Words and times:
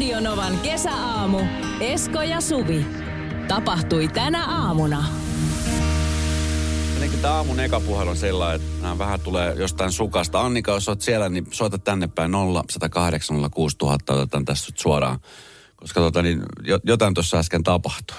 Radionovan 0.00 0.58
kesäaamu. 0.58 1.38
Esko 1.80 2.22
ja 2.22 2.40
Suvi. 2.40 2.86
Tapahtui 3.48 4.08
tänä 4.08 4.44
aamuna. 4.46 5.04
Jotenkin 6.94 7.18
tämä 7.20 7.34
aamun 7.34 7.60
eka 7.60 7.80
puhelu 7.80 8.10
on 8.10 8.16
sellainen, 8.16 8.60
että 8.60 8.82
nämä 8.82 8.98
vähän 8.98 9.20
tulee 9.20 9.54
jostain 9.54 9.92
sukasta. 9.92 10.40
Annika, 10.40 10.72
jos 10.72 10.88
olet 10.88 11.00
siellä, 11.00 11.28
niin 11.28 11.46
soita 11.50 11.78
tänne 11.78 12.08
päin 12.14 12.30
0 12.30 12.64
108 12.70 13.50
06000, 13.50 14.14
otetaan 14.14 14.44
tässä 14.44 14.72
suoraan. 14.76 15.20
Koska 15.76 16.00
tota, 16.00 16.22
niin, 16.22 16.42
jo- 16.64 16.80
jotain 16.84 17.14
tuossa 17.14 17.38
äsken 17.38 17.62
tapahtui. 17.62 18.16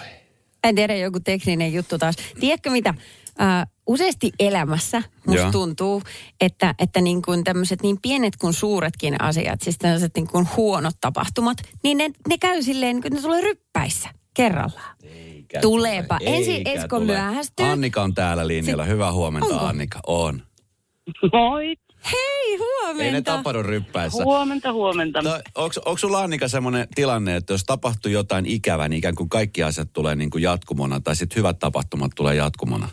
En 0.64 0.76
tiedä, 0.76 0.96
joku 0.96 1.20
tekninen 1.20 1.74
juttu 1.74 1.98
taas. 1.98 2.16
Tiedätkö 2.40 2.70
mitä? 2.70 2.94
Uh, 3.42 3.72
useasti 3.88 4.32
elämässä 4.40 5.04
musta 5.28 5.42
Joo. 5.42 5.52
tuntuu, 5.52 6.02
että, 6.42 6.76
että 6.80 7.02
niin 7.02 7.22
kuin 7.22 7.44
tämmöiset 7.44 7.82
niin 7.82 7.98
pienet 8.02 8.36
kuin 8.38 8.54
suuretkin 8.54 9.22
asiat, 9.22 9.62
siis 9.62 9.78
tämmöiset 9.78 10.12
niin 10.16 10.28
kuin 10.28 10.48
huonot 10.58 10.96
tapahtumat, 11.02 11.58
niin 11.84 11.98
ne, 11.98 12.12
ne 12.30 12.38
käy 12.38 12.64
silleen, 12.64 12.96
niin 12.96 13.02
kuin 13.02 13.14
ne 13.14 13.22
tulee 13.22 13.42
ryppäissä 13.42 14.10
kerrallaan. 14.34 14.96
Eikä 15.04 15.60
Tuleepa. 15.60 16.18
tule, 16.20 16.38
Ensin 16.38 16.62
Esko 16.68 16.96
tule. 17.00 17.06
myöhästyy. 17.06 17.66
Annika 17.66 18.02
on 18.04 18.14
täällä 18.14 18.48
linjalla. 18.48 18.86
Hyvää 18.86 19.12
huomenta, 19.14 19.54
Onko? 19.54 19.66
Annika. 19.66 20.00
On. 20.08 20.42
Moi. 21.34 21.76
Hei, 22.12 22.58
huomenta. 22.58 23.04
Ei 23.04 23.12
ne 23.12 23.22
tapahdu 23.22 23.64
ryppäissä. 23.64 24.24
Huomenta, 24.24 24.74
huomenta. 24.74 25.20
Onko 25.86 25.98
sulla 25.98 26.22
Annika 26.22 26.48
semmoinen 26.48 26.88
tilanne, 26.96 27.36
että 27.36 27.54
jos 27.54 27.64
tapahtuu 27.64 28.12
jotain 28.12 28.46
ikävää, 28.46 28.90
niin 28.90 28.98
ikään 28.98 29.16
kuin 29.16 29.30
kaikki 29.30 29.64
asiat 29.64 29.94
tulee 29.94 30.16
niin 30.16 30.30
kuin 30.30 30.42
jatkumona, 30.42 31.00
tai 31.00 31.16
sitten 31.16 31.36
hyvät 31.36 31.60
tapahtumat 31.60 32.12
tulee 32.16 32.36
jatkumona? 32.36 32.90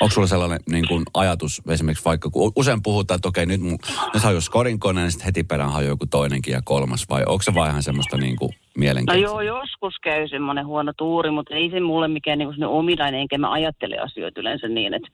Onko 0.00 0.14
sulla 0.14 0.26
sellainen 0.26 0.60
niin 0.70 0.88
kuin 0.88 1.02
ajatus 1.14 1.62
esimerkiksi 1.70 2.04
vaikka, 2.04 2.30
kun 2.30 2.52
usein 2.56 2.82
puhutaan, 2.82 3.16
että 3.16 3.28
okei, 3.28 3.46
nyt, 3.46 3.60
mun, 3.60 3.78
nyt 4.14 4.22
hajuu 4.22 4.40
skorinkone, 4.40 5.00
niin 5.00 5.10
sitten 5.10 5.26
heti 5.26 5.44
perään 5.44 5.72
hajuu 5.72 5.88
joku 5.88 6.06
toinenkin 6.06 6.52
ja 6.52 6.60
kolmas, 6.64 7.04
vai 7.10 7.22
onko 7.26 7.42
se 7.42 7.54
vaan 7.54 7.70
ihan 7.70 7.82
semmoista 7.82 8.16
niin 8.16 8.36
kuin 8.36 8.50
No 8.50 8.80
mielenkiintoista? 8.80 9.42
joo, 9.42 9.58
joskus 9.60 9.94
käy 10.02 10.28
semmoinen 10.28 10.66
huono 10.66 10.92
tuuri, 10.96 11.30
mutta 11.30 11.54
ei 11.54 11.70
se 11.70 11.80
mulle 11.80 12.08
mikään 12.08 12.38
semmoinen 12.38 12.68
ominainen, 12.68 13.20
enkä 13.20 13.38
mä 13.38 13.52
ajattele 13.52 13.98
asioita 13.98 14.40
yleensä 14.40 14.68
niin, 14.68 14.94
että, 14.94 15.08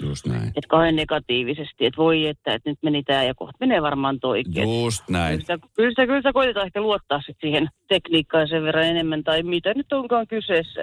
Just 0.00 0.26
näin. 0.26 0.48
että 0.48 0.68
kauhean 0.68 0.96
negatiivisesti, 0.96 1.86
että 1.86 1.96
voi 1.96 2.26
että, 2.26 2.54
että 2.54 2.70
nyt 2.70 2.78
meni 2.82 3.02
tämä 3.02 3.22
ja 3.22 3.34
kohta 3.34 3.56
menee 3.60 3.82
varmaan 3.82 4.20
toikin. 4.20 4.82
Just 4.84 5.08
näin. 5.08 5.30
Kyllä 5.38 5.40
sitä, 5.40 5.68
kyllä, 5.76 5.90
sitä, 5.90 6.06
kyllä 6.06 6.18
sitä 6.18 6.32
koitetaan 6.32 6.66
ehkä 6.66 6.80
luottaa 6.80 7.20
sit 7.26 7.36
siihen 7.40 7.68
tekniikkaan 7.88 8.48
sen 8.48 8.62
verran 8.62 8.84
enemmän, 8.84 9.24
tai 9.24 9.42
mitä 9.42 9.74
nyt 9.74 9.92
onkaan 9.92 10.26
kyseessä. 10.26 10.82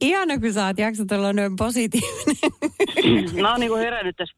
Ihana, 0.00 0.38
kun 0.38 0.52
sä 0.52 0.66
oot 0.66 0.78
jaksat 0.78 1.12
olla 1.12 1.32
noin 1.32 1.56
positiivinen. 1.56 2.36
Mä 3.42 3.50
oon 3.50 3.60
niinku 3.60 3.76
herännyt 3.76 4.16
tässä 4.16 4.36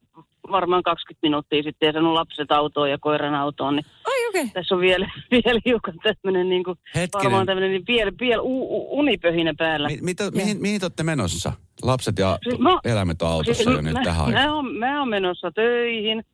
varmaan 0.51 0.83
20 0.83 1.19
minuuttia 1.27 1.63
sitten 1.63 1.87
ja 1.87 1.93
sanonut 1.93 2.15
lapset 2.15 2.53
autoon 2.53 2.91
ja 2.91 2.99
koiran 2.99 3.35
autoon, 3.35 3.77
niin 3.77 3.87
Ai 4.05 4.29
okei. 4.29 4.43
Okay. 4.43 4.53
tässä 4.55 4.75
on 4.75 4.81
vielä, 4.81 5.11
vielä 5.31 5.61
hiukan 5.65 5.95
tämmöinen 6.03 6.49
niinku, 6.49 6.75
Hetkinen. 6.95 7.25
varmaan 7.25 7.47
tämmöinen 7.47 7.71
niin 7.71 7.85
pieni, 7.85 8.13
pieni 8.13 8.41
u, 8.41 8.77
u, 8.77 8.99
unipöhinä 8.99 9.55
päällä. 9.59 9.89
Mi- 9.89 9.99
mitä, 10.03 10.31
mihin, 10.31 10.61
mihin 10.61 10.81
te 10.81 10.85
olette 10.85 11.03
menossa? 11.03 11.53
Lapset 11.83 12.19
ja 12.19 12.39
Siis 12.43 12.59
mä- 12.59 12.81
eläimet 12.85 13.23
on 13.23 13.29
autossa 13.29 13.71
jo 13.71 13.81
nyt 13.81 13.93
mä, 13.93 14.01
tähän 14.05 14.27
aikaan. 14.27 14.45
mä, 14.49 14.55
oon, 14.55 14.75
mä 14.75 14.99
oon 14.99 15.09
menossa 15.09 15.51
töihin. 15.51 16.25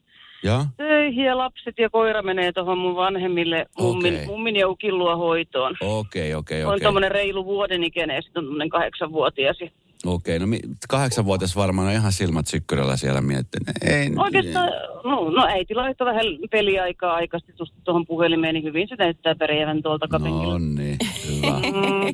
Joo? 0.43 0.65
Töihin 0.77 1.25
ja 1.25 1.39
lapset 1.39 1.75
ja 1.79 1.91
koira 1.91 2.23
menee 2.23 2.53
tuohon 2.53 2.79
mun 2.79 2.97
vanhemmille 2.97 3.67
mummin, 3.79 4.15
Okei. 4.15 4.27
mummin 4.27 4.57
ja 4.57 4.69
ukin 4.69 4.99
luo 4.99 5.17
hoitoon. 5.17 5.75
Okei, 5.83 6.35
okei, 6.35 6.65
On 6.65 6.69
okei. 6.75 6.81
tommonen 6.85 7.11
reilu 7.11 7.45
vuoden 7.45 7.85
ikäinen 7.85 8.17
ja 8.17 8.23
sitten 8.23 8.41
on 8.41 8.45
tommonen 8.45 8.69
kahdeksanvuotias. 8.69 9.61
ja- 9.61 9.71
Okei, 10.07 10.39
no 10.39 10.47
mi- 10.47 10.61
kahdeksanvuotias 10.89 11.57
varmaan 11.57 11.89
on 11.89 11.93
ihan 11.95 12.13
silmät 12.13 12.47
sykkyrällä 12.47 12.97
siellä 12.97 13.21
miettii. 13.21 13.61
Ei, 13.83 14.11
Oikeastaan, 14.17 14.69
no, 15.05 15.31
no 15.31 15.47
äiti 15.47 15.75
laittoi 15.75 16.07
vähän 16.07 16.25
peliaikaa 16.51 17.15
aikaisesti 17.15 17.53
tuohon 17.85 18.07
puhelimeen, 18.07 18.55
niin 18.55 18.65
hyvin 18.65 18.89
se 18.89 18.95
näyttää 18.99 19.35
pärjäävän 19.35 19.83
tuolta 19.83 20.07
No 20.07 20.11
kapenkilla. 20.19 20.59
niin, 20.59 20.97
hyvä. 21.29 21.61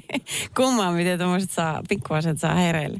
Kummaa, 0.56 0.92
miten 0.92 1.18
tuommoiset 1.18 1.50
saa, 1.50 1.82
pikkuaset 1.88 2.38
saa 2.38 2.54
hereille. 2.54 2.98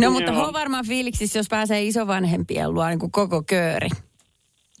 No 0.00 0.10
mutta 0.10 0.32
Joo. 0.32 0.46
on 0.46 0.52
varmaan 0.52 0.86
fiiliksissä, 0.86 1.38
jos 1.38 1.48
pääsee 1.50 1.82
isovanhempien 1.82 2.74
luo 2.74 2.88
niin 2.88 2.98
kuin 2.98 3.12
koko 3.12 3.42
kööri. 3.42 3.88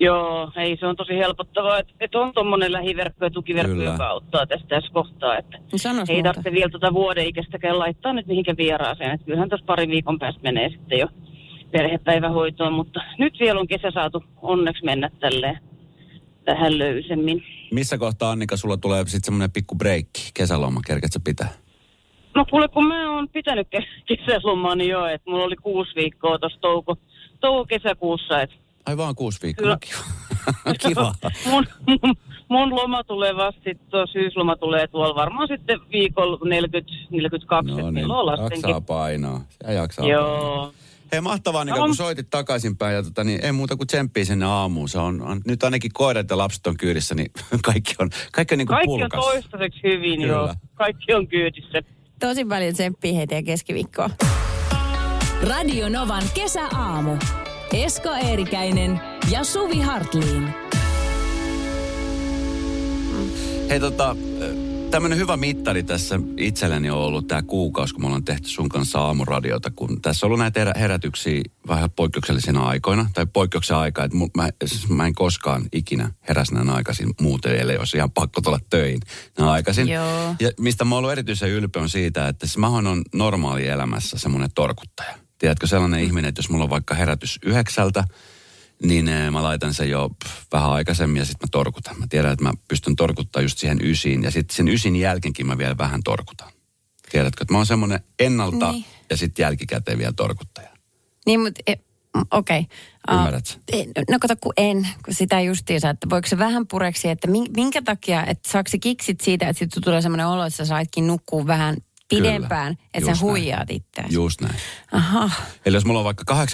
Joo, 0.04 0.50
ei 0.56 0.76
se 0.80 0.86
on 0.86 0.96
tosi 0.96 1.16
helpottavaa, 1.18 1.78
että 1.78 1.92
et 2.00 2.14
on 2.14 2.32
tuommoinen 2.34 2.72
lähiverkko 2.72 3.24
ja 3.24 3.30
tukiverkko, 3.30 3.74
Kyllä. 3.74 3.90
joka 3.90 4.06
auttaa 4.08 4.46
tästä 4.46 4.68
tässä 4.68 4.92
kohtaa. 4.92 5.38
Että 5.38 5.58
No 5.72 5.78
sanos 5.78 6.10
ei 6.10 6.16
muuta. 6.16 6.28
tarvitse 6.28 6.52
vielä 6.52 6.70
tuota 6.70 6.94
vuoden 6.94 7.26
ikäistäkään 7.26 7.78
laittaa 7.78 8.12
nyt 8.12 8.26
mihinkään 8.26 8.56
vieraaseen. 8.56 9.10
Että 9.10 9.26
kyllähän 9.26 9.48
tuossa 9.48 9.66
parin 9.66 9.90
viikon 9.90 10.18
päästä 10.18 10.40
menee 10.42 10.68
sitten 10.68 10.98
jo 10.98 11.06
perhepäivähoitoon, 11.70 12.72
mutta 12.72 13.00
nyt 13.18 13.34
vielä 13.40 13.60
on 13.60 13.66
kesä 13.66 13.90
saatu 13.90 14.24
onneksi 14.42 14.84
mennä 14.84 15.10
tälleen 15.20 15.58
vähän 16.46 16.78
löysemmin. 16.78 17.42
Missä 17.72 17.98
kohtaa 17.98 18.30
Annika 18.30 18.56
sulla 18.56 18.76
tulee 18.76 19.02
sitten 19.06 19.24
semmoinen 19.24 19.52
pikku 19.52 19.74
breikki, 19.74 20.30
kesäloma, 20.34 20.80
kerket 20.86 21.12
sä 21.12 21.20
pitää? 21.24 21.48
No 22.34 22.44
kuule, 22.50 22.68
kun 22.68 22.86
mä 22.86 23.14
oon 23.14 23.28
pitänyt 23.28 23.68
ke- 23.76 24.02
kesälomani 24.16 24.88
jo, 24.88 25.06
että 25.06 25.30
mulla 25.30 25.44
oli 25.44 25.56
kuusi 25.56 25.94
viikkoa 25.96 26.38
tuossa 26.38 26.60
touko, 26.60 26.96
touko-kesäkuussa, 27.40 28.42
että 28.42 28.56
Ai 28.86 28.96
vaan 28.96 29.14
kuusi 29.14 29.38
viikkoa, 29.42 29.62
Kyllä. 29.62 29.78
kiva. 29.80 30.74
kiva. 30.88 31.14
mun, 31.50 31.66
mun, 31.88 32.14
mun 32.48 32.76
loma 32.76 33.04
tulee 33.04 33.36
vasta, 33.36 33.60
tuo 33.90 34.06
syysloma 34.06 34.56
tulee 34.56 34.86
tuolla 34.86 35.14
varmaan 35.14 35.48
sitten 35.48 35.80
viikolla 35.92 36.38
40, 36.48 36.92
42, 37.10 37.70
No 37.70 37.76
niin, 37.76 37.94
milloin 37.94 38.20
on 38.20 38.26
lastenkin. 38.26 38.56
jaksaa 38.56 38.80
painaa. 38.80 39.44
Se 39.66 39.72
jaksaa 39.72 40.02
painaa. 40.04 40.20
Joo. 40.20 40.72
Hei 41.12 41.20
mahtavaa, 41.20 41.60
Annika, 41.60 41.78
No. 41.78 41.84
kun 41.86 41.94
soitit 41.96 42.30
takaisinpäin 42.30 42.94
ja 42.94 43.02
tota, 43.02 43.24
niin 43.24 43.44
ei 43.44 43.52
muuta 43.52 43.76
kuin 43.76 43.86
tsemppiä 43.86 44.24
sinne 44.24 44.46
aamuun. 44.46 44.88
Se 44.88 44.98
on, 44.98 45.22
on, 45.22 45.40
nyt 45.46 45.62
ainakin 45.62 45.90
koirat 45.94 46.30
ja 46.30 46.38
lapset 46.38 46.66
on 46.66 46.76
kyydissä, 46.76 47.14
niin 47.14 47.30
kaikki 47.64 47.94
on, 47.98 48.10
kaikki 48.32 48.54
on 48.54 48.58
niin 48.58 48.66
kuin 48.66 48.76
Kaikki 48.76 48.92
on 48.92 48.98
pulkas. 49.10 49.24
toistaiseksi 49.24 49.80
hyvin, 49.82 50.20
Kyllä. 50.20 50.32
joo. 50.32 50.54
Kaikki 50.74 51.14
on 51.14 51.28
kyydissä. 51.28 51.82
Tosi 52.20 52.44
paljon 52.44 52.74
tsemppiä 52.74 53.12
heti 53.14 53.34
ja 53.34 53.42
keskiviikkoa. 53.42 54.10
Radio 55.48 55.88
Novan 55.88 56.22
kesäaamu. 56.34 57.16
Esko 57.72 58.08
Eerikäinen 58.14 59.00
ja 59.30 59.44
Suvi 59.44 59.80
Hartliin. 59.80 60.48
Hei 63.70 63.80
tota, 63.80 64.16
tämmöinen 64.90 65.18
hyvä 65.18 65.36
mittari 65.36 65.82
tässä 65.82 66.20
itselleni 66.36 66.90
on 66.90 66.98
ollut 66.98 67.26
tämä 67.26 67.42
kuukausi, 67.42 67.94
kun 67.94 68.02
me 68.02 68.06
ollaan 68.06 68.24
tehty 68.24 68.48
sun 68.48 68.68
kanssa 68.68 69.00
aamuradiota, 69.00 69.70
kun 69.70 70.02
tässä 70.02 70.26
on 70.26 70.28
ollut 70.28 70.38
näitä 70.38 70.60
herä- 70.60 70.72
herätyksiä 70.76 71.42
vähän 71.68 71.90
poikkeuksellisina 71.90 72.66
aikoina, 72.66 73.10
tai 73.14 73.26
poikkeuksen 73.26 73.76
aikaa, 73.76 74.04
että 74.04 74.16
mä, 74.36 74.48
siis 74.64 74.88
mä 74.88 75.06
en 75.06 75.14
koskaan 75.14 75.62
ikinä 75.72 76.10
heräsi 76.28 76.54
näin 76.54 76.70
aikaisin 76.70 77.10
muuten, 77.20 77.56
ellei 77.56 77.76
olisi 77.76 77.96
ihan 77.96 78.10
pakko 78.10 78.40
tulla 78.40 78.60
töihin 78.70 79.00
näin 79.38 79.50
aikaisin. 79.50 79.88
Joo. 79.88 80.34
Ja 80.40 80.50
mistä 80.60 80.84
mä 80.84 80.94
oon 80.94 80.98
ollut 80.98 81.12
erityisen 81.12 81.50
ylpeä 81.50 81.82
on 81.82 81.88
siitä, 81.88 82.28
että 82.28 82.46
siis 82.46 82.58
mähän 82.58 82.86
on 82.86 83.02
normaali 83.14 83.66
elämässä 83.66 84.18
semmoinen 84.18 84.50
torkuttaja. 84.54 85.14
Tiedätkö 85.42 85.66
sellainen 85.66 86.00
Mm. 86.00 86.06
ihminen, 86.06 86.28
että 86.28 86.38
jos 86.38 86.50
mulla 86.50 86.64
on 86.64 86.70
vaikka 86.70 86.94
herätys 86.94 87.38
yhdeksältä, 87.44 88.04
niin 88.82 89.08
eh, 89.08 89.30
mä 89.30 89.42
laitan 89.42 89.74
sen 89.74 89.90
jo 89.90 90.10
vähän 90.52 90.70
aikaisemmin 90.70 91.18
ja 91.18 91.24
sitten 91.24 91.46
mä 91.46 91.50
torkutan. 91.50 91.98
Mä 91.98 92.06
tiedän, 92.08 92.32
että 92.32 92.44
mä 92.44 92.52
pystyn 92.68 92.96
torkuttaa 92.96 93.42
just 93.42 93.58
siihen 93.58 93.78
ysiin 93.82 94.22
ja 94.22 94.30
sitten 94.30 94.56
sen 94.56 94.68
ysin 94.68 94.96
jälkeenkin 94.96 95.46
mä 95.46 95.58
vielä 95.58 95.78
vähän 95.78 96.00
torkutan. 96.04 96.52
Tiedätkö, 97.12 97.44
että 97.44 97.54
mä 97.54 97.58
oon 97.58 97.66
semmoinen 97.66 98.00
ennalta 98.18 98.72
Niin. 98.72 98.84
ja 99.10 99.16
sitten 99.16 99.42
jälkikäteen 99.42 99.98
vielä 99.98 100.12
torkuttaja. 100.12 100.68
Niin, 101.26 101.40
mutta 101.40 101.60
e, 101.66 101.74
okei. 102.30 102.60
Okay. 102.60 103.16
Ymmärrät 103.18 103.46
sä? 103.46 103.58
no 104.10 104.18
kato, 104.20 104.34
kun 104.40 104.52
en, 104.56 104.88
kun 105.04 105.14
sitä 105.14 105.40
justiinsa, 105.40 105.90
että 105.90 106.10
voiko 106.10 106.28
se 106.28 106.38
vähän 106.38 106.66
pureksi, 106.66 107.08
että 107.08 107.28
min- 107.28 107.50
minkä 107.56 107.82
takia, 107.82 108.26
että 108.26 108.50
saako 108.50 108.68
se 108.70 108.78
kiksit 108.78 109.20
siitä, 109.20 109.48
että 109.48 109.58
sitten 109.58 109.82
tulee 109.82 110.02
semmoinen 110.02 110.26
olo, 110.26 110.44
että 110.44 110.56
sä 110.56 110.64
saitkin 110.64 111.06
nukkua 111.06 111.46
vähän 111.46 111.76
pidempään, 112.16 112.76
Kyllä, 112.76 112.88
että 112.94 113.06
sä 113.06 113.12
just 113.12 113.22
huijaat 113.22 113.70
itseäsi. 113.70 114.14
Just 114.14 114.40
näin. 114.40 114.54
Aha. 114.92 115.30
Eli 115.66 115.76
jos 115.76 115.84
mulla 115.84 115.98
on 115.98 116.04
vaikka 116.04 116.46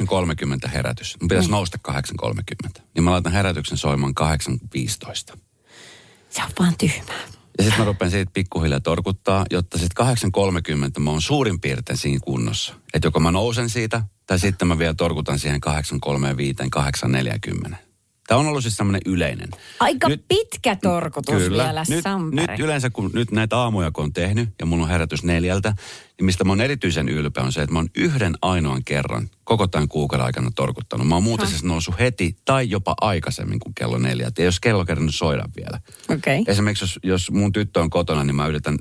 8.30 0.64 0.68
herätys, 0.68 1.16
mun 1.20 1.28
pitäisi 1.28 1.50
nousta 1.50 1.78
8.30, 1.90 2.82
niin 2.94 3.04
mä 3.04 3.10
laitan 3.10 3.32
herätyksen 3.32 3.78
soimaan 3.78 4.14
8.15. 5.32 5.38
Se 6.30 6.42
on 6.42 6.50
vaan 6.58 6.76
tyhmää. 6.78 7.20
Ja 7.58 7.64
sitten 7.64 7.78
mä 7.78 7.84
rupean 7.84 8.10
siitä 8.10 8.30
pikkuhiljaa 8.34 8.80
torkuttaa, 8.80 9.46
jotta 9.50 9.78
sitten 9.78 10.06
8.30 10.06 11.00
mä 11.00 11.10
oon 11.10 11.22
suurin 11.22 11.60
piirtein 11.60 11.96
siinä 11.96 12.20
kunnossa. 12.24 12.74
Että 12.94 13.06
joko 13.06 13.20
mä 13.20 13.30
nousen 13.30 13.70
siitä, 13.70 14.02
tai 14.26 14.38
sitten 14.38 14.68
mä 14.68 14.78
vielä 14.78 14.94
torkutan 14.94 15.38
siihen 15.38 15.60
8.35, 15.66 15.72
8.40. 17.68 17.87
Tämä 18.28 18.40
on 18.40 18.46
ollut 18.46 18.62
siis 18.62 18.76
tämmöinen 18.76 19.00
yleinen. 19.06 19.48
Aika 19.80 20.08
nyt, 20.08 20.24
pitkä 20.28 20.76
torkutus 20.76 21.34
Kyllä. 21.34 21.64
vielä, 21.64 21.84
nyt, 21.88 22.04
nyt 22.32 22.60
yleensä, 22.60 22.90
kun 22.90 23.10
nyt 23.14 23.32
näitä 23.32 23.58
aamuja 23.58 23.90
kun 23.90 24.04
on 24.04 24.12
tehnyt, 24.12 24.48
ja 24.60 24.66
mulla 24.66 24.84
on 24.84 24.90
herätys 24.90 25.24
neljältä, 25.24 25.74
niin 26.18 26.24
mistä 26.26 26.44
mä 26.44 26.52
oon 26.52 26.60
erityisen 26.60 27.08
ylpeä 27.08 27.44
on 27.44 27.52
se, 27.52 27.62
että 27.62 27.72
mä 27.72 27.78
oon 27.78 27.88
yhden 27.94 28.34
ainoan 28.42 28.84
kerran 28.84 29.30
koko 29.44 29.66
tämän 29.66 29.88
kuukauden 29.88 30.26
aikana 30.26 30.50
torkuttanut. 30.56 31.08
Mä 31.08 31.14
oon 31.14 31.22
muuten 31.22 31.46
siis 31.46 31.64
noussut 31.64 31.98
heti 31.98 32.36
tai 32.44 32.70
jopa 32.70 32.94
aikaisemmin 33.00 33.60
kuin 33.60 33.74
kello 33.74 33.98
neljältä. 33.98 34.42
Ja 34.42 34.46
jos 34.46 34.60
kello 34.60 34.84
kerran 34.84 35.12
soida 35.12 35.44
vielä. 35.56 35.80
Okei. 36.08 36.40
Okay. 36.40 36.52
Esimerkiksi 36.52 36.84
jos, 36.84 36.98
jos 37.02 37.30
mun 37.30 37.52
tyttö 37.52 37.80
on 37.80 37.90
kotona, 37.90 38.24
niin 38.24 38.36
mä 38.36 38.46
yritän 38.46 38.78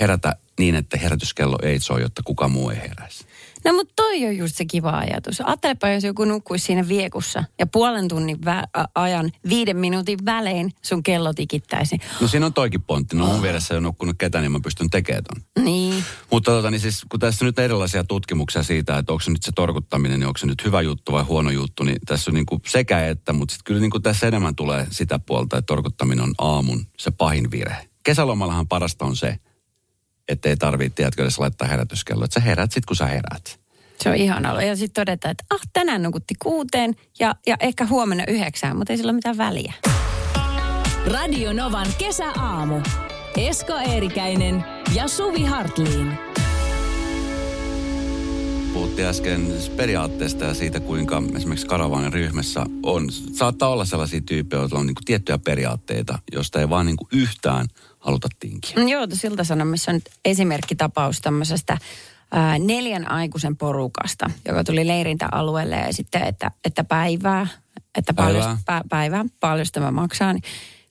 herätä 0.00 0.36
niin, 0.58 0.74
että 0.74 0.98
herätyskello 0.98 1.58
ei 1.62 1.80
soi, 1.80 2.00
jotta 2.00 2.22
kuka 2.24 2.48
muu 2.48 2.70
ei 2.70 2.76
heräisi. 2.76 3.24
No 3.64 3.72
mutta 3.72 3.92
toi 3.96 4.26
on 4.26 4.36
just 4.36 4.56
se 4.56 4.64
kiva 4.64 4.90
ajatus. 4.90 5.40
Ajattelepa, 5.40 5.88
jos 5.88 6.04
joku 6.04 6.24
nukkuisi 6.24 6.64
siinä 6.64 6.88
viekussa 6.88 7.44
ja 7.58 7.66
puolen 7.66 8.08
tunnin 8.08 8.38
vä- 8.46 8.84
ajan 8.94 9.30
viiden 9.48 9.76
minuutin 9.76 10.18
välein 10.24 10.72
sun 10.82 11.02
kello 11.02 11.34
tikittäisi. 11.34 11.98
No 12.20 12.28
siinä 12.28 12.46
on 12.46 12.54
toikin 12.54 12.82
pointti. 12.82 13.16
No 13.16 13.26
mun 13.26 13.42
vieressä 13.42 13.74
ei 13.74 13.78
ole 13.78 13.82
nukkunut 13.82 14.16
ketään, 14.18 14.42
niin 14.42 14.52
mä 14.52 14.60
pystyn 14.62 14.90
tekemään 14.90 15.24
ton. 15.24 15.64
Niin. 15.64 16.04
Mutta 16.30 16.50
tota, 16.50 16.70
niin 16.70 16.80
siis, 16.80 17.04
kun 17.08 17.20
tässä 17.20 17.44
nyt 17.44 17.58
on 17.58 17.64
erilaisia 17.64 18.04
tutkimuksia 18.04 18.62
siitä, 18.62 18.98
että 18.98 19.12
onko 19.12 19.22
se 19.22 19.30
nyt 19.30 19.42
se 19.42 19.52
torkuttaminen, 19.54 20.20
niin 20.20 20.26
onko 20.26 20.38
se 20.38 20.46
nyt 20.46 20.64
hyvä 20.64 20.80
juttu 20.82 21.12
vai 21.12 21.22
huono 21.22 21.50
juttu, 21.50 21.84
niin 21.84 21.98
tässä 22.06 22.30
on 22.30 22.34
niin 22.34 22.46
kuin 22.46 22.60
sekä 22.66 23.06
että, 23.06 23.32
mutta 23.32 23.52
sitten 23.52 23.64
kyllä 23.64 23.80
niin 23.80 23.90
kuin 23.90 24.02
tässä 24.02 24.26
enemmän 24.26 24.56
tulee 24.56 24.86
sitä 24.90 25.18
puolta, 25.18 25.58
että 25.58 25.66
torkuttaminen 25.66 26.24
on 26.24 26.34
aamun 26.38 26.86
se 26.98 27.10
pahin 27.10 27.50
virhe. 27.50 27.88
Kesälomallahan 28.04 28.68
parasta 28.68 29.04
on 29.04 29.16
se, 29.16 29.38
että 30.30 30.48
ei 30.48 30.56
tarvitse, 30.56 30.96
tiedätkö, 30.96 31.22
edes 31.22 31.38
laittaa 31.38 31.68
herätyskello. 31.68 32.24
Että 32.24 32.40
sä 32.40 32.46
herät 32.46 32.72
sit, 32.72 32.86
kun 32.86 32.96
sä 32.96 33.06
herät. 33.06 33.60
Se 34.02 34.08
on 34.08 34.16
ihana. 34.16 34.62
Ja 34.62 34.76
sitten 34.76 35.06
todetaan, 35.06 35.32
että 35.32 35.44
ah, 35.50 35.60
tänään 35.72 36.02
nukutti 36.02 36.34
kuuteen 36.42 36.94
ja, 37.18 37.34
ja 37.46 37.56
ehkä 37.60 37.86
huomenna 37.86 38.24
yhdeksään, 38.28 38.76
mutta 38.76 38.92
ei 38.92 38.96
sillä 38.96 39.10
ole 39.10 39.16
mitään 39.16 39.38
väliä. 39.38 39.72
Radio 41.06 41.52
Novan 41.52 41.86
kesäaamu. 41.98 42.80
Esko 43.36 43.72
Eerikäinen 43.76 44.64
ja 44.94 45.08
Suvi 45.08 45.44
Hartliin. 45.44 46.18
Puhuttiin 48.74 49.08
äsken 49.08 49.46
periaatteesta 49.76 50.44
ja 50.44 50.54
siitä, 50.54 50.80
kuinka 50.80 51.22
esimerkiksi 51.36 51.66
karavaanin 51.66 52.12
ryhmässä 52.12 52.66
on, 52.82 53.10
saattaa 53.10 53.68
olla 53.68 53.84
sellaisia 53.84 54.20
tyyppejä, 54.20 54.60
joilla 54.60 54.78
on 54.78 54.86
niin 54.86 54.94
kuin 54.94 55.04
tiettyjä 55.04 55.38
periaatteita, 55.38 56.18
joista 56.32 56.60
ei 56.60 56.68
vaan 56.68 56.86
niin 56.86 56.96
kuin 56.96 57.08
yhtään 57.12 57.66
haluta 58.00 58.28
tinkiä. 58.40 58.76
Mm, 58.76 58.88
Joo, 58.88 59.06
siltä 59.12 59.44
sanomissa 59.44 59.90
on 59.90 59.94
nyt 59.94 60.10
esimerkkitapaus 60.24 61.20
tämmöisestä 61.20 61.78
ää, 62.32 62.58
neljän 62.58 63.10
aikuisen 63.10 63.56
porukasta, 63.56 64.30
joka 64.44 64.64
tuli 64.64 64.86
leirintäalueelle 64.86 65.76
ja 65.76 65.92
sitten, 65.92 66.22
että, 66.22 66.50
että 66.64 66.84
päivää, 66.84 67.46
että 67.98 68.14
paljon, 68.14 68.42
Päivää. 68.44 68.58
pä, 68.66 68.80
päivää, 68.88 69.24
paljon 69.40 69.66
tämä 69.72 69.90
maksaa, 69.90 70.32
niin 70.32 70.42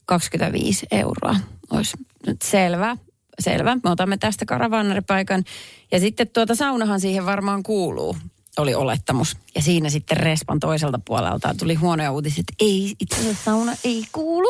25 0.05 0.87
euroa 0.91 1.35
olisi 1.71 1.97
nyt 2.27 2.41
selvä. 2.41 2.97
Selvä, 3.39 3.75
me 3.83 3.89
otamme 3.89 4.17
tästä 4.17 4.45
karavaanaripaikan. 4.45 5.43
Ja 5.91 5.99
sitten 5.99 6.29
tuota 6.29 6.55
saunahan 6.55 6.99
siihen 6.99 7.25
varmaan 7.25 7.63
kuuluu, 7.63 8.17
oli 8.57 8.75
olettamus. 8.75 9.37
Ja 9.55 9.61
siinä 9.61 9.89
sitten 9.89 10.17
Respan 10.17 10.59
toiselta 10.59 10.99
puolelta 11.05 11.55
tuli 11.59 11.75
huonoja 11.75 12.11
uutisia, 12.11 12.41
että 12.41 12.53
ei, 12.59 12.95
itse 12.99 13.15
asiassa 13.19 13.43
sauna 13.43 13.71
ei 13.83 14.03
kuulu. 14.11 14.47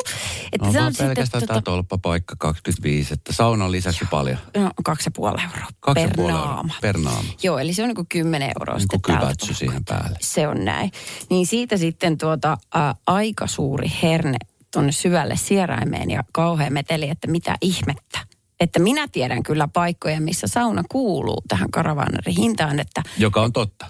Että 0.51 0.67
On 0.67 0.73
se 0.73 0.81
on 0.81 0.91
sitten, 0.93 1.07
pelkästään 1.07 1.47
tämä 1.47 1.61
tolppapaikka 1.61 2.35
25, 2.39 3.13
että 3.13 3.33
sauna 3.33 3.65
on 3.65 3.71
lisäksi 3.71 4.05
paljon. 4.11 4.37
no, 4.57 4.71
kaksi 4.83 5.07
ja 5.07 5.11
puoli 5.15 5.41
euroa 5.43 5.67
Kaksi 5.79 6.03
per 6.03 6.15
puoli 6.15 6.31
euroa 6.31 6.45
naama. 6.53 6.73
per 6.81 6.97
naama. 6.97 7.29
Joo, 7.43 7.59
eli 7.59 7.73
se 7.73 7.81
on 7.83 7.87
niin 7.87 7.95
kuin 7.95 8.07
10 8.07 8.51
euroa 8.59 8.75
Niin 8.75 8.81
sitten 8.81 9.01
kyvätsy 9.01 9.53
siihen 9.53 9.85
päälle. 9.85 10.17
Se 10.21 10.47
on 10.47 10.65
näin. 10.65 10.91
Niin 11.29 11.47
siitä 11.47 11.77
sitten 11.77 12.17
tuota, 12.17 12.57
ä, 12.75 12.95
aika 13.07 13.47
suuri 13.47 13.91
herne 14.03 14.37
tuonne 14.73 14.91
syvälle 14.91 15.37
sieraimeen 15.37 16.11
ja 16.11 16.23
kauhean 16.31 16.73
meteli, 16.73 17.09
että 17.09 17.27
mitä 17.27 17.55
ihmettä. 17.61 18.19
Että 18.59 18.79
minä 18.79 19.07
tiedän 19.11 19.43
kyllä 19.43 19.67
paikkoja, 19.73 20.21
missä 20.21 20.47
sauna 20.47 20.83
kuuluu 20.89 21.41
tähän 21.47 21.71
karavaanarin 21.71 22.35
hintaan, 22.37 22.79
että 22.79 23.03
Joka 23.17 23.41
on 23.41 23.53
totta. 23.53 23.85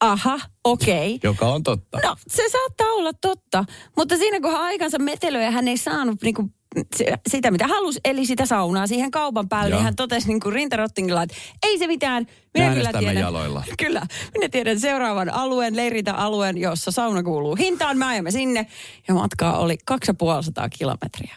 aha, 0.00 0.40
okei. 0.64 1.14
Okay. 1.14 1.18
Joka 1.30 1.46
on 1.46 1.62
totta. 1.62 1.98
No, 2.04 2.16
se 2.28 2.42
saattaa 2.52 2.86
olla 2.86 3.12
totta, 3.12 3.64
mutta 3.96 4.16
siinä 4.16 4.40
kun 4.40 4.50
hän 4.50 4.60
aikansa 4.60 4.98
metelöi, 4.98 5.44
hän 5.44 5.68
ei 5.68 5.76
saanut 5.76 6.22
niinku 6.22 6.50
se- 6.96 7.18
sitä, 7.28 7.50
mitä 7.50 7.66
halusi, 7.66 8.00
eli 8.04 8.26
sitä 8.26 8.46
saunaa 8.46 8.86
siihen 8.86 9.10
kaupan 9.10 9.48
päälle. 9.48 9.70
Joo. 9.70 9.78
Niin 9.78 9.84
hän 9.84 9.96
totesi 9.96 10.28
niin 10.28 10.40
kuin 10.40 10.52
rintarottingilla, 10.52 11.22
että 11.22 11.36
ei 11.62 11.78
se 11.78 11.86
mitään. 11.86 12.26
Minä 12.54 12.74
kyllä 12.74 12.92
tiedän, 12.98 13.16
jaloilla. 13.16 13.64
Kyllä, 13.82 14.06
minä 14.34 14.48
tiedän 14.48 14.80
seuraavan 14.80 15.34
alueen, 15.34 15.76
leirintäalueen, 15.76 16.58
jossa 16.58 16.90
sauna 16.90 17.22
kuuluu 17.22 17.56
hintaan. 17.56 17.98
Me 17.98 18.04
ajamme 18.06 18.30
sinne 18.30 18.66
ja 19.08 19.14
matkaa 19.14 19.58
oli 19.58 19.78
250 19.84 20.68
kilometriä. 20.78 21.36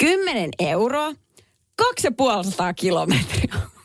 10 0.00 0.50
euroa, 0.58 1.12
250 1.78 2.74
kilometriä. 2.74 3.54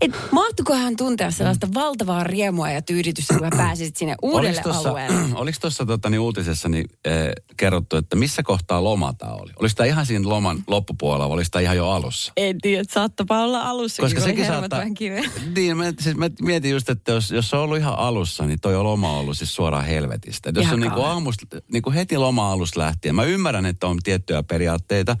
Et 0.00 0.10
mahtukohan 0.30 0.96
tuntea 0.96 1.30
sellaista 1.30 1.68
valtavaa 1.74 2.24
riemua 2.24 2.70
ja 2.70 2.82
tyydytystä, 2.82 3.34
kun 3.34 3.42
mä 3.42 3.56
pääsisit 3.64 3.96
sinne 3.96 4.14
uudelle 4.22 4.62
alueelle? 4.74 5.20
Oliko 5.34 5.58
tuossa 5.60 5.86
tota, 5.86 6.10
niin 6.10 6.20
uutisessa 6.20 6.68
niin, 6.68 6.90
eh, 7.04 7.30
kerrottu, 7.56 7.96
että 7.96 8.16
missä 8.16 8.42
kohtaa 8.42 8.84
loma 8.84 9.12
tämä 9.12 9.32
oli? 9.32 9.52
Oliko 9.60 9.72
tämä 9.76 9.86
ihan 9.86 10.06
siinä 10.06 10.28
loman 10.28 10.64
loppupuolella 10.66 11.28
vai 11.28 11.34
oliko 11.34 11.48
tämä 11.50 11.62
ihan 11.62 11.76
jo 11.76 11.88
alussa? 11.90 12.32
En 12.36 12.58
tiedä, 12.62 12.84
saattapa 12.90 13.42
olla 13.42 13.60
alussa, 13.60 14.02
Koska 14.02 14.20
sekin 14.20 14.46
saattaa... 14.46 14.78
vähän 14.78 14.94
kiveä. 14.94 15.22
Niin, 15.56 15.76
mä, 15.76 15.92
siis 16.00 16.16
mä 16.16 16.30
mietin 16.42 16.70
just, 16.70 16.90
että 16.90 17.12
jos, 17.12 17.30
jos 17.30 17.50
se 17.50 17.56
on 17.56 17.62
ollut 17.62 17.78
ihan 17.78 17.98
alussa, 17.98 18.46
niin 18.46 18.60
toi 18.60 18.76
on 18.76 18.84
loma 18.84 19.18
ollut 19.18 19.38
siis 19.38 19.54
suoraan 19.54 19.84
helvetistä. 19.84 20.50
Et 20.50 20.56
jos 20.56 20.62
Ihan 20.62 20.74
on 20.74 20.80
niinku 20.80 20.94
kauhean. 20.94 21.14
aamusta, 21.14 21.46
niinku 21.72 21.90
heti 21.90 22.16
loma-alusta 22.16 22.80
lähtien. 22.80 23.14
Mä 23.14 23.24
ymmärrän, 23.24 23.66
että 23.66 23.86
on 23.86 23.98
tiettyjä 24.04 24.42
periaatteita. 24.42 25.16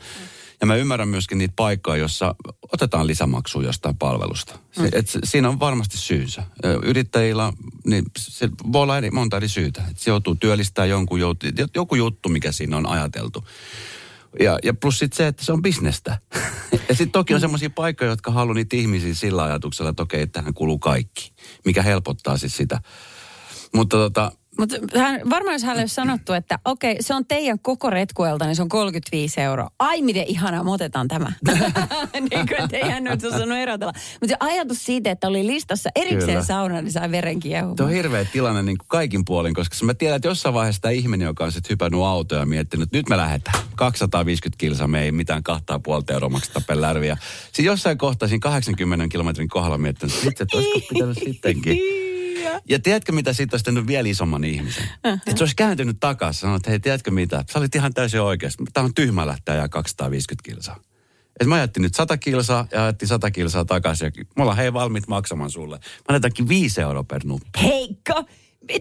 Ja 0.60 0.66
mä 0.66 0.74
ymmärrän 0.76 1.08
myöskin 1.08 1.38
niitä 1.38 1.52
paikkoja, 1.56 1.96
jossa 1.96 2.34
otetaan 2.72 3.06
lisämaksua 3.06 3.62
jostain 3.62 3.96
palvelusta. 3.98 4.58
Se, 4.72 4.80
Mm. 4.82 4.88
et 4.92 5.06
siinä 5.24 5.48
on 5.48 5.60
varmasti 5.60 5.98
syynsä. 5.98 6.42
Yrittäjillä, 6.82 7.52
niin 7.86 8.04
se 8.18 8.48
voi 8.72 8.82
olla 8.82 8.98
eri, 8.98 9.10
monta 9.10 9.36
eri 9.36 9.48
syytä. 9.48 9.82
Et 9.90 9.98
se 9.98 10.10
joutuu 10.10 10.34
työllistämään 10.34 10.90
jonkun, 10.90 11.20
joutuu, 11.20 11.50
joku 11.74 11.94
juttu, 11.94 12.28
mikä 12.28 12.52
siinä 12.52 12.76
on 12.76 12.86
ajateltu. 12.86 13.44
Ja, 14.40 14.58
ja 14.62 14.74
plus 14.74 14.98
sitten 14.98 15.16
se, 15.16 15.26
että 15.26 15.44
se 15.44 15.52
on 15.52 15.62
bisnestä. 15.62 16.18
ja 16.88 16.94
sitten 16.94 17.10
toki 17.10 17.34
on 17.34 17.40
semmoisia 17.40 17.70
paikkoja, 17.70 18.10
jotka 18.10 18.30
haluaa 18.30 18.54
niitä 18.54 18.76
ihmisiä 18.76 19.14
sillä 19.14 19.44
ajatuksella, 19.44 19.90
että 19.90 20.02
okei, 20.02 20.26
tähän 20.26 20.54
kuluu 20.54 20.78
kaikki. 20.78 21.32
Mikä 21.64 21.82
helpottaa 21.82 22.36
siis 22.36 22.56
sitä. 22.56 22.80
Mutta 23.74 23.96
tota, 23.96 24.32
Mutta 24.58 24.76
varmaan 25.30 25.54
jos 25.54 25.62
hänelle 25.62 25.82
olisi 25.82 25.94
sanottu, 25.94 26.32
että 26.32 26.58
okei, 26.64 26.96
se 27.00 27.14
on 27.14 27.26
teidän 27.26 27.58
koko 27.58 27.90
retkuelta, 27.90 28.44
niin 28.44 28.56
se 28.56 28.62
on 28.62 28.68
35 28.68 29.40
euroa. 29.40 29.70
Ai 29.78 30.02
miten 30.02 30.24
ihanaa, 30.26 30.64
me 30.64 30.70
otetaan 30.70 31.08
tämä. 31.08 31.32
niin 32.30 32.46
kuin, 32.48 32.62
että 32.64 32.76
ei 32.76 32.90
hän 32.90 33.04
nyt 33.04 33.24
osannut 33.24 33.58
erotella. 33.58 33.92
Mutta 33.92 34.28
se 34.28 34.36
ajatus 34.40 34.84
siitä, 34.84 35.10
että 35.10 35.28
oli 35.28 35.46
listassa 35.46 35.90
erikseen 35.96 36.26
Kyllä. 36.26 36.42
sauna, 36.42 36.82
niin 36.82 36.92
sai 36.92 37.10
veren 37.10 37.40
kiehumaan. 37.40 37.76
Tuo 37.76 37.86
on 37.86 37.92
hirveä 37.92 38.24
tilanne 38.24 38.62
niin 38.62 38.78
kuin 38.78 38.88
kaikin 38.88 39.24
puolin, 39.24 39.54
koska 39.54 39.76
mä 39.82 39.94
tiedän, 39.94 40.16
että 40.16 40.28
jossain 40.28 40.54
vaiheessa 40.54 40.82
tämä 40.82 40.92
ihminen, 40.92 41.26
joka 41.26 41.44
on 41.44 41.52
sitten 41.52 41.70
hypännyt 41.70 42.00
autoa 42.00 42.38
ja 42.38 42.46
miettinyt, 42.46 42.84
että 42.84 42.96
nyt 42.96 43.08
me 43.08 43.16
lähdetään. 43.16 43.64
250 43.74 44.60
kilsa, 44.60 44.86
me 44.86 45.02
ei 45.02 45.12
mitään 45.12 45.42
kahta 45.42 45.72
ja 45.72 45.78
puolta 45.78 46.12
euroa 46.12 46.28
makseta 46.28 46.60
per 46.66 46.80
lärviä. 46.80 47.16
Siis 47.52 47.66
jossain 47.66 47.98
kohtaa 47.98 48.28
siinä 48.28 48.40
80 48.40 49.08
kilometrin 49.08 49.48
kohdalla 49.48 49.78
miettinyt, 49.78 50.14
että 50.14 50.28
itse, 50.28 50.42
että 50.42 50.56
olisiko 50.56 50.78
pitänyt 50.88 51.18
sittenkin. 51.24 51.78
Ja 52.68 52.78
tiedätkö 52.78 53.12
mitä 53.12 53.32
siitä 53.32 53.54
olisi 53.54 53.64
tehnyt 53.64 53.86
vielä 53.86 54.08
isomman 54.08 54.44
ihmisen? 54.44 54.84
Että 55.04 55.36
se 55.36 55.42
olisi 55.42 55.56
kääntynyt 55.56 55.96
takaisin 56.00 56.40
sanonut, 56.40 56.60
että 56.60 56.70
hei 56.70 56.80
tiedätkö 56.80 57.10
mitä, 57.10 57.44
sä 57.52 57.58
olit 57.58 57.74
ihan 57.74 57.94
täysin 57.94 58.20
oikeassa. 58.20 58.64
Tämä 58.72 58.84
on 58.84 58.94
tyhmä 58.94 59.26
lähteä 59.26 59.54
ajaa 59.54 59.68
250 59.68 60.50
kilsaa. 60.50 60.80
Et 61.40 61.46
mä 61.46 61.54
ajattelin 61.54 61.84
nyt 61.84 61.94
100 61.94 62.16
kilsaa 62.16 62.66
ja 62.72 62.82
ajattelin 62.82 63.08
100 63.08 63.30
kilsaa 63.30 63.64
takaisin. 63.64 64.12
Ja 64.16 64.24
me 64.36 64.42
ollaan 64.42 64.56
hei 64.56 64.72
valmiit 64.72 65.08
maksamaan 65.08 65.50
sulle. 65.50 65.76
Mä 65.76 66.04
annetaankin 66.08 66.48
5 66.48 66.80
euroa 66.80 67.04
per 67.04 67.20
nuppi. 67.24 67.58
Heikko! 67.62 68.24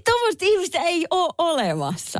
Tuommoista 0.05 0.45
ihmistä 0.45 0.79
ei 0.79 1.05
ole 1.09 1.33
olemassa. 1.37 2.19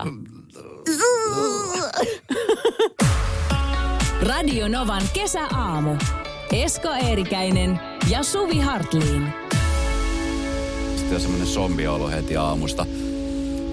Radio 4.21 4.67
Novan 4.67 5.03
kesäaamu. 5.13 5.95
Esko 6.51 6.89
Eerikäinen 6.93 7.79
ja 8.09 8.23
Suvi 8.23 8.59
Hartliin. 8.59 9.46
Sitten 11.07 11.15
on 11.15 11.21
semmoinen 11.21 11.47
zombiolo 11.47 12.09
heti 12.09 12.37
aamusta. 12.37 12.85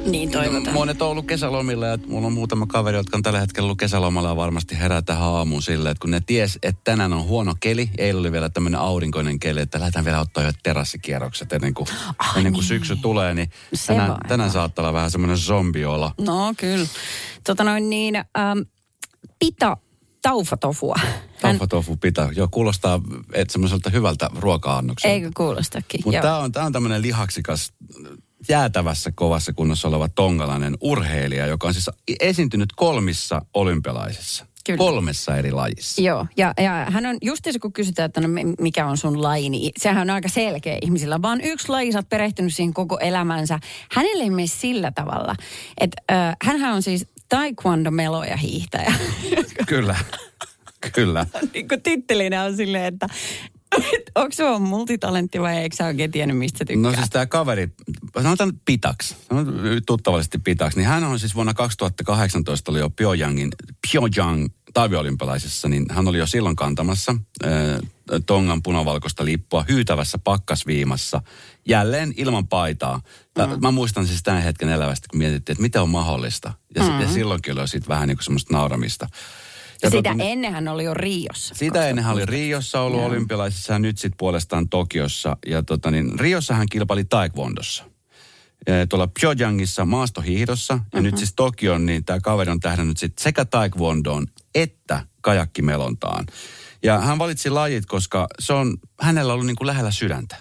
Niin 0.07 0.31
toivotaan. 0.31 0.75
Monet 0.75 1.03
on 1.03 1.09
ollut 1.09 1.27
kesälomilla 1.27 1.87
ja 1.87 1.99
mulla 2.07 2.27
on 2.27 2.33
muutama 2.33 2.67
kaveri, 2.67 2.97
jotka 2.97 3.17
on 3.17 3.23
tällä 3.23 3.41
hetkellä 3.41 3.65
ollut 3.67 3.79
kesälomalla 3.79 4.29
ja 4.29 4.37
varmasti 4.37 4.79
herää 4.79 5.03
tähän 5.03 5.23
aamuun 5.29 5.63
silleen, 5.63 5.91
että 5.91 6.01
kun 6.03 6.11
ne 6.11 6.21
ties, 6.27 6.59
että 6.63 6.81
tänään 6.85 7.13
on 7.13 7.25
huono 7.25 7.55
keli, 7.61 7.91
eilen 7.99 8.21
oli 8.21 8.33
vielä 8.33 8.49
tämmöinen 8.49 8.81
aurinkoinen 8.81 9.39
keli, 9.39 9.61
että 9.61 9.81
lähdetään 9.81 10.05
vielä 10.05 10.21
ottaa 10.21 10.45
jo 10.45 10.53
terassikierrokset 10.63 11.53
ennen 11.53 11.75
kuin, 11.75 11.87
Ah, 12.19 12.37
ennen 12.37 12.53
kuin 12.53 12.61
niin. 12.61 12.69
syksy 12.69 12.97
tulee, 12.97 13.35
niin 13.35 13.51
Se 13.75 13.87
tänään, 13.87 14.17
tänään 14.29 14.51
saattaa 14.51 14.83
olla 14.83 14.93
vähän 14.93 15.11
semmoinen 15.11 15.39
zombiola. 15.39 16.15
No 16.21 16.55
kyllä. 16.57 16.87
Tota 17.47 17.65
noin 17.65 17.91
niin, 17.91 18.17
ähm, 18.17 18.59
pita 19.39 19.77
taufatofua. 20.25 20.97
Taufa 21.41 21.67
tofu 21.67 21.97
pitää. 21.97 22.29
Joo, 22.37 22.49
kuulostaa 22.51 23.01
että 23.33 23.53
semmoiselta 23.53 23.91
hyvältä 23.91 24.31
ruoka-annokselta. 24.39 25.15
Eikö 25.15 25.31
kuulostakin? 25.37 26.01
Mutta 26.05 26.21
tämä 26.21 26.39
on, 26.39 26.53
tää 26.53 26.65
on 26.65 26.73
tämmöinen 26.73 27.03
lihaksikas, 27.03 27.73
jäätävässä 28.49 29.13
kovassa 29.15 29.53
kunnossa 29.53 29.89
oleva 29.89 30.09
tongalainen 30.09 30.77
urheilija, 30.81 31.47
joka 31.47 31.67
on 31.67 31.75
siis 31.75 31.91
esiintynyt 32.21 32.73
kolmissa 32.77 33.43
olympialaisissa. 33.55 34.47
Kyllä. 34.67 34.79
Kolmessa 34.79 35.37
eri 35.37 35.53
lajissa. 35.53 36.03
Joo, 36.03 36.27
ja, 36.37 36.53
ja 36.59 36.87
hän 36.91 37.07
on 37.07 37.17
just 37.23 37.45
kun 37.63 37.73
kysytään, 37.73 38.07
että 38.07 38.21
no, 38.21 38.29
mi- 38.29 38.55
mikä 38.61 38.87
on 38.87 38.97
sun 38.97 39.23
laji, 39.23 39.51
niin 39.51 39.73
sehän 39.77 40.03
on 40.03 40.11
aika 40.11 40.29
selkeä 40.29 40.79
ihmisillä. 40.83 41.23
Vaan 41.23 41.41
yksi 41.41 41.69
laji, 41.69 41.93
sä 41.93 41.99
oot 41.99 42.09
perehtynyt 42.09 42.55
siihen 42.55 42.75
koko 42.75 42.99
elämänsä. 42.99 43.59
Hänelle 43.91 44.23
ei 44.23 44.31
mene 44.31 44.47
sillä 44.47 44.93
tavalla, 44.93 45.37
että 45.81 46.03
äh, 46.13 46.37
hänhän 46.43 46.75
on 46.75 46.83
siis 46.83 47.07
taekwondo-meloja 47.35 48.37
hiihtäjä. 48.37 48.95
Kyllä. 49.67 49.97
Kyllä. 50.93 51.27
niin 51.55 51.69
kuin 51.69 51.83
tittelinä 51.83 52.43
on 52.43 52.57
silleen, 52.57 52.85
että 52.85 53.09
et 53.93 54.11
Onko 54.15 54.33
se 54.33 54.45
on 54.45 54.63
multitalentti 54.63 55.41
vai 55.41 55.57
eikö 55.57 55.77
sä 55.77 55.87
oikein 55.87 56.11
tiennyt, 56.11 56.39
mistä 56.39 56.59
sä 56.59 56.65
No 56.77 56.89
tykkää? 56.89 57.01
siis 57.03 57.11
tämä 57.11 57.27
kaveri, 57.27 57.69
sanotaan 58.23 58.53
Pitaks, 58.65 59.17
tuttavallisesti 59.87 60.39
Pitaks, 60.39 60.77
niin 60.77 60.87
hän 60.87 61.05
on 61.05 61.19
siis 61.19 61.35
vuonna 61.35 61.55
2018 61.55 62.71
oli 62.73 62.79
jo 62.79 62.91
Pyongyangin, 62.91 63.51
Pyongyang 63.93 64.47
talviolympialaisissa, 64.75 65.69
niin 65.69 65.87
hän 65.91 66.09
oli 66.09 66.19
jo 66.19 66.27
silloin 66.27 66.57
kantamassa 66.57 67.17
äh, 67.45 67.51
Tongan 68.27 68.63
punavalkoista 68.63 69.25
lippua 69.25 69.65
hyytävässä 69.69 70.19
pakkasviimassa, 70.19 71.23
jälleen 71.69 72.15
ilman 72.17 72.49
paitaa. 72.49 73.01
Tää, 73.35 73.47
mm. 73.47 73.57
Mä 73.61 73.71
muistan 73.71 74.07
siis 74.07 74.23
tämän 74.23 74.43
hetken 74.43 74.69
elävästi, 74.69 75.09
kun 75.11 75.19
mietittiin, 75.19 75.55
että 75.55 75.63
mitä 75.63 75.83
on 75.83 75.89
mahdollista. 75.89 76.53
Ja, 76.75 76.83
mm. 76.83 77.01
ja 77.01 77.09
silloinkin 77.09 77.59
oli 77.59 77.69
sitten 77.69 77.89
vähän 77.89 78.09
niin 78.09 78.17
kuin 78.17 78.25
semmoista 78.25 78.55
nauramista. 78.55 79.07
ja 79.83 79.91
sitä 79.91 80.11
tota, 80.11 80.25
ennen 80.25 80.53
hän 80.53 80.69
oli 80.69 80.85
jo 80.85 80.95
Riossa. 80.95 81.55
sitä 81.55 81.89
ennen 81.89 82.05
hän 82.05 82.15
oli 82.15 82.27
Riossa 82.27 82.81
ollut 82.81 83.01
Joo. 83.01 83.09
olympialaisissa 83.09 83.73
ja 83.73 83.79
nyt 83.79 83.99
sitten 83.99 84.17
puolestaan 84.19 84.69
Tokiossa. 84.69 85.37
Ja 85.47 85.63
tota 85.63 85.91
niin, 85.91 86.19
Riossa 86.19 86.55
hän 86.55 86.67
kilpaili 86.71 87.05
taekwondossa. 87.05 87.85
Eh, 88.67 88.89
Tuolla 88.89 89.09
Pyongyangissa 89.21 89.85
maastohiihdossa 89.85 90.79
ja 90.95 91.01
nyt 91.01 91.17
siis 91.17 91.33
Tokioon, 91.37 91.87
niin 91.87 92.05
tämä 92.05 92.21
kaveri 92.21 92.51
on 92.51 92.61
tähdännyt 92.61 92.97
sit 92.97 93.19
sekä 93.19 93.45
taekwondoon 93.45 94.27
että 94.55 95.07
kajakkimelontaan. 95.21 96.27
Ja 96.83 97.01
hän 97.01 97.19
valitsi 97.19 97.51
lajit, 97.51 97.87
koska 97.87 98.27
se 98.39 98.53
on 98.53 98.77
hänellä 99.01 99.33
ollut 99.33 99.47
niin 99.47 99.57
kuin 99.57 99.67
lähellä 99.67 99.91
sydäntä. 99.91 100.37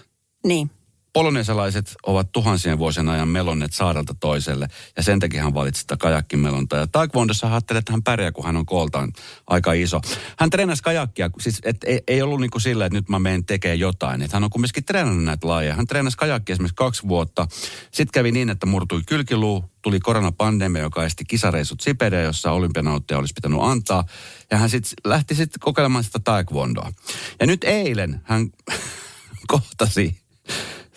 Niin. 0.46 0.70
Polonesalaiset 1.14 1.94
ovat 2.06 2.32
tuhansien 2.32 2.78
vuosien 2.78 3.08
ajan 3.08 3.28
melonneet 3.28 3.72
saarelta 3.72 4.14
toiselle, 4.20 4.68
ja 4.96 5.02
sen 5.02 5.20
takia 5.20 5.42
hän 5.42 5.54
valitsi 5.54 5.80
sitä 5.80 5.96
kajakkimelontaa. 5.96 6.78
Ja 6.78 6.86
Taekwondossa 6.86 7.46
ajattelee, 7.46 7.78
että 7.78 7.92
hän 7.92 8.02
pärjää, 8.02 8.32
kun 8.32 8.44
hän 8.44 8.56
on 8.56 8.66
kooltaan 8.66 9.12
aika 9.46 9.72
iso. 9.72 10.00
Hän 10.38 10.50
treenasi 10.50 10.82
kajakkia, 10.82 11.30
siis 11.40 11.58
et, 11.64 11.84
ei, 11.84 12.02
ei 12.08 12.22
ollut 12.22 12.40
niin 12.40 12.50
kuin 12.50 12.62
sillä, 12.62 12.86
että 12.86 12.98
nyt 12.98 13.08
mä 13.08 13.18
menen 13.18 13.44
tekemään 13.44 13.78
jotain. 13.78 14.22
Että 14.22 14.36
hän 14.36 14.44
on 14.44 14.50
kumminkin 14.50 14.84
treenannut 14.84 15.24
näitä 15.24 15.48
lajeja. 15.48 15.74
Hän 15.74 15.86
treenasi 15.86 16.16
kajakkia 16.16 16.52
esimerkiksi 16.52 16.74
kaksi 16.74 17.08
vuotta. 17.08 17.46
Sitten 17.90 18.12
kävi 18.12 18.32
niin, 18.32 18.50
että 18.50 18.66
murtui 18.66 19.02
kylkiluu, 19.06 19.64
tuli 19.82 20.00
koronapandemia, 20.00 20.82
joka 20.82 21.04
esti 21.04 21.24
kisareissut 21.24 21.80
Siperiaan, 21.80 22.24
jossa 22.24 22.52
olympianautteja 22.52 23.18
olisi 23.18 23.34
pitänyt 23.34 23.58
antaa. 23.62 24.04
Ja 24.50 24.58
hän 24.58 24.70
sitten 24.70 24.92
lähti 25.04 25.34
sitten 25.34 25.60
kokeilemaan 25.60 26.04
sitä 26.04 26.18
taekwondoa. 26.18 26.92
Ja 27.40 27.46
nyt 27.46 27.64
eilen 27.64 28.20
hän 28.24 28.48
kohtasi 29.46 30.24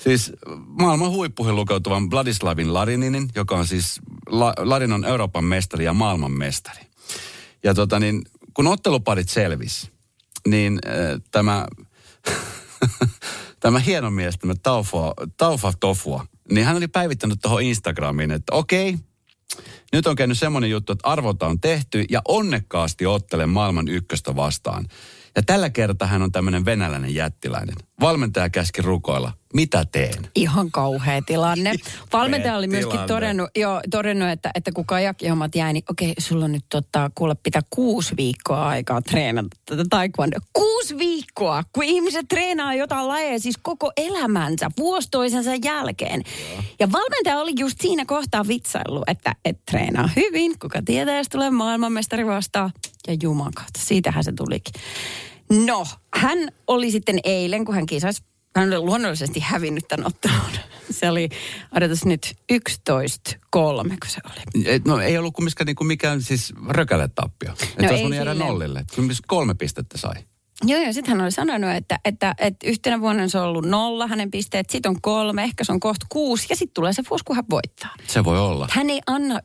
Siis 0.08 0.32
maailman 0.68 1.12
huippuihin 1.12 1.56
lukeutuvan 1.56 2.12
Vladislavin 2.12 2.74
Larininin, 2.74 3.30
joka 3.36 3.58
on 3.58 3.68
siis, 3.68 4.00
La, 4.30 4.54
Larin 4.58 4.94
on 4.94 5.06
Euroopan 5.06 5.44
mestari 5.44 5.86
ja 5.86 5.94
maailman 5.94 6.32
mestari. 6.32 6.82
Ja 7.64 7.74
tota 7.74 8.00
niin, 8.00 8.22
kun 8.54 8.68
otteluparit 8.68 9.30
selvisi, 9.30 9.92
niin 10.48 10.80
äh, 10.88 11.22
tämä, 11.32 11.68
tämä 13.60 13.80
hieno 13.80 14.12
mies, 14.12 14.38
tämä 14.38 14.54
Taufa, 14.64 15.14
Taufa 15.38 15.74
Tofua, 15.80 16.26
niin 16.52 16.66
hän 16.66 16.78
oli 16.78 16.88
päivittänyt 16.88 17.40
tuohon 17.42 17.62
Instagramiin, 17.62 18.32
että 18.32 18.56
okei, 18.56 18.98
nyt 19.94 20.08
on 20.08 20.16
käynyt 20.16 20.38
semmoinen 20.38 20.70
juttu, 20.70 20.94
että 20.94 21.10
arvota 21.10 21.48
on 21.48 21.60
tehty 21.60 22.06
ja 22.10 22.22
onnekkaasti 22.28 23.06
ottele 23.06 23.46
maailman 23.46 23.88
ykköstä 23.88 24.36
vastaan. 24.36 24.86
Ja 25.36 25.44
tällä 25.44 25.70
kertaa 25.70 26.08
hän 26.08 26.22
on 26.22 26.32
tämmöinen 26.32 26.66
venäläinen 26.66 27.16
jättiläinen. 27.16 27.76
Valmentaja 28.02 28.50
käski 28.50 28.82
rukoilla. 28.82 29.34
Mitä 29.58 29.86
teen? 29.92 30.28
Ihan 30.36 30.72
kauhea 30.72 31.22
tilanne. 31.22 31.74
Valmentaja 32.14 32.58
oli 32.58 32.68
myöskin 32.68 32.92
tilanne. 32.92 33.08
todennut, 33.08 33.50
jo, 33.56 33.82
todennut 33.92 34.30
että, 34.30 34.52
että 34.56 34.72
kun 34.72 34.86
kajakkihommat 34.86 35.56
jäi, 35.56 35.74
niin 35.74 35.84
okei, 35.90 36.14
sulla 36.18 36.46
on 36.46 36.52
nyt 36.52 36.66
tota, 36.70 37.12
kuule 37.16 37.36
pitää 37.44 37.62
kuusi 37.70 38.14
viikkoa 38.18 38.68
aikaa 38.68 39.02
treenata 39.02 39.58
tätä 39.66 39.84
taekwondo. 39.90 40.40
Kuusi 40.54 40.98
viikkoa, 40.98 41.64
kun 41.74 41.84
ihmiset 41.84 42.26
treenaa 42.30 42.74
jotain 42.74 43.08
lajeja 43.08 43.40
siis 43.40 43.58
koko 43.62 43.92
elämänsä, 43.98 44.72
vuosi 44.78 45.08
toisensa 45.12 45.52
jälkeen. 45.64 46.24
Ja 46.80 46.92
valmentaja 46.92 47.40
oli 47.40 47.54
just 47.60 47.82
siinä 47.82 48.06
kohtaa 48.06 48.48
vitsailu, 48.48 49.04
että 49.08 49.36
et 49.46 49.66
treenaa 49.66 50.10
hyvin, 50.16 50.60
kuka 50.60 50.82
tietää, 50.86 51.18
jos 51.18 51.30
tulee 51.30 51.50
maailmanmestari 51.50 52.26
vastaan. 52.26 52.72
Ja 53.08 53.16
juman 53.24 53.54
kautta, 53.54 53.80
siitähän 53.80 54.24
se 54.24 54.32
tulikin. 54.32 54.74
No, 55.66 55.86
hän 56.16 56.40
oli 56.68 56.92
sitten 56.92 57.20
eilen, 57.24 57.66
kun 57.66 57.76
hän 57.76 57.86
kisasi 57.86 58.22
hän 58.58 58.74
oli 58.74 58.80
luonnollisesti 58.80 59.40
hävinnyt 59.40 59.88
tämän 59.88 60.08
ottelun. 60.08 60.38
Se 60.92 61.10
oli, 61.10 61.30
odotas 61.76 62.06
nyt, 62.06 62.36
11-3, 62.54 62.58
kun 63.52 63.90
se 64.08 64.22
oli. 64.26 64.82
No 64.88 65.00
ei 65.00 65.18
ollut 65.18 65.34
kumminkaan 65.34 65.66
niinku 65.66 65.84
mikään 65.84 66.22
siis 66.22 66.54
rökäletappio. 66.68 67.52
Että 67.52 67.66
No 67.82 67.88
olisi 67.88 67.96
ei 67.96 68.02
voinut 68.02 68.16
jäädä 68.16 68.34
nollille. 68.34 68.86
Kyllä 68.96 69.14
kolme 69.28 69.54
pistettä 69.54 69.98
sai. 69.98 70.14
Joo, 70.64 70.82
joo. 70.82 70.94
Sitten 70.94 71.14
hän 71.14 71.22
oli 71.22 71.32
sanonut, 71.32 71.70
että, 71.72 72.00
että, 72.06 72.36
että 72.38 72.68
yhtenä 72.68 73.02
vuonna 73.02 73.28
se 73.28 73.38
on 73.38 73.44
ollut 73.44 73.66
nolla, 73.66 74.08
hänen 74.08 74.32
pisteet, 74.32 74.70
sitten 74.70 74.90
on 74.90 75.02
kolme, 75.02 75.44
ehkä 75.44 75.64
se 75.64 75.72
on 75.72 75.80
kohta 75.80 76.06
kuusi, 76.10 76.48
ja 76.50 76.56
sitten 76.56 76.74
tulee 76.74 76.94
se 76.94 77.04
vuosi, 77.10 77.24
kun 77.26 77.36
hän 77.36 77.46
voittaa. 77.50 77.94
Se 78.08 78.24
voi 78.24 78.40
olla. 78.40 78.68
Hän 78.72 78.90
ei 78.90 79.02
anna 79.08 79.40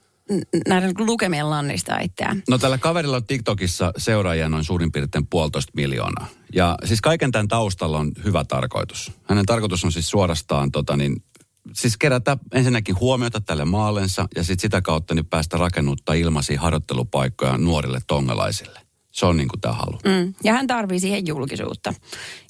näiden 0.68 0.92
lukemien 0.98 1.50
lannista 1.50 1.98
itseään. 1.98 2.42
No 2.48 2.58
tällä 2.58 2.78
kaverilla 2.78 3.16
on 3.16 3.26
TikTokissa 3.26 3.92
seuraajia 3.96 4.48
noin 4.48 4.64
suurin 4.64 4.92
piirtein 4.92 5.26
puolitoista 5.26 5.72
miljoonaa. 5.76 6.26
Ja 6.54 6.76
siis 6.84 7.00
kaiken 7.00 7.32
tämän 7.32 7.48
taustalla 7.48 7.98
on 7.98 8.12
hyvä 8.24 8.44
tarkoitus. 8.44 9.12
Hänen 9.24 9.46
tarkoitus 9.46 9.84
on 9.84 9.92
siis 9.92 10.10
suorastaan 10.10 10.72
tota 10.72 10.96
niin, 10.96 11.24
siis 11.72 11.96
kerätä 11.96 12.36
ensinnäkin 12.52 13.00
huomiota 13.00 13.40
tälle 13.40 13.64
maallensa 13.64 14.28
ja 14.36 14.44
sitten 14.44 14.62
sitä 14.62 14.82
kautta 14.82 15.14
niin 15.14 15.26
päästä 15.26 15.56
rakennuttaa 15.56 16.14
ilmaisia 16.14 16.60
harjoittelupaikkoja 16.60 17.58
nuorille 17.58 18.00
tongalaisille. 18.06 18.80
Se 19.12 19.26
on 19.26 19.36
niin 19.36 19.48
kuin 19.48 19.60
tämä 19.60 19.74
halu. 19.74 19.98
Mm. 20.04 20.34
Ja 20.44 20.52
hän 20.52 20.66
tarvii 20.66 21.00
siihen 21.00 21.26
julkisuutta. 21.26 21.94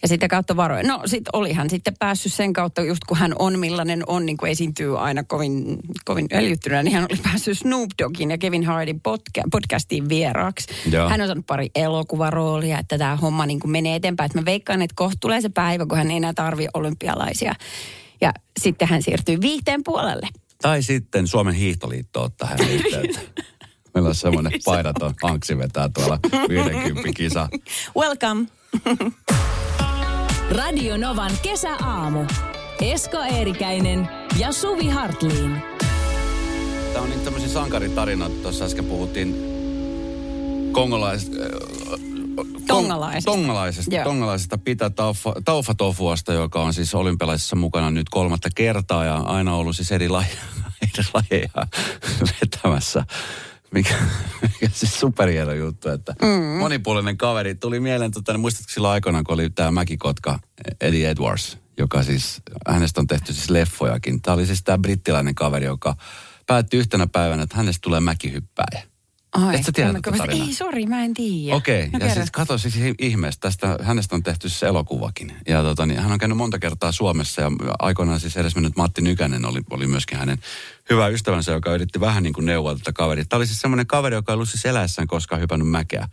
Ja 0.02 0.08
sitä 0.08 0.28
kautta 0.28 0.56
varoja. 0.56 0.82
No 0.82 1.00
sit 1.06 1.24
oli 1.32 1.52
hän 1.52 1.70
sitten 1.70 1.94
päässyt 1.98 2.32
sen 2.32 2.52
kautta, 2.52 2.82
just 2.82 3.04
kun 3.04 3.16
hän 3.16 3.34
on 3.38 3.58
millainen 3.58 4.02
on, 4.06 4.26
niin 4.26 4.36
kuin 4.36 4.52
esiintyy 4.52 5.00
aina 5.00 5.24
kovin, 5.24 5.78
kovin 6.04 6.26
öljyttynä, 6.34 6.82
niin 6.82 6.94
hän 6.94 7.06
oli 7.10 7.18
päässyt 7.22 7.58
Snoop 7.58 7.90
Doggin 8.02 8.30
ja 8.30 8.38
Kevin 8.38 8.64
Hardin 8.64 9.00
podca- 9.08 9.48
podcastiin 9.50 10.08
vieraaksi. 10.08 10.68
Joo. 10.90 11.08
Hän 11.08 11.20
on 11.20 11.26
saanut 11.26 11.46
pari 11.46 11.70
elokuvaroolia, 11.74 12.78
että 12.78 12.98
tämä 12.98 13.16
homma 13.16 13.46
niin 13.46 13.60
kuin 13.60 13.70
menee 13.70 13.96
eteenpäin. 13.96 14.26
Että 14.26 14.38
mä 14.38 14.44
veikkaan, 14.44 14.82
että 14.82 14.94
kohta 14.96 15.16
tulee 15.20 15.40
se 15.40 15.48
päivä, 15.48 15.86
kun 15.86 15.98
hän 15.98 16.10
ei 16.10 16.16
enää 16.16 16.32
tarvi 16.34 16.66
olympialaisia. 16.74 17.54
Ja 18.20 18.32
sitten 18.60 18.88
hän 18.88 19.02
siirtyy 19.02 19.40
viihteen 19.40 19.80
puolelle. 19.84 20.28
Tai 20.62 20.82
sitten 20.82 21.26
Suomen 21.26 21.54
hiihtoliitto 21.54 22.22
ottaa 22.22 22.48
hänen 22.48 22.70
yhteyttä. 22.70 23.20
Meillä 23.94 24.08
on 24.08 24.14
semmoinen 24.14 24.52
paidaton 24.64 25.14
anksi 25.22 25.58
vetää 25.58 25.88
tuolla 25.88 26.18
50 26.48 27.08
kisa. 27.16 27.48
Welcome. 27.96 28.46
Radio 30.58 30.96
Novan 30.96 31.32
kesäaamu. 31.42 32.24
Esko 32.80 33.18
Eerikäinen 33.18 34.08
ja 34.38 34.52
Suvi 34.52 34.88
Hartliin. 34.88 35.62
Tämä 36.92 37.04
on 37.04 37.10
niin 37.10 37.20
tämmöisiä 37.20 37.48
sankaritarinoita. 37.48 38.42
Tuossa 38.42 38.64
äsken 38.64 38.84
puhuttiin 38.84 39.34
kongolais... 40.72 41.30
äh, 41.40 41.72
Tongalaisesta. 42.66 43.30
Tongalaisesta, 43.30 43.94
Joo. 43.94 44.04
tongalaisesta 44.04 44.58
Pita 44.58 44.90
Taufa, 44.90 45.34
Taufa 45.44 45.74
Tofuasta, 45.74 46.32
joka 46.32 46.62
on 46.62 46.74
siis 46.74 46.94
olympialaisissa 46.94 47.56
mukana 47.56 47.90
nyt 47.90 48.08
kolmatta 48.08 48.48
kertaa 48.54 49.04
ja 49.04 49.16
aina 49.16 49.54
ollut 49.54 49.76
siis 49.76 49.92
eri 49.92 50.08
lajeja, 50.08 50.42
eri 50.82 51.04
lajeja 51.14 51.66
vetämässä. 52.40 53.04
Mikä, 53.72 53.94
mikä 54.42 54.68
siis 54.72 55.00
superhieno 55.00 55.52
juttu, 55.52 55.88
että 55.88 56.14
mm. 56.22 56.58
monipuolinen 56.58 57.16
kaveri. 57.16 57.54
Tuli 57.54 57.80
mieleen, 57.80 58.10
tota, 58.10 58.32
niin 58.32 58.40
muistatko 58.40 58.72
silloin 58.72 58.92
aikoinaan, 58.92 59.24
kun 59.24 59.34
oli 59.34 59.50
tämä 59.50 59.70
Mäkikotka 59.70 60.38
Eddie 60.80 61.10
Edwards, 61.10 61.58
joka 61.78 62.02
siis, 62.02 62.42
hänestä 62.68 63.00
on 63.00 63.06
tehty 63.06 63.32
siis 63.32 63.50
leffojakin. 63.50 64.22
Tämä 64.22 64.34
oli 64.34 64.46
siis 64.46 64.62
tämä 64.62 64.78
brittiläinen 64.78 65.34
kaveri, 65.34 65.64
joka 65.64 65.96
päätti 66.46 66.76
yhtenä 66.76 67.06
päivänä, 67.06 67.42
että 67.42 67.56
hänestä 67.56 67.82
tulee 67.82 68.00
mäkihyppääjä. 68.00 68.91
Ai, 69.32 69.56
Et 69.56 69.64
sä 69.64 69.72
tiedä 69.72 69.92
mä 69.92 70.00
tätä 70.02 70.16
tarinaa? 70.16 70.46
Ei, 70.46 70.54
sori, 70.54 70.86
mä 70.86 71.04
en 71.04 71.14
tiedä. 71.14 71.56
Okei, 71.56 71.88
No 71.88 72.06
ja 72.06 72.14
siis 72.14 72.30
katso 72.30 72.58
siis 72.58 72.74
ihmeestä, 72.98 73.40
tästä, 73.40 73.78
hänestä 73.82 74.14
on 74.16 74.22
tehty 74.22 74.48
siis 74.48 74.62
elokuvakin. 74.62 75.32
Ja 75.48 75.62
tota, 75.62 75.86
niin, 75.86 76.00
hän 76.00 76.12
on 76.12 76.18
käynyt 76.18 76.36
monta 76.36 76.58
kertaa 76.58 76.92
Suomessa 76.92 77.42
ja 77.42 77.50
aikoinaan 77.78 78.20
siis 78.20 78.36
edesmennyt 78.36 78.76
Matti 78.76 79.02
Nykänen 79.02 79.44
oli, 79.44 79.60
oli 79.70 79.86
myöskin 79.86 80.18
hänen 80.18 80.38
hyvä 80.90 81.08
ystävänsä, 81.08 81.52
joka 81.52 81.74
yritti 81.74 82.00
vähän 82.00 82.22
niin 82.22 82.32
kuin 82.32 82.46
neuvoa 82.46 82.74
tätä 82.74 82.92
kaveria. 82.92 83.24
Tämä 83.24 83.38
oli 83.38 83.46
siis 83.46 83.60
semmoinen 83.60 83.86
kaveri, 83.86 84.14
joka 84.14 84.32
ei 84.32 84.34
ollut 84.34 84.48
siis 84.48 84.64
eläessään 84.64 85.08
koskaan 85.08 85.40
hypännyt 85.40 85.68
mäkeä. 85.68 86.08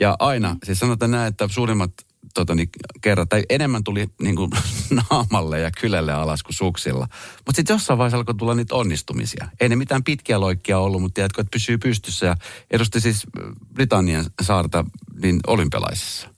Ja 0.00 0.16
aina, 0.18 0.56
siis 0.64 0.78
sanotaan 0.78 1.10
näin, 1.10 1.28
että 1.28 1.48
suurimmat 1.50 1.92
tota, 2.34 2.54
niin, 2.54 2.68
kerrat, 3.00 3.28
tai 3.28 3.42
enemmän 3.50 3.84
tuli 3.84 4.06
niin 4.22 4.36
kuin, 4.36 4.50
naamalle 5.10 5.60
ja 5.60 5.70
kylelle 5.80 6.12
alas 6.12 6.42
kuin 6.42 6.54
suksilla. 6.54 7.08
Mutta 7.46 7.56
sitten 7.56 7.74
jossain 7.74 7.98
vaiheessa 7.98 8.16
alkoi 8.16 8.34
tulla 8.34 8.54
niitä 8.54 8.74
onnistumisia. 8.74 9.48
Ei 9.60 9.68
ne 9.68 9.76
mitään 9.76 10.04
pitkiä 10.04 10.40
loikkia 10.40 10.78
ollut, 10.78 11.02
mutta 11.02 11.14
tiedätkö, 11.14 11.40
että 11.40 11.50
pysyy 11.50 11.78
pystyssä. 11.78 12.26
Ja 12.26 12.36
edusti 12.70 13.00
siis 13.00 13.26
Britannian 13.74 14.24
saarta 14.42 14.84
niin 15.22 15.40
olympialaisissa. 15.46 16.28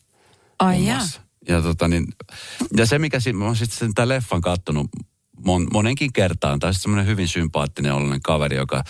Ai 0.58 0.80
muassa. 0.80 1.20
Ja, 1.48 1.62
tota, 1.62 1.88
niin, 1.88 2.06
ja 2.76 2.86
se, 2.86 2.98
mikä 2.98 3.20
siinä, 3.20 3.38
mä 3.38 3.44
oon 3.44 3.56
sitten 3.56 3.78
sen 3.78 3.94
tämän 3.94 4.08
leffan 4.08 4.40
kattonut 4.40 4.86
mon, 5.44 5.66
monenkin 5.72 6.12
kertaan, 6.12 6.58
tai 6.58 6.74
semmoinen 6.74 7.06
hyvin 7.06 7.28
sympaattinen 7.28 7.94
oloinen 7.94 8.22
kaveri, 8.22 8.56
joka 8.56 8.84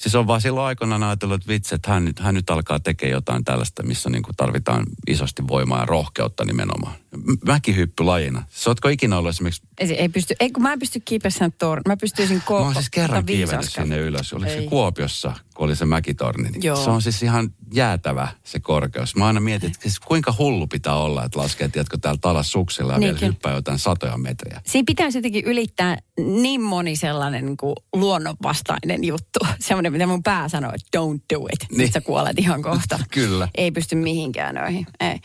Siis 0.00 0.14
on 0.14 0.26
vaan 0.26 0.40
silloin 0.40 0.66
aikoinaan 0.66 1.02
ajatellut, 1.02 1.34
että 1.34 1.48
vitsi, 1.48 1.74
että 1.74 1.90
hän 1.90 2.12
hän 2.20 2.34
nyt 2.34 2.50
alkaa 2.50 2.80
tekemään 2.80 3.12
jotain 3.12 3.44
tällaista, 3.44 3.82
missä 3.82 4.10
niin 4.10 4.22
kuin 4.22 4.36
tarvitaan 4.36 4.86
isosti 5.08 5.48
voimaa 5.48 5.80
ja 5.80 5.86
rohkeutta 5.86 6.44
nimenomaan. 6.44 6.94
M- 7.16 7.32
Mäkihyppy 7.46 8.04
lajina. 8.04 8.42
Siis 8.50 8.68
ootko 8.68 8.88
ikinä 8.88 9.18
ollut 9.18 9.28
esimerkiksi, 9.30 9.62
Ei, 9.78 9.92
ei 10.00 10.08
pysty, 10.08 10.34
ei 10.40 10.50
kun 10.50 10.62
mä 10.62 10.72
en 10.72 10.78
pysty 10.78 11.00
kiipeämään 11.04 11.52
torni. 11.58 11.82
Mä 11.88 11.96
pystyisin 11.96 12.42
ko- 12.50 12.52
mä 12.52 12.58
oon 12.58 12.74
siis 12.74 12.90
kerran 12.90 13.26
kiivennyt 13.26 13.70
sinne 13.72 13.98
ylös. 13.98 14.32
Oliko 14.32 14.50
se. 14.50 14.62
Kuopiossa, 14.62 15.32
kun 15.54 15.64
oli 15.66 15.76
se 15.76 15.84
mäkitorni. 15.86 16.50
Niin 16.50 16.62
Joo. 16.62 16.76
Se 16.84 16.90
on 16.90 17.02
siis 17.02 17.22
ihan 17.22 17.50
jäätävä 17.74 18.28
se 18.44 18.60
korkeus. 18.60 19.16
Mä 19.16 19.26
aina 19.26 19.40
mietin, 19.40 19.66
että 19.70 19.82
siis 19.82 20.00
kuinka 20.00 20.34
hullu 20.38 20.66
pitää 20.66 20.94
olla, 20.94 21.24
että 21.24 21.38
laskee, 21.38 21.68
tiedätkö, 21.68 21.98
täällä 22.00 22.18
talas 22.20 22.52
suksilla 22.52 22.92
ja 22.92 22.98
Niin, 22.98 23.06
vielä 23.06 23.18
kyllä. 23.18 23.32
hyppää 23.32 23.54
jotain 23.54 23.78
satoja 23.78 24.18
metriä. 24.18 24.60
Siinä 24.66 24.84
pitäisi 24.86 25.18
jotenkin 25.18 25.44
ylittää 25.44 25.98
niin 26.18 26.60
moni 26.62 26.96
sellainen 26.96 27.46
niin 27.46 27.56
kuin 27.56 27.74
luonnonvastainen 27.92 29.04
juttu. 29.04 29.38
Semmoinen, 29.58 29.92
mitä 29.92 30.06
mun 30.06 30.22
pää 30.22 30.48
sanoo, 30.48 30.72
että 30.74 30.98
don't 31.00 31.20
do 31.34 31.46
it. 31.52 31.78
Niin. 31.78 31.92
Sä 31.92 32.00
kuolet 32.00 32.38
ihan 32.38 32.62
kohta. 32.62 32.98
Kyllä. 33.10 33.48
Ei 33.54 33.70
pysty 33.70 33.96
mihinkään 33.96 34.54
noihin. 34.54 34.86
Ei. 35.00 35.18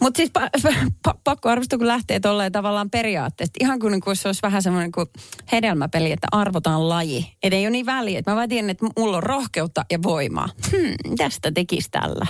Mutta 0.00 0.16
siis 0.16 0.30
pa- 0.38 0.70
pa- 1.08 1.18
pakko 1.26 1.48
arvostaa, 1.48 1.78
kun 1.78 1.86
lähtee 1.86 2.20
tolleen 2.20 2.52
tavallaan 2.52 2.90
periaatteesta. 2.90 3.56
Ihan 3.60 3.78
kuin, 3.78 3.90
niin 3.90 4.00
kuin 4.00 4.16
se 4.16 4.28
olisi 4.28 4.42
vähän 4.42 4.62
semmoinen 4.62 4.92
kuin 4.92 5.06
hedelmäpeli, 5.52 6.12
että 6.12 6.28
arvotaan 6.32 6.88
laji. 6.88 7.32
Et 7.42 7.52
ei 7.52 7.64
ole 7.64 7.70
niin 7.70 7.86
väliä. 7.86 8.18
että 8.18 8.30
Mä 8.30 8.36
vaan 8.36 8.48
tiedän, 8.48 8.70
että 8.70 8.86
mulla 8.96 9.16
on 9.16 9.22
rohkeutta 9.22 9.84
ja 9.90 10.02
voimaa. 10.02 10.48
Hmm, 10.70 11.16
tästä 11.16 11.52
tekisi 11.52 11.90
tällä. 11.90 12.26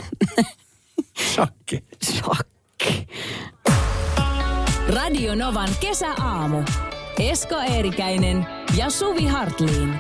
Shakki. 1.35 1.85
Shokki. 2.05 3.07
Radio 4.89 5.35
Novan 5.35 5.69
kesäaamu. 5.81 6.63
Esko 7.19 7.57
Eerikäinen 7.61 8.47
ja 8.77 8.91
Suvi 8.91 9.27
Hartliin. 9.27 9.95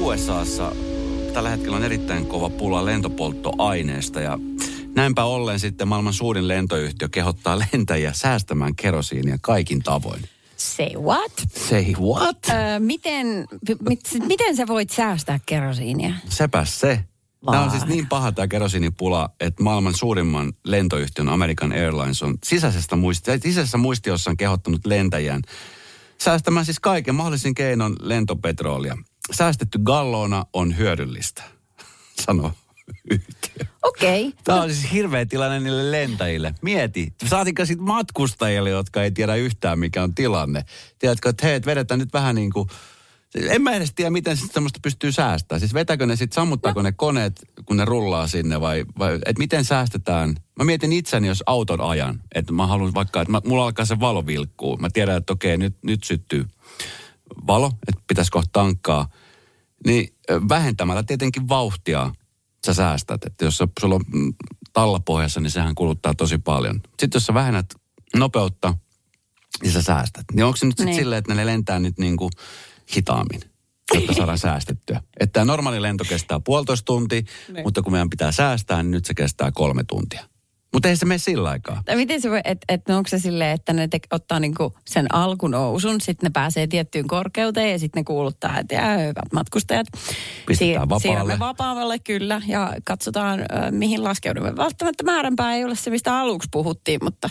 USAssa 0.00 0.72
tällä 1.32 1.50
hetkellä 1.50 1.76
on 1.76 1.84
erittäin 1.84 2.26
kova 2.26 2.50
pula 2.50 2.84
lentopolttoaineesta 2.84 4.20
ja 4.20 4.38
näinpä 4.96 5.24
ollen 5.24 5.60
sitten 5.60 5.88
maailman 5.88 6.12
suurin 6.12 6.48
lentoyhtiö 6.48 7.08
kehottaa 7.08 7.58
lentäjiä 7.58 8.12
säästämään 8.12 8.76
kerosiinia 8.76 9.38
kaikin 9.40 9.82
tavoin. 9.82 10.22
Say 10.56 10.88
what? 10.98 11.32
Say 11.68 11.92
what? 12.00 12.38
Öö, 12.48 12.78
miten, 12.78 13.46
mit, 13.88 14.00
miten 14.26 14.56
sä 14.56 14.66
voit 14.66 14.90
säästää 14.90 15.40
kerosiinia? 15.46 16.14
Sepäs 16.28 16.80
se. 16.80 17.04
Tämä 17.50 17.62
on 17.62 17.70
siis 17.70 17.86
niin 17.86 18.06
paha 18.06 18.32
tämä 18.32 18.48
kerosiinipula, 18.48 19.30
että 19.40 19.62
maailman 19.62 19.94
suurimman 19.94 20.52
lentoyhtiön 20.64 21.28
American 21.28 21.72
Airlines 21.72 22.22
on 22.22 22.38
sisäisestä 22.44 22.96
muisti, 22.96 23.30
sisäisessä 23.38 23.78
muistiossaan 23.78 24.36
kehottanut 24.36 24.86
lentäjään 24.86 25.42
säästämään 26.18 26.64
siis 26.64 26.80
kaiken 26.80 27.14
mahdollisin 27.14 27.54
keinon 27.54 27.96
lentopetrolia. 28.00 28.98
Säästetty 29.32 29.78
gallona 29.78 30.46
on 30.52 30.76
hyödyllistä, 30.76 31.42
sanoo 32.26 32.52
yhtiö. 33.10 33.66
Okei. 33.82 34.28
Okay. 34.28 34.40
Tämä 34.44 34.62
on 34.62 34.74
siis 34.74 34.92
hirveä 34.92 35.26
tilanne 35.26 35.60
niille 35.60 35.90
lentäjille. 35.90 36.54
Mieti, 36.62 37.12
saatika 37.26 37.66
sitten 37.66 37.86
matkustajille, 37.86 38.70
jotka 38.70 39.02
ei 39.02 39.10
tiedä 39.10 39.34
yhtään 39.34 39.78
mikä 39.78 40.02
on 40.02 40.14
tilanne. 40.14 40.64
Tiedätkö, 40.98 41.28
että 41.28 41.46
hei, 41.46 41.54
et 41.54 41.66
vedetään 41.66 42.00
nyt 42.00 42.12
vähän 42.12 42.34
niin 42.34 42.52
kuin, 42.52 42.68
en 43.34 43.62
mä 43.62 43.72
edes 43.72 43.92
tiedä, 43.94 44.10
miten 44.10 44.36
semmoista 44.36 44.80
pystyy 44.82 45.12
säästämään. 45.12 45.60
Siis 45.60 45.74
vetäkö 45.74 46.06
ne 46.06 46.16
sitten, 46.16 46.34
sammuttaako 46.34 46.82
ne 46.82 46.92
koneet, 46.92 47.44
kun 47.64 47.76
ne 47.76 47.84
rullaa 47.84 48.26
sinne 48.26 48.60
vai, 48.60 48.84
vai 48.98 49.14
että 49.14 49.38
miten 49.38 49.64
säästetään? 49.64 50.34
Mä 50.58 50.64
mietin 50.64 50.92
itseni, 50.92 51.28
jos 51.28 51.42
auton 51.46 51.80
ajan, 51.80 52.22
että 52.34 52.52
mä 52.52 52.66
haluan 52.66 52.94
vaikka, 52.94 53.20
että 53.20 53.32
mä, 53.32 53.40
mulla 53.44 53.64
alkaa 53.64 53.84
se 53.84 54.00
valo 54.00 54.26
vilkkuu. 54.26 54.76
Mä 54.76 54.88
tiedän, 54.92 55.16
että 55.16 55.32
okei, 55.32 55.56
nyt, 55.56 55.76
nyt 55.82 56.04
syttyy 56.04 56.44
valo, 57.46 57.72
että 57.88 58.02
pitäisi 58.08 58.30
kohta 58.30 58.50
tankkaa. 58.52 59.08
Niin 59.86 60.14
vähentämällä 60.48 61.02
tietenkin 61.02 61.48
vauhtia 61.48 62.12
sä 62.66 62.74
säästät. 62.74 63.24
Että 63.24 63.44
jos 63.44 63.56
sä- 63.58 63.68
sulla 63.80 63.94
on 63.94 64.04
mm, 64.12 64.34
tallapohjassa, 64.72 65.40
niin 65.40 65.50
sehän 65.50 65.74
kuluttaa 65.74 66.14
tosi 66.14 66.38
paljon. 66.38 66.80
Sitten 67.00 67.16
jos 67.18 67.26
sä 67.26 67.34
vähennät 67.34 67.66
nopeutta, 68.16 68.74
niin 69.62 69.72
sä 69.72 69.82
säästät. 69.82 70.24
Niin 70.32 70.44
onko 70.44 70.56
se 70.56 70.66
nyt 70.66 70.72
sitten 70.72 70.86
Niin. 70.86 70.96
silleen, 70.96 71.18
että 71.18 71.34
ne 71.34 71.46
lentää 71.46 71.78
nyt 71.78 71.98
niin 71.98 72.16
kuin 72.16 72.30
hitaammin, 72.96 73.40
jotta 73.94 74.14
saadaan 74.14 74.38
säästettyä? 74.38 75.02
Että 75.20 75.44
normaali 75.44 75.82
lento 75.82 76.04
kestää 76.08 76.40
puolitoista 76.40 76.84
tuntia, 76.84 77.22
Niin. 77.52 77.64
mutta 77.64 77.82
kun 77.82 77.92
meidän 77.92 78.10
pitää 78.10 78.32
säästää, 78.32 78.82
niin 78.82 78.90
nyt 78.90 79.04
se 79.04 79.14
kestää 79.14 79.50
kolme 79.52 79.84
tuntia. 79.84 80.24
Mutta 80.72 80.88
ei 80.88 80.96
se 80.96 81.06
mene 81.06 81.18
sillä 81.18 81.48
aikaa. 81.50 81.82
Tai 81.84 81.96
miten 81.96 82.20
se 82.20 82.30
voi, 82.30 82.40
että 82.44 82.64
et, 82.68 82.88
onko 82.88 83.08
se 83.08 83.18
silleen, 83.18 83.50
että 83.50 83.72
ne 83.72 83.88
te, 83.88 83.98
ottaa 84.10 84.40
niinku 84.40 84.74
sen 84.88 85.14
alkunousun, 85.14 86.00
sitten 86.00 86.26
ne 86.26 86.30
pääsee 86.32 86.66
tiettyyn 86.66 87.06
korkeuteen 87.06 87.72
ja 87.72 87.78
sitten 87.78 88.00
ne 88.00 88.04
kuuluttaa, 88.04 88.58
että 88.58 88.74
jää, 88.74 88.98
hyvät 88.98 89.32
matkustajat. 89.32 89.86
Pistetään 90.46 90.88
vapaalle. 90.88 91.02
Siirrymme 91.02 91.38
vapaalle 91.38 91.98
kyllä 91.98 92.42
ja 92.46 92.74
katsotaan, 92.84 93.40
ö, 93.40 93.44
mihin 93.70 94.04
laskeudumme. 94.04 94.56
Välttämättä 94.56 95.04
määränpää 95.04 95.54
ei 95.54 95.64
ole 95.64 95.74
se, 95.74 95.90
mistä 95.90 96.18
aluksi 96.18 96.48
puhuttiin, 96.52 97.00
mutta 97.02 97.30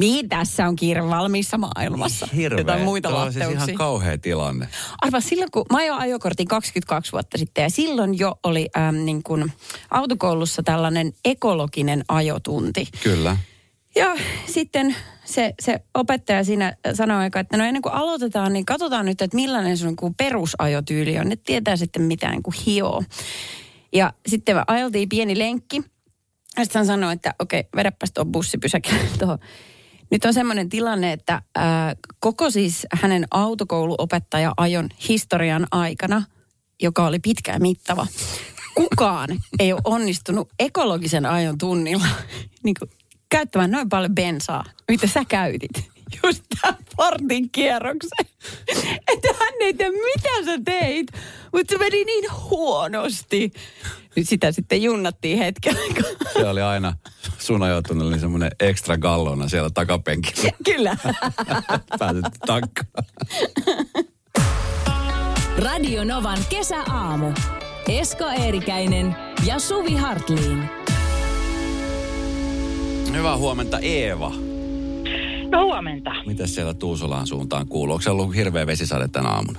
niin 0.00 0.28
tässä 0.28 0.68
on 0.68 0.76
kiire 0.76 1.08
valmiissa 1.08 1.58
maailmassa. 1.58 2.28
Jotain 2.58 2.82
muita 2.82 3.08
Tuo 3.08 3.18
on 3.18 3.32
siis 3.32 3.48
ihan 3.50 3.74
kauhea 3.74 4.18
tilanne. 4.18 4.68
Arva, 5.00 5.20
silloin 5.20 5.50
kun 5.50 5.64
mä 5.72 5.78
ajoin 5.78 6.00
ajokortin 6.00 6.48
22 6.48 7.12
vuotta 7.12 7.38
sitten 7.38 7.62
ja 7.62 7.70
silloin 7.70 8.18
jo 8.18 8.38
oli 8.42 8.68
äm, 8.78 8.94
niin 9.04 9.22
kuin 9.22 9.52
autokoulussa 9.90 10.62
tällainen 10.62 11.12
ekologinen 11.24 12.04
ajotunti. 12.08 12.88
Kyllä. 13.02 13.36
Ja 13.94 14.16
sitten 14.46 14.96
se, 15.24 15.54
se 15.62 15.80
opettaja 15.94 16.44
siinä 16.44 16.76
sanoi 16.94 17.16
aika, 17.16 17.40
että 17.40 17.56
no 17.56 17.64
ennen 17.64 17.82
kuin 17.82 17.94
aloitetaan, 17.94 18.52
niin 18.52 18.66
katsotaan 18.66 19.06
nyt, 19.06 19.22
että 19.22 19.34
millainen 19.34 19.76
sun 19.76 19.96
niin 20.02 20.14
perusajotyyli 20.14 21.18
on. 21.18 21.28
Ne 21.28 21.36
tietää 21.36 21.76
sitten 21.76 22.02
mitään 22.02 22.32
niin 22.32 22.42
kuin 22.42 22.54
hioo. 22.66 23.02
Ja 23.92 24.12
sitten 24.28 24.56
me 24.56 24.62
ajeltiin 24.66 25.08
pieni 25.08 25.38
lenkki. 25.38 25.82
Ja 26.56 26.64
sitten 26.64 26.80
hän 26.80 26.86
sanoi, 26.86 27.12
että 27.12 27.34
okei, 27.38 27.64
vedäpäs 27.76 28.12
tuo 28.12 28.24
bussipysäkille 28.24 29.00
tuohon. 29.18 29.38
Nyt 30.10 30.24
on 30.24 30.34
semmoinen 30.34 30.68
tilanne, 30.68 31.12
että 31.12 31.42
ää, 31.54 31.94
koko 32.20 32.50
siis 32.50 32.86
hänen 32.92 33.26
autokouluopettaja 33.30 34.52
ajon 34.56 34.88
historian 35.08 35.66
aikana, 35.70 36.22
joka 36.82 37.06
oli 37.06 37.18
pitkä 37.18 37.52
ja 37.52 37.60
mittava, 37.60 38.06
kukaan 38.74 39.28
ei 39.60 39.72
ole 39.72 39.80
onnistunut 39.84 40.48
ekologisen 40.58 41.26
ajon 41.26 41.58
tunnilla 41.58 42.06
niin 42.64 42.74
kuin, 42.78 42.90
käyttämään 43.28 43.70
noin 43.70 43.88
paljon 43.88 44.14
bensaa, 44.14 44.64
mitä 44.88 45.06
sä 45.06 45.24
käytit. 45.28 45.70
Just 46.24 46.44
tämän 46.60 46.76
Fordin 46.96 47.50
kierroksen. 47.50 48.26
Että 49.12 49.28
hän 49.38 49.54
ei 49.60 49.74
tiedä, 49.74 49.90
mitä 49.92 50.44
sä 50.44 50.58
teit, 50.64 51.06
mutta 51.52 51.72
se 51.74 51.78
meni 51.78 52.04
niin 52.04 52.24
huonosti. 52.50 53.52
Nyt 54.16 54.28
sitä 54.28 54.52
sitten 54.52 54.82
junnattiin 54.82 55.38
hetken 55.38 55.76
aikaa. 55.76 56.30
Se 56.32 56.48
oli 56.48 56.62
aina 56.62 56.96
sun 57.50 57.62
ajotunnilla 57.62 58.10
niin 58.10 58.20
semmoinen 58.20 58.50
ekstra 58.60 58.98
gallona 58.98 59.48
siellä 59.48 59.70
takapenkillä. 59.70 60.50
Kyllä. 60.64 60.96
Pääset 61.98 62.24
tankkaan. 62.46 63.04
Radio 65.58 66.04
Novan 66.04 66.38
kesäaamu. 66.50 67.32
Esko 67.88 68.24
Eerikäinen 68.28 69.16
ja 69.46 69.58
Suvi 69.58 69.94
Hartliin. 69.96 70.70
Hyvää 73.12 73.36
huomenta 73.36 73.78
Eeva. 73.78 74.32
No 75.50 75.64
huomenta. 75.64 76.10
Mitä 76.26 76.46
siellä 76.46 76.74
Tuusulaan 76.74 77.26
suuntaan 77.26 77.68
kuuluu? 77.68 77.92
Onko 77.92 78.02
se 78.02 78.10
ollut 78.10 78.34
hirveä 78.34 78.66
vesisade 78.66 79.08
tänä 79.08 79.28
aamuna? 79.28 79.58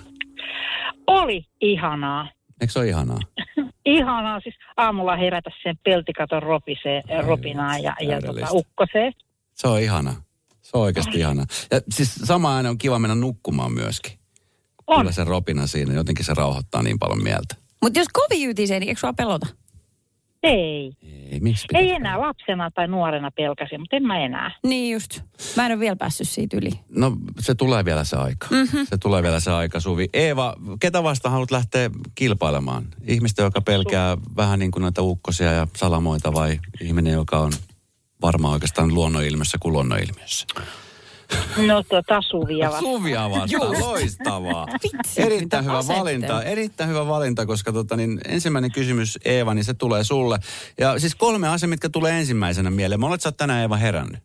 Oli 1.07 1.45
ihanaa. 1.61 2.29
Eikö 2.61 2.71
se 2.71 2.79
ole 2.79 2.87
ihanaa? 2.87 3.19
Ihanaa 3.85 4.39
siis 4.39 4.55
aamulla 4.77 5.15
herätä 5.15 5.49
sen 5.63 5.77
peltikaton 5.83 6.43
ropisee, 6.43 7.01
ropinaan 7.25 7.83
ja, 7.83 7.95
ja 7.99 8.15
tota, 8.15 8.21
täydellistä. 8.21 8.47
ukkosee. 8.51 9.11
Se 9.55 9.67
on 9.67 9.79
ihana. 9.79 10.13
Se 10.61 10.77
on 10.77 10.83
oikeasti 10.83 11.19
ihana. 11.19 11.45
Ja 11.71 11.81
siis 11.91 12.15
sama 12.15 12.55
aina 12.55 12.69
on 12.69 12.77
kiva 12.77 12.99
mennä 12.99 13.15
nukkumaan 13.15 13.73
myöskin. 13.73 14.11
On. 14.87 14.97
Kyllä 14.97 15.11
se 15.11 15.23
ropina 15.23 15.67
siinä, 15.67 15.93
jotenkin 15.93 16.25
se 16.25 16.33
rauhoittaa 16.33 16.83
niin 16.83 16.99
paljon 16.99 17.23
mieltä. 17.23 17.55
Mutta 17.81 17.99
jos 17.99 18.07
kovin 18.13 18.41
jytisee, 18.41 18.79
niin 18.79 18.89
eikö 18.89 18.99
sua 18.99 19.13
pelota? 19.13 19.47
Ei. 20.43 20.91
Ei? 21.03 21.41
Ei 21.73 21.91
enää 21.91 22.21
lapsena 22.21 22.71
tai 22.71 22.87
nuorena 22.87 23.31
pelkäsin, 23.31 23.79
mutta 23.79 23.95
en 23.95 24.03
mä 24.03 24.25
enää. 24.25 24.51
Niin 24.63 24.93
just. 24.93 25.21
Mä 25.55 25.65
en 25.65 25.71
ole 25.71 25.79
vielä 25.79 25.95
päässyt 25.95 26.29
siitä 26.29 26.57
yli. 26.57 26.71
No 26.89 27.17
se 27.39 27.55
tulee 27.55 27.85
vielä 27.85 28.03
se 28.03 28.17
aika. 28.17 28.47
Mm-hmm. 28.51 28.85
Se 28.85 28.97
tulee 28.97 29.23
vielä 29.23 29.39
se 29.39 29.51
aika, 29.51 29.79
Suvi. 29.79 30.09
Eeva, 30.13 30.55
ketä 30.79 31.03
vastaan 31.03 31.31
haluat 31.31 31.51
lähteä 31.51 31.89
kilpailemaan? 32.15 32.87
Ihmistä, 33.07 33.41
joka 33.41 33.61
pelkää 33.61 34.17
vähän 34.35 34.59
niin 34.59 34.71
kuin 34.71 34.81
näitä 34.81 35.01
ukkosia 35.01 35.51
ja 35.51 35.67
salamoita 35.75 36.33
vai 36.33 36.59
ihminen, 36.81 37.13
joka 37.13 37.39
on 37.39 37.51
varmaan 38.21 38.53
oikeastaan 38.53 38.93
luonnonilmiössä 38.93 39.57
kuin 39.61 39.73
luonnonilmiössä? 39.73 40.47
No 41.57 41.83
tota 41.83 42.21
Suvia 42.21 42.67
vasta. 42.67 42.79
Suvia 42.81 43.29
vastaan, 43.29 43.79
loistavaa. 43.79 44.67
Vitsi, 44.83 45.21
erittäin 45.21 45.65
hyvä 45.65 45.77
asettelu. 45.77 45.99
valinta, 45.99 46.43
erittäin 46.43 46.89
hyvä 46.89 47.07
valinta, 47.07 47.45
koska 47.45 47.71
tota, 47.71 47.97
niin 47.97 48.21
ensimmäinen 48.27 48.71
kysymys 48.71 49.19
Eeva, 49.25 49.53
niin 49.53 49.65
se 49.65 49.73
tulee 49.73 50.03
sulle. 50.03 50.39
Ja 50.79 50.99
siis 50.99 51.15
kolme 51.15 51.47
asiaa, 51.47 51.69
mitkä 51.69 51.89
tulee 51.89 52.19
ensimmäisenä 52.19 52.69
mieleen. 52.69 52.99
Mä 52.99 53.07
olet 53.07 53.21
sä 53.21 53.29
oot 53.29 53.37
tänään 53.37 53.61
Eeva 53.61 53.75
herännyt. 53.75 54.19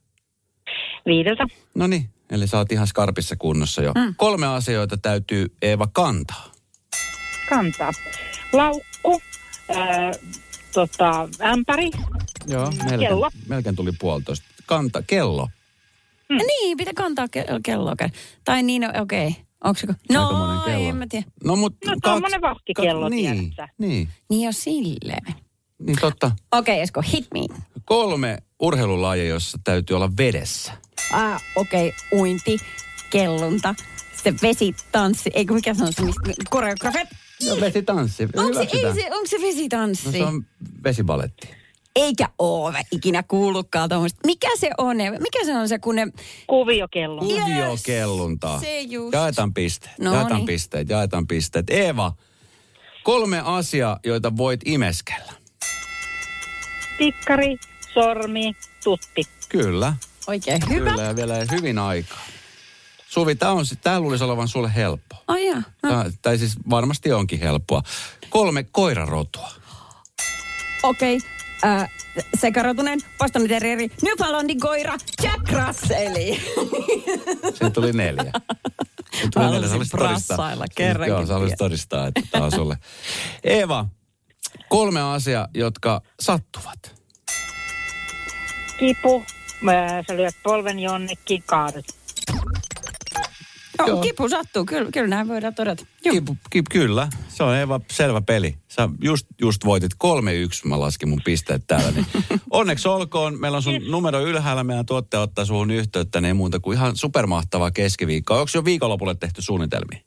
Viideltä. 1.07 1.47
No 1.75 1.87
niin, 1.87 2.09
eli 2.31 2.47
sä 2.47 2.59
oot 2.59 2.73
ihan 2.73 2.87
skarpissa 2.87 3.37
kunnossa 3.37 3.83
jo. 3.83 3.93
Mm. 3.93 4.15
Kolme 4.17 4.47
asiaa, 4.47 4.77
joita 4.77 4.97
täytyy 4.97 5.47
Eeva 5.63 5.87
kantaa. 5.93 6.51
kantaa? 7.49 7.91
Laukku, 8.53 9.21
ää, 9.77 10.13
tota, 10.73 11.29
ämpäri, 11.43 11.91
Joo, 12.47 12.71
melkein, 12.71 13.01
Kello. 13.01 13.31
melkein 13.49 13.77
tuli 13.77 13.93
puolitoista. 13.99 14.47
Kanta, 14.67 15.03
kello. 15.07 15.49
Mm. 16.29 16.37
Niin, 16.37 16.77
pitää 16.77 16.95
kantaa 16.95 17.27
ke- 17.27 17.61
kelloa. 17.63 17.95
Tai 18.45 18.63
niin, 18.63 18.83
no, 18.83 18.89
okei. 19.03 19.29
Okay. 19.29 19.43
Onko 19.65 19.81
se... 19.81 19.87
No, 19.87 19.95
kello. 20.67 20.89
en 20.89 20.97
mä 20.97 21.07
tiedä. 21.11 21.27
No, 21.45 21.57
mut 21.57 21.75
No, 21.87 21.95
tommonen 22.03 22.41
vahtikello, 22.41 23.09
niin, 23.09 23.53
tiedätkö? 23.55 23.75
niin, 23.79 24.09
Niin 24.31 24.43
jo 24.47 24.53
silleen. 24.53 25.35
niin 25.79 25.97
totta. 26.01 26.27
Okei, 26.53 26.75
okay, 26.75 26.83
Esko, 26.83 27.03
hit 27.13 27.27
me. 27.35 27.41
Kolme 27.85 28.39
urheilulajia, 28.61 29.25
jossa 29.25 29.59
täytyy 29.65 29.97
olla 29.97 30.11
vedessä. 30.19 30.73
Ah, 31.13 31.43
okei, 31.57 31.89
okay. 31.89 32.21
uinti, 32.21 32.59
kellunta, 33.11 33.75
sitten 34.17 34.39
vesitanssi, 34.43 35.31
eikö 35.35 35.55
mikä 35.55 35.75
se 35.75 35.85
on 35.85 35.93
se, 35.93 36.03
mistä 36.03 36.23
koreografet? 36.51 37.09
No 37.49 37.61
vesitanssi, 37.61 38.29
Onko 38.37 38.55
se, 38.55 38.61
ei 38.61 38.95
se, 38.95 39.07
onko 39.15 39.27
se 39.27 39.37
vesitanssi? 39.43 40.07
No 40.07 40.13
se 40.13 40.25
on 40.25 40.47
vesibaletti. 40.85 41.49
Eikä 41.97 42.29
ole 42.39 42.87
ikinä 42.93 43.23
kuullutkaan 43.23 43.89
tuommoista. 43.89 44.21
Mikä 44.27 44.49
se 44.57 44.71
on? 44.79 44.97
Mikä 44.97 45.45
se 45.45 45.57
on 45.57 45.69
se, 45.69 45.79
kun 45.79 45.95
ne... 45.97 46.07
kuviokello. 46.47 47.23
Yes, 47.25 47.41
Kuviokellunta. 47.43 48.61
se 48.61 48.81
just. 48.81 49.13
Jaetaan 49.15 49.55
pisteet, 49.55 49.99
No 49.99 50.15
jaetaan 50.15 50.37
niin. 50.37 50.47
pisteet, 50.47 50.89
jaetaan 50.89 51.27
pisteet. 51.27 51.71
Eeva, 51.71 52.13
kolme 53.05 53.43
asiaa, 53.45 53.99
joita 54.05 54.37
voit 54.37 54.61
imeskellä. 54.65 55.33
Tikkari, 56.99 57.57
sormi, 57.95 58.53
tutti. 58.85 59.23
Kyllä, 59.49 59.95
Oikein 60.27 60.61
hyvä. 60.69 60.91
kyllä 60.91 61.03
ja 61.03 61.17
vielä 61.17 61.35
hyvin 61.53 61.79
aikaa. 61.79 62.21
Suvi, 63.09 63.35
tämä 63.35 63.53
tää 63.83 64.01
luulisi 64.01 64.25
olevan 64.25 64.49
sulle 64.49 64.75
helppo. 64.75 65.17
Ai 65.29 65.47
jaa. 65.47 65.63
no, 65.83 65.89
Tää, 65.91 66.11
tai 66.23 66.39
siis 66.39 66.53
varmasti 66.71 67.13
onkin 67.13 67.41
helppoa. 67.41 67.83
Kolme 68.31 68.63
koirarotua. 68.73 69.51
Okei. 70.83 71.19
Äh, 71.67 71.91
sekarotunen, 72.41 73.01
Boston 73.19 73.49
Terrieri, 73.49 73.91
Newfoundlandin 74.03 74.61
koira, 74.61 74.97
Jack 75.23 75.53
Russelli. 75.53 76.41
Siitä 77.43 77.71
tuli 77.71 77.93
neljä. 77.93 78.33
Siitä 79.13 79.31
tuli 79.35 79.51
neljä. 79.51 79.69
Sä 79.69 79.91
brassailla 79.91 80.65
kerrankin 80.75 81.13
Joo, 81.13 81.49
sä 81.49 81.57
todistaa, 81.59 82.07
että 82.07 82.21
tämä 82.31 82.45
on 82.45 82.53
sulle. 82.53 82.79
Eeva, 83.45 83.87
kolme 84.69 85.01
asiaa, 85.01 85.49
jotka 85.55 86.01
sattuvat. 86.21 86.95
Kipu, 88.79 89.25
sä 90.09 90.17
lyöt 90.17 90.35
polven 90.43 90.79
jonnekin, 90.79 91.43
kaadut. 91.47 91.96
Joo, 93.79 93.89
Joo. 93.89 94.01
kipu 94.01 94.29
sattuu, 94.29 94.65
kyllä, 94.65 94.91
kyllä 94.93 95.09
näin 95.09 95.29
voidaan 95.29 95.55
todeta. 95.55 95.87
Joo. 96.05 96.13
Kip, 96.15 96.27
kip, 96.51 96.67
kyllä, 96.71 97.09
se 97.29 97.43
on 97.43 97.55
Eeva 97.57 97.81
selvä 97.91 98.21
peli. 98.21 98.55
Sä 98.69 98.89
just, 99.03 99.27
just 99.41 99.65
voitit 99.65 99.93
3-1, 99.95 100.69
mä 100.69 100.81
laskin 100.81 101.09
mun 101.09 101.21
pisteet 101.25 101.63
täällä. 101.67 101.91
Niin. 101.91 102.07
Onneksi 102.51 102.89
olkoon, 102.89 103.41
meillä 103.41 103.57
on 103.57 103.63
sun 103.63 103.81
numero 103.91 104.21
ylhäällä, 104.21 104.65
meidän 104.65 104.87
tuottaja 104.87 105.21
ottaa 105.21 105.45
suhun 105.45 105.71
yhteyttä, 105.71 106.21
niin 106.21 106.27
ei 106.27 106.35
muuta 106.35 106.61
kuin 106.61 106.77
ihan 106.79 106.97
supermahtavaa 106.97 107.71
keskiviikkoa. 107.71 108.37
Onko 108.41 108.51
jo 108.55 108.65
viikonlopulle 108.65 109.15
tehty 109.15 109.43
suunnitelmia? 109.43 109.99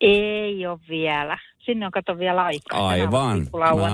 Ei 0.00 0.66
ole 0.66 0.78
vielä. 0.88 1.38
Sinne 1.66 1.86
on 1.86 1.92
kato 1.92 2.18
vielä 2.18 2.44
aikaa. 2.44 2.88
Aivan. 2.88 3.48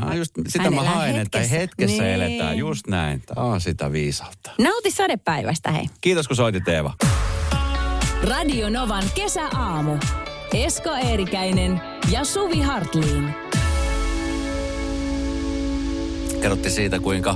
Mä 0.07 0.15
just, 0.15 0.33
sitä 0.49 0.65
Hän 0.65 0.75
mä 0.75 0.83
haen, 0.83 1.17
että 1.17 1.39
hetkessä. 1.39 1.57
hetkessä 1.57 2.03
Niin. 2.03 2.15
eletään. 2.15 2.59
Just 2.59 2.87
näin. 2.87 3.23
Tämä 3.27 3.47
on 3.47 3.61
sitä 3.61 3.93
viisautta. 3.93 4.51
Nauti 4.59 4.91
sadepäivästä, 4.91 5.71
hei. 5.73 5.87
Kiitos 6.01 6.27
kun 6.29 6.37
soitit 6.37 6.69
Eeva. 6.69 6.95
Radio 8.23 8.71
Novan 8.71 9.05
kesäaamu. 9.15 9.97
Esko 10.55 10.91
Eerikäinen 10.91 11.81
ja 12.11 12.25
Suvi 12.25 12.61
Hartliin. 12.61 13.35
Kerrottiin 16.43 16.73
siitä, 16.73 16.99
kuinka 16.99 17.35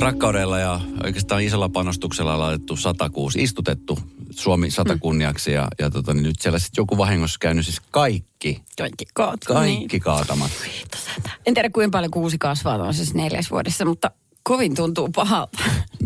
rakkaudella 0.00 0.58
ja 0.58 0.80
oikeastaan 1.04 1.42
isolla 1.42 1.68
panostuksella 1.68 2.38
laitettu 2.38 2.76
106, 2.76 3.42
istutettu 3.42 3.98
Suomi 4.30 4.70
satakunniaksi 4.70 5.52
ja, 5.52 5.68
ja 5.78 5.90
tota, 5.90 6.14
niin 6.14 6.22
nyt 6.22 6.40
siellä 6.40 6.58
sitten 6.58 6.82
joku 6.82 6.98
vahingossa 6.98 7.38
käynyt 7.40 7.64
siis 7.64 7.80
kaikki, 7.90 8.62
Kaikki 8.78 9.04
kaat. 9.14 9.40
kaikki 9.44 10.00
kaatamat. 10.00 10.50
Niin. 10.62 10.86
En 11.46 11.54
tiedä 11.54 11.70
kuinka 11.70 11.96
paljon 11.98 12.10
kuusi 12.10 12.38
kasvaa 12.38 12.74
tuollaisessa 12.74 13.14
neljäs 13.14 13.50
vuodessa, 13.50 13.84
mutta 13.84 14.10
kovin 14.42 14.74
tuntuu 14.74 15.08
pahalta. 15.14 15.58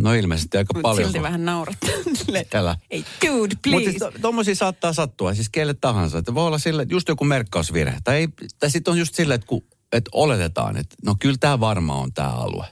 No 0.02 0.12
ilmeisesti 0.14 0.58
aika 0.58 0.74
Mut 0.74 0.82
paljon. 0.82 1.04
silti 1.04 1.18
kun- 1.18 1.22
vähän 1.22 1.44
naurattaa. 1.44 1.90
Tällä. 2.50 2.76
Ei, 2.90 3.04
dude, 3.26 3.38
Mutta 3.40 3.56
please. 3.62 3.84
siis 3.84 3.96
to, 3.98 4.12
tommosia 4.22 4.54
saattaa 4.54 4.92
sattua, 4.92 5.34
siis 5.34 5.48
kelle 5.48 5.74
tahansa. 5.74 6.18
Että 6.18 6.34
voi 6.34 6.46
olla 6.46 6.58
sille, 6.58 6.86
just 6.90 7.08
joku 7.08 7.24
merkkausvirhe. 7.24 7.98
Tai, 8.04 8.16
ei- 8.16 8.28
tai 8.58 8.70
sitten 8.70 8.92
on 8.92 8.98
just 8.98 9.14
silleen, 9.14 9.34
että, 9.34 9.46
kun, 9.46 9.64
että 9.92 10.10
oletetaan, 10.14 10.76
että 10.76 10.96
no 11.06 11.14
kyllä 11.20 11.36
tämä 11.40 11.60
varmaan 11.60 12.00
on 12.02 12.12
tämä 12.12 12.28
alue. 12.30 12.66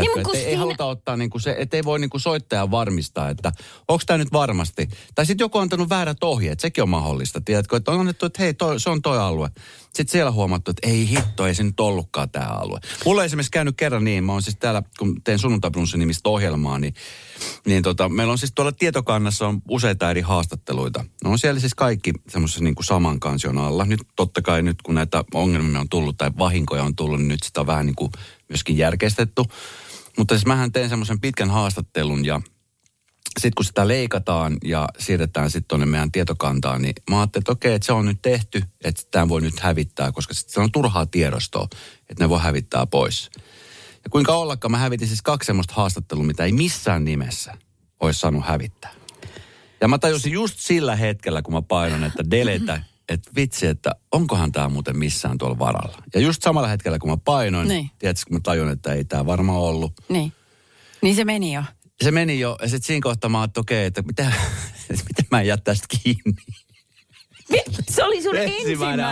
Tiedätkö, 0.00 0.18
Niin, 0.18 0.24
kun 0.24 0.34
ei, 0.36 0.40
ei 0.40 0.44
siinä- 0.46 0.58
haluta 0.58 0.84
ottaa 0.84 1.16
niinku 1.16 1.38
se, 1.38 1.54
että 1.58 1.76
ei 1.76 1.84
voi 1.84 1.98
niinku 1.98 2.18
soittaja 2.18 2.70
varmistaa, 2.70 3.28
että 3.30 3.52
onko 3.88 4.02
tämä 4.06 4.18
nyt 4.18 4.32
varmasti. 4.32 4.88
Tai 5.14 5.26
sitten 5.26 5.44
joku 5.44 5.58
on 5.58 5.62
antanut 5.62 5.88
väärät 5.88 6.24
ohjeet, 6.24 6.60
sekin 6.60 6.82
on 6.82 6.88
mahdollista. 6.88 7.40
Tiedätkö, 7.40 7.76
että 7.76 7.90
on 7.90 8.00
annettu, 8.00 8.26
että 8.26 8.42
hei, 8.42 8.54
toi, 8.54 8.80
se 8.80 8.90
on 8.90 9.02
toi 9.02 9.18
alue. 9.18 9.50
Sitten 9.82 10.12
siellä 10.12 10.30
huomattu, 10.30 10.70
että 10.70 10.88
ei 10.88 11.08
hitto, 11.08 11.46
ei 11.46 11.54
se 11.54 11.62
nyt 11.62 11.80
ollutkaan 11.80 12.30
tämä 12.30 12.46
alue. 12.46 12.80
Mulla 13.04 13.20
on 13.20 13.24
esimerkiksi 13.26 13.50
käynyt 13.50 13.76
kerran 13.76 14.04
niin, 14.04 14.24
mä 14.24 14.32
oon 14.32 14.42
siis 14.42 14.56
täällä, 14.56 14.82
kun 14.98 15.22
teen 15.24 15.38
sunnuntaibrunssin 15.38 15.98
nimistä 16.00 16.28
ohjelmaa, 16.28 16.78
niin, 16.78 16.94
niin 17.66 17.82
tota, 17.82 18.08
meillä 18.08 18.30
on 18.30 18.38
siis 18.38 18.52
tuolla 18.54 18.72
tietokannassa 18.72 19.48
on 19.48 19.62
useita 19.68 20.10
eri 20.10 20.20
haastatteluita. 20.20 21.04
Ne 21.24 21.30
on 21.30 21.38
siellä 21.38 21.60
siis 21.60 21.74
kaikki 21.74 22.12
semmoisessa 22.28 22.64
niin 22.64 22.74
kuin 22.74 22.86
saman 22.86 23.20
kansion 23.20 23.58
alla. 23.58 23.84
Nyt 23.84 24.00
totta 24.16 24.42
kai 24.42 24.62
nyt 24.62 24.82
kun 24.82 24.94
näitä 24.94 25.24
ongelmia 25.34 25.80
on 25.80 25.88
tullut 25.88 26.16
tai 26.18 26.30
vahinkoja 26.38 26.82
on 26.82 26.96
tullut, 26.96 27.18
niin 27.18 27.28
nyt 27.28 27.42
sitä 27.42 27.60
on 27.60 27.66
vähän 27.66 27.86
niin 27.86 27.96
kuin 27.96 28.10
myöskin 28.48 28.76
järkeistetty. 28.76 29.42
Mutta 30.18 30.34
siis 30.34 30.46
mähän 30.46 30.72
teen 30.72 30.88
semmoisen 30.88 31.20
pitkän 31.20 31.50
haastattelun 31.50 32.24
ja 32.24 32.40
sitten 33.38 33.54
kun 33.56 33.64
sitä 33.64 33.88
leikataan 33.88 34.56
ja 34.64 34.88
siirretään 34.98 35.50
sitten 35.50 35.68
tuonne 35.68 35.86
meidän 35.86 36.12
tietokantaan, 36.12 36.82
niin 36.82 36.94
mä 37.10 37.20
ajattelin, 37.20 37.42
että 37.42 37.52
okei, 37.52 37.74
että 37.74 37.86
se 37.86 37.92
on 37.92 38.06
nyt 38.06 38.22
tehty, 38.22 38.62
että 38.84 39.02
tämä 39.10 39.28
voi 39.28 39.40
nyt 39.40 39.60
hävittää, 39.60 40.12
koska 40.12 40.34
se 40.34 40.60
on 40.60 40.72
turhaa 40.72 41.06
tiedostoa, 41.06 41.68
että 42.10 42.24
ne 42.24 42.28
voi 42.28 42.40
hävittää 42.40 42.86
pois. 42.86 43.30
Ja 44.04 44.10
kuinka 44.10 44.34
ollakaan, 44.34 44.70
mä 44.70 44.78
hävitin 44.78 45.08
siis 45.08 45.22
kaksi 45.22 45.46
semmoista 45.46 45.74
haastattelua, 45.74 46.24
mitä 46.24 46.44
ei 46.44 46.52
missään 46.52 47.04
nimessä 47.04 47.56
olisi 48.00 48.20
saanut 48.20 48.46
hävittää. 48.46 48.90
Ja 49.80 49.88
mä 49.88 49.98
tajusin 49.98 50.32
just 50.32 50.58
sillä 50.58 50.96
hetkellä, 50.96 51.42
kun 51.42 51.54
mä 51.54 51.62
painon, 51.62 52.04
että 52.04 52.30
delete, 52.30 52.84
että 53.08 53.30
vitsi, 53.36 53.66
että 53.66 53.90
onkohan 54.12 54.52
tämä 54.52 54.68
muuten 54.68 54.96
missään 54.96 55.38
tuolla 55.38 55.58
varalla. 55.58 56.02
Ja 56.14 56.20
just 56.20 56.42
samalla 56.42 56.68
hetkellä, 56.68 56.98
kun 56.98 57.10
mä 57.10 57.16
painoin, 57.16 57.68
Niin. 57.68 57.90
tiedätkö, 57.98 58.22
kun 58.28 58.36
mä 58.36 58.40
tajun, 58.42 58.68
että 58.70 58.92
ei 58.92 59.04
tämä 59.04 59.26
varmaan 59.26 59.58
ollut. 59.58 59.92
Niin. 60.08 60.32
Niin 61.02 61.14
se 61.16 61.24
meni 61.24 61.52
jo. 61.54 61.62
Se 62.04 62.10
meni 62.10 62.40
jo, 62.40 62.56
ja 62.62 62.68
sitten 62.68 62.86
siinä 62.86 63.00
kohtaa 63.02 63.30
mä 63.30 63.40
ajattelin, 63.40 63.64
okei, 63.64 63.84
että 63.84 64.02
mitä, 64.02 64.32
miten 65.08 65.26
mä 65.30 65.40
en 65.40 65.46
jää 65.46 65.56
tästä 65.56 65.86
kiinni. 66.02 66.42
Se 67.88 68.04
oli 68.04 68.22
sun 68.22 68.36
ensimmäinen 68.36 69.06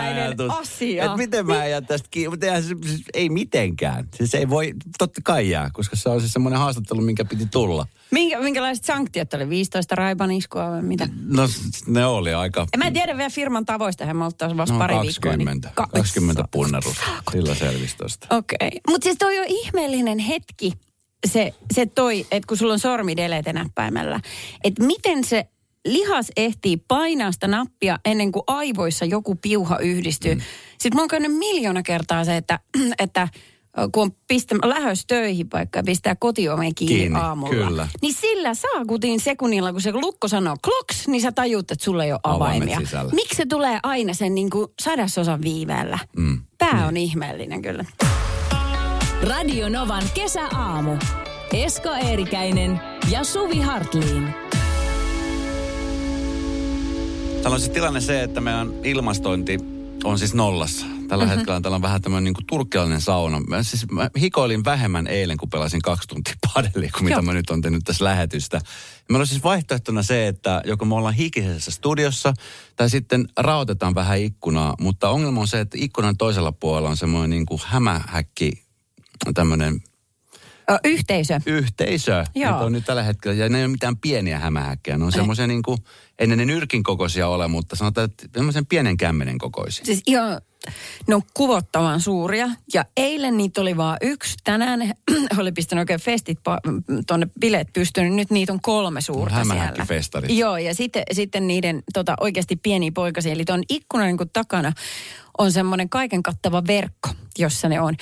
asia. 0.49 1.05
Että 1.05 1.17
miten 1.17 1.47
mä 1.47 1.63
en 1.65 1.71
jää 1.71 1.81
tästä 1.81 2.07
kiinni, 2.11 2.29
mutta 2.29 2.45
eihän 2.45 2.63
se, 2.63 2.75
siis 2.85 3.03
ei 3.13 3.29
mitenkään. 3.29 4.07
Siis 4.15 4.35
ei 4.35 4.49
voi, 4.49 4.73
totta 4.97 5.21
kai 5.23 5.49
jää, 5.49 5.69
koska 5.73 5.95
se 5.95 6.09
on 6.09 6.19
siis 6.19 6.33
semmoinen 6.33 6.59
haastattelu, 6.59 7.01
minkä 7.01 7.25
piti 7.25 7.45
tulla. 7.45 7.87
Minkä, 8.11 8.39
minkälaiset 8.39 8.85
sanktiot 8.85 9.33
oli? 9.33 9.49
15 9.49 9.95
raibaniskua 9.95 10.71
vai 10.71 10.81
mitä? 10.81 11.09
No 11.25 11.47
ne 11.87 12.05
oli 12.05 12.33
aika... 12.33 12.67
En 12.73 12.79
mä 12.79 12.91
tiedä 12.91 13.17
vielä 13.17 13.29
firman 13.29 13.65
tavoista, 13.65 14.05
hän 14.05 14.21
oltaisiin 14.21 14.57
vasta 14.57 14.73
No, 14.73 14.79
pari 14.79 14.95
20, 14.95 15.67
viikkoa. 15.67 15.85
Niin... 15.85 15.93
20 15.93 16.43
punnerusta. 16.51 17.01
Sillä 17.31 17.55
selvisi 17.55 17.97
tosta. 17.97 18.27
Okei. 18.29 18.57
Okay. 18.61 18.79
Mutta 18.89 19.05
siis 19.05 19.17
toi 19.19 19.39
on 19.39 19.45
ihmeellinen 19.47 20.19
hetki, 20.19 20.73
se, 21.27 21.53
se 21.73 21.85
toi, 21.85 22.27
että 22.31 22.47
kun 22.47 22.57
sulla 22.57 22.73
on 22.73 22.79
sormi 22.79 23.17
delete 23.17 23.53
näppäimellä, 23.53 24.19
että 24.63 24.83
miten 24.83 25.23
se 25.23 25.47
lihas 25.85 26.31
ehtii 26.37 26.77
painaa 26.77 27.31
sitä 27.31 27.47
nappia 27.47 27.99
ennen 28.05 28.31
kuin 28.31 28.43
aivoissa 28.47 29.05
joku 29.05 29.35
piuha 29.35 29.77
yhdistyy. 29.77 30.35
Mm. 30.35 30.41
Sitten 30.77 30.95
mä 30.95 31.01
oon 31.01 31.07
käynyt 31.07 31.37
miljoona 31.37 31.83
kertaa 31.83 32.25
se, 32.25 32.37
että, 32.37 32.59
että 33.03 33.27
kun 33.91 34.03
on 34.03 34.11
pistä, 34.27 34.55
lähös 34.63 35.05
töihin 35.07 35.47
vaikka 35.53 35.79
ja 35.79 35.83
pistää 35.83 36.15
kotioven 36.15 36.75
kiinni, 36.75 36.95
Kiinni, 36.95 37.19
aamulla. 37.19 37.53
kyllä. 37.53 37.87
Niin 38.01 38.13
sillä 38.13 38.53
saakutin 38.53 39.19
sekunnilla, 39.19 39.71
kun 39.71 39.81
se 39.81 39.91
lukko 39.91 40.27
sanoo 40.27 40.55
kloks, 40.63 41.07
niin 41.07 41.21
sä 41.21 41.31
tajuut, 41.31 41.71
että 41.71 41.85
sulla 41.85 42.03
ei 42.03 42.11
ole 42.11 42.19
avaimia. 42.23 42.79
Miksi 43.11 43.35
se 43.35 43.45
tulee 43.45 43.79
aina 43.83 44.13
sen 44.13 44.35
niin 44.35 44.49
kuin 44.49 44.67
sadasosan 44.81 45.41
viiveellä? 45.41 45.99
Mm. 46.17 46.41
Tämä 46.57 46.87
on 46.87 46.97
ihmeellinen 46.97 47.61
kyllä. 47.61 47.85
Radio 49.29 49.69
Novan 49.69 50.03
kesäaamu. 50.13 50.97
Esko 51.53 51.89
Eerikäinen 51.89 52.81
ja 53.11 53.23
Suvi 53.23 53.59
Hartliin. 53.59 54.50
Täällä 57.41 57.55
on 57.55 57.59
siis 57.59 57.71
tilanne 57.71 58.01
se, 58.01 58.23
että 58.23 58.41
meidän 58.41 58.69
ilmastointi 58.83 59.59
on 60.03 60.19
siis 60.19 60.33
nollassa 60.33 60.85
Tällä 61.11 61.25
mm-hmm. 61.25 61.37
hetkellä 61.37 61.61
täällä 61.61 61.75
on 61.75 61.81
vähän 61.81 62.01
tämmöinen 62.01 62.33
niin 62.33 62.47
turkkilainen 62.47 63.01
sauna. 63.01 63.39
Mä, 63.39 63.63
siis, 63.63 63.91
mä 63.91 64.09
hikoilin 64.19 64.65
vähemmän 64.65 65.07
eilen, 65.07 65.37
kun 65.37 65.49
pelasin 65.49 65.81
kaksi 65.81 66.07
tuntia 66.07 66.33
padellia, 66.53 66.89
kuin 66.93 67.03
mitä 67.03 67.15
Joo. 67.15 67.21
mä 67.21 67.33
nyt 67.33 67.49
on 67.49 67.61
tehnyt 67.61 67.83
tässä 67.83 68.05
lähetystä. 68.05 68.61
Meillä 69.09 69.23
on 69.23 69.27
siis 69.27 69.43
vaihtoehtona 69.43 70.03
se, 70.03 70.27
että 70.27 70.61
joko 70.65 70.85
me 70.85 70.95
ollaan 70.95 71.13
hikisessä 71.13 71.71
studiossa, 71.71 72.33
tai 72.75 72.89
sitten 72.89 73.27
raotetaan 73.37 73.95
vähän 73.95 74.19
ikkunaa. 74.19 74.75
Mutta 74.79 75.09
ongelma 75.09 75.41
on 75.41 75.47
se, 75.47 75.59
että 75.59 75.77
ikkunan 75.79 76.17
toisella 76.17 76.51
puolella 76.51 76.89
on 76.89 76.97
semmoinen 76.97 77.29
niin 77.29 77.45
kuin 77.45 77.61
hämähäkki, 77.65 78.63
tämmöinen 79.33 79.81
Ö, 80.71 80.77
Yhteisö. 80.83 81.39
yhteisö. 81.45 82.23
Joo. 82.35 82.51
Niitä 82.51 82.65
on 82.65 82.71
nyt 82.71 82.85
tällä 82.85 83.03
hetkellä. 83.03 83.35
Ja 83.35 83.49
ne 83.49 83.57
ei 83.57 83.63
ole 83.63 83.71
mitään 83.71 83.97
pieniä 83.97 84.39
hämähäkkejä. 84.39 84.97
Ne 84.97 85.05
on 85.05 85.11
semmoisia 85.11 85.47
niin 85.47 85.61
kuin, 85.61 85.77
ei 86.19 86.27
ne, 86.27 86.45
nyrkin 86.45 86.83
kokoisia 86.83 87.27
ole, 87.27 87.47
mutta 87.47 87.75
sanotaan, 87.75 88.05
että 88.05 88.27
semmoisen 88.33 88.65
pienen 88.65 88.97
kämmenen 88.97 89.37
kokoisia. 89.37 89.85
Siis 89.85 90.01
ihan, 90.07 90.41
ne 91.07 91.15
on 91.15 91.21
kuvottavan 91.33 92.01
suuria. 92.01 92.49
Ja 92.73 92.85
eilen 92.97 93.37
niitä 93.37 93.61
oli 93.61 93.77
vaan 93.77 93.97
yksi. 94.01 94.37
Tänään 94.43 94.79
ne 94.79 94.91
oli 95.39 95.51
pistänyt 95.51 95.81
oikein 95.81 95.99
festit 95.99 96.39
tuonne 97.07 97.27
bileet 97.39 97.73
pystynyt. 97.73 98.13
Nyt 98.13 98.31
niitä 98.31 98.53
on 98.53 98.61
kolme 98.61 99.01
suurta 99.01 99.35
siellä. 99.35 99.53
hämähäkkifestarit. 99.53 100.37
Joo, 100.37 100.57
ja 100.57 100.75
sitten, 100.75 101.03
sitten 101.11 101.47
niiden 101.47 101.83
tota, 101.93 102.13
oikeasti 102.19 102.55
pieniä 102.55 102.91
poikasia. 102.93 103.31
Eli 103.31 103.45
tuon 103.45 103.63
ikkunan 103.69 104.07
niin 104.07 104.29
takana 104.33 104.73
on 105.37 105.51
semmoinen 105.51 105.89
kaiken 105.89 106.23
kattava 106.23 106.63
verkko, 106.67 107.09
jossa 107.37 107.69
ne 107.69 107.81
on. 107.81 107.95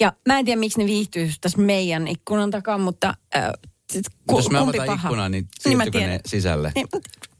Ja 0.00 0.12
mä 0.28 0.38
en 0.38 0.44
tiedä, 0.44 0.60
miksi 0.60 0.78
ne 0.78 0.86
viihtyy 0.86 1.30
tässä 1.40 1.58
meidän 1.58 2.08
ikkunan 2.08 2.50
takaa, 2.50 2.78
mutta 2.78 3.14
äh, 3.36 3.50
sit, 3.92 4.04
ku, 4.26 4.36
Jos 4.36 4.50
me 4.50 4.58
kumpi 4.58 4.78
avataan 4.78 4.98
paha? 4.98 5.08
ikkunaa, 5.08 5.28
niin 5.28 5.44
Niin 5.44 5.78
siirtyykö 5.78 5.98
ne 5.98 6.04
tiedän. 6.06 6.20
sisälle? 6.26 6.72
Niin, 6.74 6.86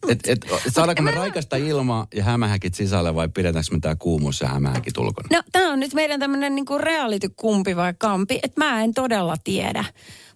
Et, 0.09 0.19
et, 0.27 0.47
saadaanko 0.73 1.03
me 1.03 1.11
Mä- 1.11 1.17
raikasta 1.19 1.57
ilmaa 1.57 2.07
ja 2.15 2.25
hämähäkit 2.25 2.75
sisälle 2.75 3.15
vai 3.15 3.29
pidetäänkö 3.29 3.75
me 3.75 3.81
tää 3.81 3.97
kuumuus 3.97 4.41
ja 4.41 4.49
hämähäkit 4.49 4.99
ulkona? 4.99 5.29
No 5.33 5.43
tämä 5.53 5.73
on 5.73 5.81
nyt 5.81 5.95
meidän 5.95 6.21
tämmöinen 6.21 6.55
niinku 6.55 6.79
reality-kumpi 6.79 7.77
vai 7.77 7.95
kampi, 7.99 8.41
että 8.43 8.65
mä 8.65 8.83
en 8.83 8.95
todella 8.95 9.37
tiedä. 9.45 9.85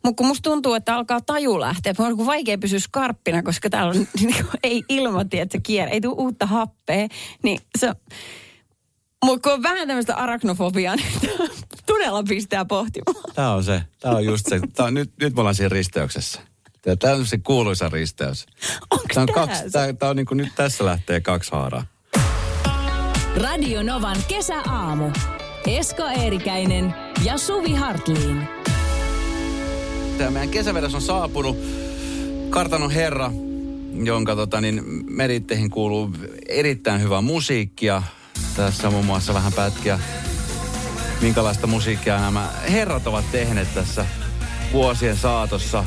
Mutta 0.04 0.18
kun 0.18 0.26
musta 0.26 0.50
tuntuu, 0.50 0.74
että 0.74 0.94
alkaa 0.94 1.20
taju 1.20 1.60
lähteä, 1.60 1.90
että 1.90 2.02
on 2.02 2.08
niinku 2.08 2.26
vaikea 2.26 2.58
pysyä 2.58 2.78
skarppina, 2.78 3.42
koska 3.42 3.70
täällä 3.70 3.90
on 3.90 4.06
niinku, 4.20 4.50
ei 4.62 4.82
ilmati, 4.88 5.38
että 5.40 5.58
se 5.58 5.60
kierre, 5.62 5.92
ei 5.94 6.00
tule 6.00 6.14
uutta 6.18 6.46
happea. 6.46 7.08
Niin 7.42 7.60
se, 7.78 7.92
mutta 9.24 9.40
kun 9.42 9.52
on 9.52 9.62
vähän 9.62 9.88
tämmöistä 9.88 10.16
arachnofobiaa, 10.16 10.96
niin 10.96 11.06
todella 11.86 12.22
pistää 12.22 12.64
pohtimaan. 12.64 13.16
Tää 13.34 13.54
on 13.54 13.64
se. 13.64 13.82
Tää 14.00 14.12
on 14.12 14.24
just 14.24 14.46
se. 14.48 14.60
Tää 14.74 14.86
on, 14.86 14.94
nyt, 14.94 15.10
nyt 15.20 15.34
me 15.34 15.40
ollaan 15.40 15.54
siinä 15.54 15.68
risteyksessä. 15.68 16.40
Tää- 16.82 16.96
Tää 16.96 17.14
on 17.14 17.26
se 17.26 17.38
kuuluisa 17.38 17.88
risteys. 17.88 18.46
Onko 18.90 19.04
Tää 19.14 19.22
on, 19.22 19.26
tää 19.26 19.34
kaksi, 19.46 19.62
se? 19.62 19.70
tää, 19.70 19.92
tää 19.92 20.08
on 20.10 20.16
niinku, 20.16 20.34
nyt 20.34 20.48
tässä 20.56 20.84
lähtee 20.84 21.20
kaksi 21.20 21.52
haaraa. 21.52 21.86
Radio 23.36 23.82
Novan 23.82 24.16
kesäaamu. 24.28 25.10
Esko 25.66 26.02
Eerikäinen 26.06 26.94
ja 27.24 27.38
Suvi 27.38 27.74
Hartliin. 27.74 28.48
Tämä 30.18 30.30
meidän 30.30 30.48
kesävedos 30.50 30.94
on 30.94 31.02
saapunut. 31.02 31.56
Kartanon 32.50 32.90
herra, 32.90 33.30
jonka 34.04 34.36
tota, 34.36 34.60
niin, 34.60 34.82
meritteihin 35.10 35.70
kuuluu 35.70 36.10
erittäin 36.48 37.00
hyvää 37.02 37.20
musiikkia. 37.20 38.02
Tässä 38.56 38.86
on 38.86 38.92
muun 38.92 39.06
muassa 39.06 39.34
vähän 39.34 39.52
pätkiä, 39.52 39.98
minkälaista 41.20 41.66
musiikkia 41.66 42.20
nämä 42.20 42.50
herrat 42.70 43.06
ovat 43.06 43.32
tehneet 43.32 43.74
tässä 43.74 44.06
vuosien 44.72 45.16
saatossa. 45.16 45.84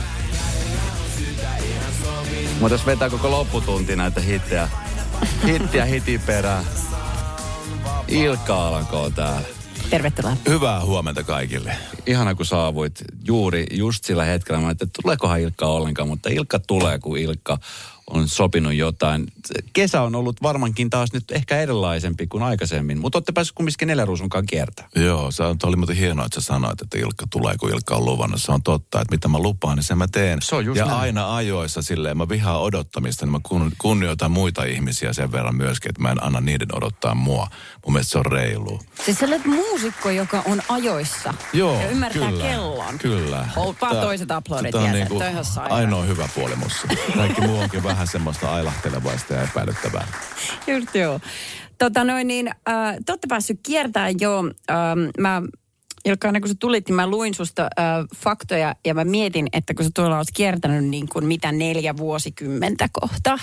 Mutta 2.60 2.74
jos 2.74 2.86
vetää 2.86 3.10
koko 3.10 3.32
lopputunti 3.32 3.96
näitä 3.96 4.22
hittejä, 4.22 4.70
hittiä 5.46 5.86
hitin 5.86 6.22
perään. 6.22 6.66
Ilkka 8.08 8.68
Alanko 8.68 9.04
on 9.04 9.14
täällä. 9.14 9.48
Tervetuloa. 9.90 10.38
Hyvää 10.48 10.86
huomenta 10.86 11.24
kaikille. 11.24 11.78
ihana 12.08 12.36
kun 12.36 12.46
saavuit 12.46 13.04
juuri 13.28 13.66
just 13.72 14.04
sillä 14.04 14.26
hetkellä. 14.26 14.62
Mä 14.62 14.72
että 14.72 14.88
tuleekohan 15.02 15.40
Ilkka 15.40 15.66
ollenkaan, 15.66 16.08
mutta 16.08 16.30
Ilkka 16.30 16.60
tulee, 16.60 17.00
kun 17.00 17.18
Ilkka 17.18 17.58
on 18.10 18.28
sopinut 18.28 18.74
jotain. 18.74 19.28
Kesä 19.74 20.02
on 20.02 20.16
ollut 20.16 20.42
varmaankin 20.42 20.90
taas 20.90 21.14
nyt 21.14 21.32
ehkä 21.32 21.58
erilaisempi 21.58 22.28
kuin 22.28 22.44
aikaisemmin, 22.44 23.00
mutta 23.00 23.18
olette 23.18 23.32
päässyt 23.32 23.56
kumminkin 23.56 23.88
neljän 23.88 24.08
ruusunkaan 24.08 24.46
kiertää. 24.46 24.88
Joo, 24.96 25.32
se 25.32 25.44
on, 25.44 25.58
oli 25.64 25.76
muuten 25.76 25.96
hienoa, 25.96 26.26
että 26.26 26.42
sä 26.42 26.46
sanoit, 26.46 26.82
että 26.82 26.98
Ilkka 26.98 27.26
tulee, 27.30 27.58
kun 27.58 27.70
Ilkka 27.70 27.96
on 27.96 28.06
luvannut. 28.06 28.42
Se 28.42 28.52
on 28.52 28.64
totta, 28.64 29.02
että 29.02 29.16
mitä 29.16 29.28
mä 29.28 29.40
lupaan, 29.40 29.76
niin 29.76 29.84
sen 29.84 29.98
mä 29.98 30.08
teen. 30.12 30.42
Se 30.42 30.56
on 30.56 30.66
just 30.66 30.78
ja 30.78 30.86
näin. 30.86 31.00
aina 31.00 31.36
ajoissa 31.36 31.82
silleen, 31.82 32.18
mä 32.18 32.30
vihaan 32.30 32.62
odottamista, 32.62 33.26
niin 33.26 33.32
mä 33.32 33.40
kun, 33.44 33.72
kunnioitan 33.78 34.32
muita 34.32 34.64
ihmisiä 34.64 35.14
sen 35.14 35.32
verran 35.32 35.56
myöskin, 35.56 35.90
että 35.90 36.02
mä 36.02 36.12
en 36.12 36.24
anna 36.24 36.42
niiden 36.42 36.76
odottaa 36.76 37.16
mua. 37.16 37.48
Mun 37.86 37.94
mielestä 37.94 38.12
se 38.12 38.18
on 38.18 38.26
reilu. 38.26 38.80
Siis 39.06 39.18
sä 39.20 39.26
olet 39.26 39.46
muusikko, 39.46 40.10
joka 40.10 40.44
on 40.46 40.62
ajoissa. 40.70 41.34
Joo, 41.54 41.80
ja 41.82 41.90
ymmärtää 41.90 42.32
kyllä, 42.32 42.44
kellon. 42.44 42.98
Kyllä. 42.98 43.48
Ol- 43.56 43.74
vaan 43.82 43.96
toiset 43.96 44.32
aplodit 44.32 44.76
on 44.76 44.82
vielä, 44.82 44.94
niinku 44.94 45.22
ainoa 45.70 46.04
hyvä 46.04 46.30
puoli 46.36 46.56
mussa. 46.56 46.88
Kaikki 47.16 47.42
muu 47.42 47.60
onkin 47.60 47.84
vähän 47.84 47.99
semmoista 48.08 48.54
ailahtelevaista 48.56 49.34
ja 49.34 49.44
epäilyttävää. 49.44 50.08
Just 50.68 50.96
joo. 50.96 51.20
Tota 51.78 52.04
noin 52.04 52.28
niin, 52.28 52.48
äh, 52.48 52.96
te 53.06 53.12
olette 53.12 53.28
päässyt 53.28 53.60
kiertämään 53.64 54.16
jo. 54.20 54.40
Ähm, 54.40 55.00
mä, 55.20 55.42
Ilkka, 56.06 56.28
aina 56.28 56.40
kun 56.40 56.50
sä 56.50 56.56
tulit, 56.60 56.88
niin 56.88 56.96
mä 56.96 57.08
luin 57.08 57.34
susta 57.34 57.64
äh, 57.64 58.06
faktoja 58.16 58.76
ja 58.86 58.94
mä 58.94 59.04
mietin, 59.04 59.48
että 59.54 59.74
kun 59.74 59.86
sä 59.86 59.92
tuolla 59.96 60.18
oot 60.18 60.28
kiertänyt 60.34 60.86
niin 60.86 61.10
kuin 61.10 61.26
mitä 61.26 61.52
neljä 61.52 61.98
vuosikymmentä 61.98 62.90
kohta, 62.92 63.38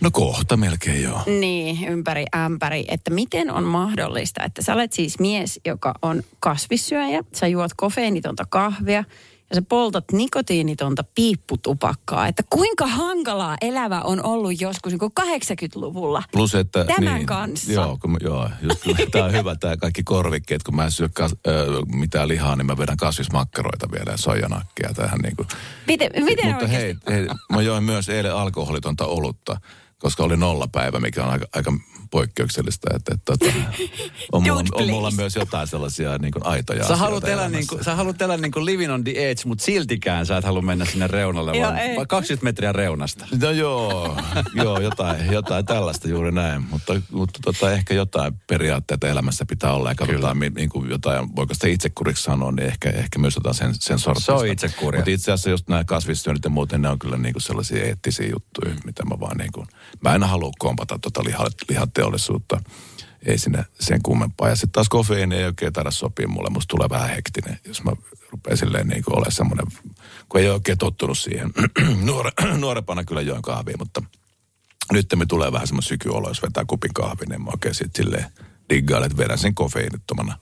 No 0.00 0.10
kohta 0.10 0.56
melkein 0.56 1.02
joo. 1.02 1.22
niin 1.26 1.88
ympäri 1.88 2.24
ämpäri, 2.36 2.84
että 2.88 3.10
miten 3.10 3.50
on 3.50 3.64
mahdollista, 3.64 4.44
että 4.44 4.62
sä 4.62 4.74
olet 4.74 4.92
siis 4.92 5.18
mies, 5.18 5.60
joka 5.64 5.94
on 6.02 6.22
kasvissyöjä, 6.40 7.22
sä 7.34 7.46
juot 7.46 7.70
kofeiinitonta 7.76 8.44
kahvia 8.48 9.04
ja 9.50 9.56
sä 9.56 9.62
poltat 9.68 10.04
nikotiinitonta 10.12 11.04
piipputupakkaa. 11.14 12.26
Että 12.28 12.42
kuinka 12.50 12.86
hankalaa 12.86 13.56
elävä 13.60 14.00
on 14.00 14.24
ollut 14.24 14.60
joskus 14.60 14.92
niin 14.92 14.98
kuin 14.98 15.12
80-luvulla. 15.20 16.22
Plus, 16.32 16.54
että... 16.54 16.84
Tämän 16.84 17.14
niin, 17.14 17.26
kanssa. 17.26 17.72
Joo, 17.72 17.98
kun, 18.00 18.16
joo 18.20 18.50
just, 18.62 18.80
tämä 19.10 19.24
on 19.24 19.32
hyvä 19.32 19.56
tämä 19.56 19.76
kaikki 19.76 20.02
korvikkeet. 20.02 20.62
Kun 20.62 20.76
mä 20.76 20.84
en 20.84 20.90
syö 20.90 21.08
kas, 21.14 21.34
ö, 21.46 21.66
mitään 21.94 22.28
lihaa, 22.28 22.56
niin 22.56 22.66
mä 22.66 22.78
vedän 22.78 22.96
kasvismakkaroita 22.96 23.90
vielä 23.92 24.10
ja 24.10 24.16
soijanakkia 24.16 24.90
tähän 24.94 25.18
niin 25.18 25.36
kuin. 25.36 25.48
Miten, 25.86 26.10
miten 26.24 26.46
Mutta 26.46 26.66
hei, 26.66 26.96
hei, 27.08 27.28
mä 27.52 27.62
join 27.62 27.84
myös 27.84 28.08
eilen 28.08 28.34
alkoholitonta 28.34 29.06
olutta, 29.06 29.60
koska 29.98 30.22
oli 30.22 30.36
nollapäivä, 30.36 31.00
mikä 31.00 31.24
on 31.24 31.30
aika, 31.30 31.46
aika 31.54 31.72
poikkeuksellista. 32.10 32.88
Että, 32.94 33.14
että, 33.14 33.32
että 33.32 33.46
on, 34.32 34.42
mulla, 34.42 34.62
on 34.72 34.90
mulla 34.90 35.10
myös 35.10 35.36
jotain 35.36 35.66
sellaisia 35.66 36.18
niin 36.18 36.32
kuin 36.32 36.46
aitoja 36.46 36.88
Sä 36.88 36.96
haluat, 36.96 37.24
elää 37.24 37.48
niin 37.48 37.66
kuin, 37.66 37.84
sä 37.84 37.94
haluat 37.94 38.22
elää 38.22 38.36
niin 38.36 38.52
kuin 38.52 38.64
living 38.64 38.92
on 38.92 39.04
the 39.04 39.10
edge, 39.10 39.42
mutta 39.44 39.64
siltikään 39.64 40.26
sä 40.26 40.36
et 40.36 40.44
halua 40.44 40.62
mennä 40.62 40.84
sinne 40.84 41.06
reunalle, 41.06 41.56
Joo, 41.56 41.62
vaan, 41.62 41.78
ei. 41.78 41.96
vaan 41.96 42.06
20 42.06 42.44
metriä 42.44 42.72
reunasta. 42.72 43.26
No 43.42 43.50
joo, 43.50 44.16
joo 44.54 44.80
jotain, 44.80 45.32
jotain 45.32 45.66
tällaista 45.66 46.08
juuri 46.08 46.32
näin, 46.32 46.62
mutta, 46.70 47.00
mutta 47.10 47.40
tota, 47.44 47.72
ehkä 47.72 47.94
jotain 47.94 48.34
periaatteita 48.46 49.08
elämässä 49.08 49.44
pitää 49.48 49.72
olla 49.72 49.88
ja 49.88 49.94
katsotaan 49.94 50.38
mi, 50.38 50.50
niin 50.50 50.68
kuin 50.68 50.90
jotain, 50.90 51.36
voiko 51.36 51.54
sitä 51.54 51.66
itsekuriksi 51.66 52.22
sanoa, 52.22 52.52
niin 52.52 52.66
ehkä, 52.66 52.90
ehkä 52.90 53.18
myös 53.18 53.34
jotain 53.36 53.54
sen, 53.54 53.74
sen 53.74 53.98
sortista. 53.98 54.38
Se 54.38 54.42
on 54.42 54.46
itsekuria. 54.46 54.98
Mutta 54.98 55.10
itse 55.10 55.32
asiassa 55.32 55.50
just 55.50 55.68
nämä 55.68 55.84
kasvissyönnit 55.84 56.44
ja 56.44 56.50
muuten, 56.50 56.82
ne 56.82 56.88
on 56.88 56.98
kyllä 56.98 57.16
niin 57.16 57.32
kuin 57.32 57.42
sellaisia 57.42 57.84
eettisiä 57.84 58.26
juttuja, 58.26 58.74
mitä 58.84 59.04
mä 59.04 59.20
vaan 59.20 59.36
niin 59.36 59.52
kuin, 59.52 59.66
mä 60.00 60.14
en 60.14 60.22
halua 60.22 60.50
kompata 60.58 60.98
tota 60.98 61.24
liha, 61.24 61.46
lihateollisuutta, 61.68 62.60
ei 63.26 63.38
sinne 63.38 63.64
sen 63.80 64.02
kummempaa. 64.02 64.48
Ja 64.48 64.56
sitten 64.56 64.72
taas 64.72 64.88
kofeiini 64.88 65.36
ei 65.36 65.44
oikein 65.44 65.72
taida 65.72 65.90
sopia 65.90 66.28
mulle, 66.28 66.50
musta 66.50 66.70
tulee 66.76 66.88
vähän 66.90 67.10
hektinen, 67.10 67.58
jos 67.64 67.84
mä 67.84 67.92
rupean 68.30 68.56
silleen 68.56 68.88
niin 68.88 69.02
olemaan 69.10 69.32
semmoinen, 69.32 69.66
kun 70.28 70.40
ei 70.40 70.46
ole 70.46 70.54
oikein 70.54 70.78
tottunut 70.78 71.18
siihen. 71.18 71.50
Nuore, 72.06 72.30
nuorempana 72.58 73.04
kyllä 73.04 73.20
join 73.20 73.42
kahvia, 73.42 73.76
mutta 73.78 74.02
nyt 74.92 75.06
me 75.16 75.26
tulee 75.26 75.52
vähän 75.52 75.66
semmoinen 75.66 75.88
sykyolo, 75.88 76.28
jos 76.28 76.42
vetää 76.42 76.64
kupin 76.66 76.94
kahvin, 76.94 77.28
niin 77.28 77.42
mä 77.42 77.50
oikein 77.50 77.74
sitten 77.74 78.04
silleen 78.04 78.26
diggailen, 78.70 79.06
että 79.06 79.22
vedän 79.22 79.38
sen 79.38 79.54
kofeiinittomana. 79.54 80.38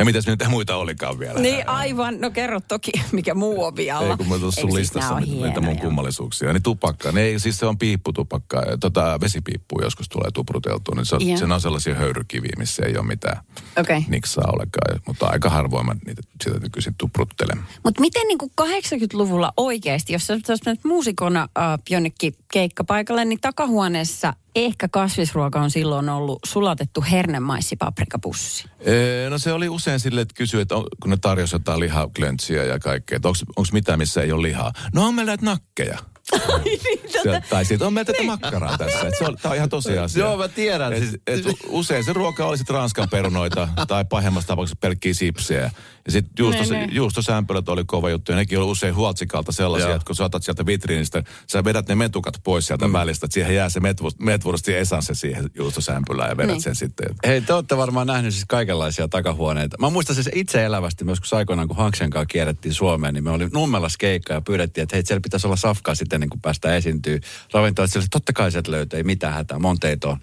Ja 0.00 0.04
mitäs 0.04 0.26
nyt 0.26 0.48
muita 0.48 0.76
olikaan 0.76 1.18
vielä? 1.18 1.40
Niin 1.40 1.68
aivan, 1.68 2.20
no 2.20 2.30
kerro 2.30 2.60
toki, 2.60 2.92
mikä 3.12 3.34
muu 3.34 3.64
on 3.64 3.76
vialla. 3.76 4.10
Ei, 4.10 4.16
kun 4.16 4.28
mä 4.28 4.38
tuossa 4.38 4.60
sun 4.60 4.70
siis 4.70 4.80
listassa 4.80 5.14
on 5.14 5.22
nyt 5.22 5.40
näitä 5.40 5.60
mun 5.60 5.78
kummallisuuksia. 5.78 6.52
Niin 6.52 6.62
tupakka, 6.62 7.12
ne 7.12 7.22
ei, 7.22 7.38
siis 7.38 7.58
se 7.58 7.66
on 7.66 7.78
piipputupakka. 7.78 8.62
Tota, 8.80 9.18
vesipiippu 9.20 9.80
joskus 9.82 10.08
tulee 10.08 10.30
tupruteltua, 10.30 10.94
niin 10.94 11.06
se, 11.06 11.14
on, 11.14 11.28
Joo. 11.28 11.36
se 11.36 11.44
on 11.44 11.60
sellaisia 11.60 11.94
höyrykiviä, 11.94 12.52
missä 12.58 12.82
ei 12.86 12.96
ole 12.96 13.06
mitään 13.06 13.44
Okei. 13.76 14.04
niksaa 14.08 14.52
olekaan. 14.52 15.00
Mutta 15.06 15.26
aika 15.26 15.50
harvoin 15.50 15.86
mä 15.86 15.96
niitä 16.06 16.22
sitä 16.44 16.58
nykyisin 16.58 16.94
tupruttelen. 16.98 17.58
Mutta 17.84 18.00
miten 18.00 18.28
niin 18.28 18.38
kuin 18.38 18.52
80-luvulla 18.60 19.52
oikeasti, 19.56 20.12
jos 20.12 20.26
sä 20.26 20.38
mennyt 20.66 20.84
muusikona 20.84 21.48
äh, 21.58 21.78
jonnekin 21.90 22.34
keikkapaikalle, 22.52 23.24
niin 23.24 23.40
takahuoneessa 23.40 24.34
ehkä 24.54 24.88
kasvisruoka 24.88 25.60
on 25.60 25.70
silloin 25.70 26.08
ollut 26.08 26.38
sulatettu 26.46 27.04
hernemaisipaprikapussi. 27.10 28.64
Ee, 28.80 29.30
no 29.30 29.38
se 29.38 29.52
oli 29.52 29.68
usein 29.68 30.00
silleen, 30.00 30.22
että 30.22 30.34
kysyi, 30.34 30.60
että 30.60 30.76
on, 30.76 30.84
kun 31.02 31.10
ne 31.10 31.16
tarjosi 31.16 31.54
jotain 31.54 31.80
lihaklöntsiä 31.80 32.64
ja 32.64 32.78
kaikkea, 32.78 33.16
että 33.16 33.28
onko 33.28 33.68
mitään, 33.72 33.98
missä 33.98 34.22
ei 34.22 34.32
ole 34.32 34.42
lihaa. 34.42 34.72
No 34.94 35.06
on 35.06 35.14
meillä 35.14 35.30
näitä 35.30 35.44
nakkeja. 35.44 35.98
Sieltä- 37.22 37.42
tai 37.50 37.64
siitä 37.64 37.86
on 37.86 37.92
meiltä 37.92 38.12
niin. 38.12 38.26
makkaraa 38.26 38.78
tässä. 38.78 39.08
Et 39.08 39.14
se 39.18 39.24
on, 39.24 39.36
tää 39.42 39.50
on 39.50 39.56
ihan 39.56 39.68
tosiasia. 39.68 40.20
Joo, 40.24 40.36
mä 40.36 40.48
tiedän. 40.48 40.92
Et, 40.92 40.98
Siis- 41.02 41.14
et 41.26 41.44
usein 41.68 42.04
se 42.04 42.12
ruoka 42.12 42.46
oli 42.46 42.58
sit 42.58 42.70
ranskan 42.70 43.08
perunoita 43.08 43.68
tai 43.88 44.04
pahimmassa 44.04 44.48
tapauksessa 44.48 44.78
pelkkiä 44.80 45.14
sipsejä. 45.14 45.70
Ja 46.06 46.12
sitten 46.12 46.32
juustos, 46.38 46.70
Ne, 46.70 46.86
ne. 46.86 46.88
juustosämpylät 46.92 47.68
oli 47.68 47.84
kova 47.84 48.10
juttu. 48.10 48.32
Ja 48.32 48.36
nekin 48.36 48.58
oli 48.58 48.66
usein 48.70 48.94
huoltsikalta 48.94 49.52
sellaisia, 49.52 49.88
Joo. 49.88 49.96
että 49.96 50.06
kun 50.06 50.16
sä 50.16 50.24
otat 50.24 50.42
sieltä 50.42 50.66
vitriinistä, 50.66 51.22
sä 51.46 51.64
vedät 51.64 51.88
ne 51.88 51.94
metukat 51.94 52.34
pois 52.44 52.66
sieltä 52.66 52.86
mm. 52.86 52.92
välistä. 52.92 53.26
Että 53.26 53.34
siihen 53.34 53.54
jää 53.54 53.68
se 53.68 53.80
metvursti 54.18 54.74
esanssi 54.74 55.14
siihen 55.14 55.50
juustosämpylään 55.54 56.30
ja 56.30 56.36
vedät 56.36 56.50
Niin. 56.50 56.62
sen 56.62 56.74
sitten. 56.74 57.06
Hei, 57.26 57.40
te 57.40 57.52
olette 57.54 57.76
varmaan 57.76 58.06
nähnyt 58.06 58.32
siis 58.34 58.44
kaikenlaisia 58.48 59.08
takahuoneita. 59.08 59.76
Mä 59.80 59.90
muistan 59.90 60.14
siis 60.16 60.28
itse 60.34 60.64
elävästi 60.64 61.04
myös, 61.04 61.20
kun 61.20 61.38
aikoinaan, 61.38 61.68
kun 61.68 61.76
Hanksen 61.76 62.10
kanssa 62.10 62.26
kierrettiin 62.26 62.74
Suomeen, 62.74 63.14
niin 63.14 63.24
me 63.24 63.30
oli 63.30 63.48
Nummelas 63.52 63.96
keikka 63.96 64.34
ja 64.34 64.40
pyydettiin, 64.40 64.82
että 64.82 64.96
hei, 64.96 65.02
siellä 65.06 65.20
pitäisi 65.20 65.46
olla 65.46 65.56
safkaa 65.56 65.94
sitten, 65.94 66.19
niin 66.20 66.30
kuin 66.30 66.40
päästään 66.40 66.76
esiintyy. 66.76 67.20
Ravintolat 67.52 67.92
sille, 67.92 68.06
totta 68.10 68.32
kai 68.32 68.52
sieltä 68.52 68.70
löytyy, 68.70 68.96
ei 68.96 69.02
mitään 69.02 69.34
hätää, 69.34 69.58
monteita 69.58 70.08
on. 70.08 70.18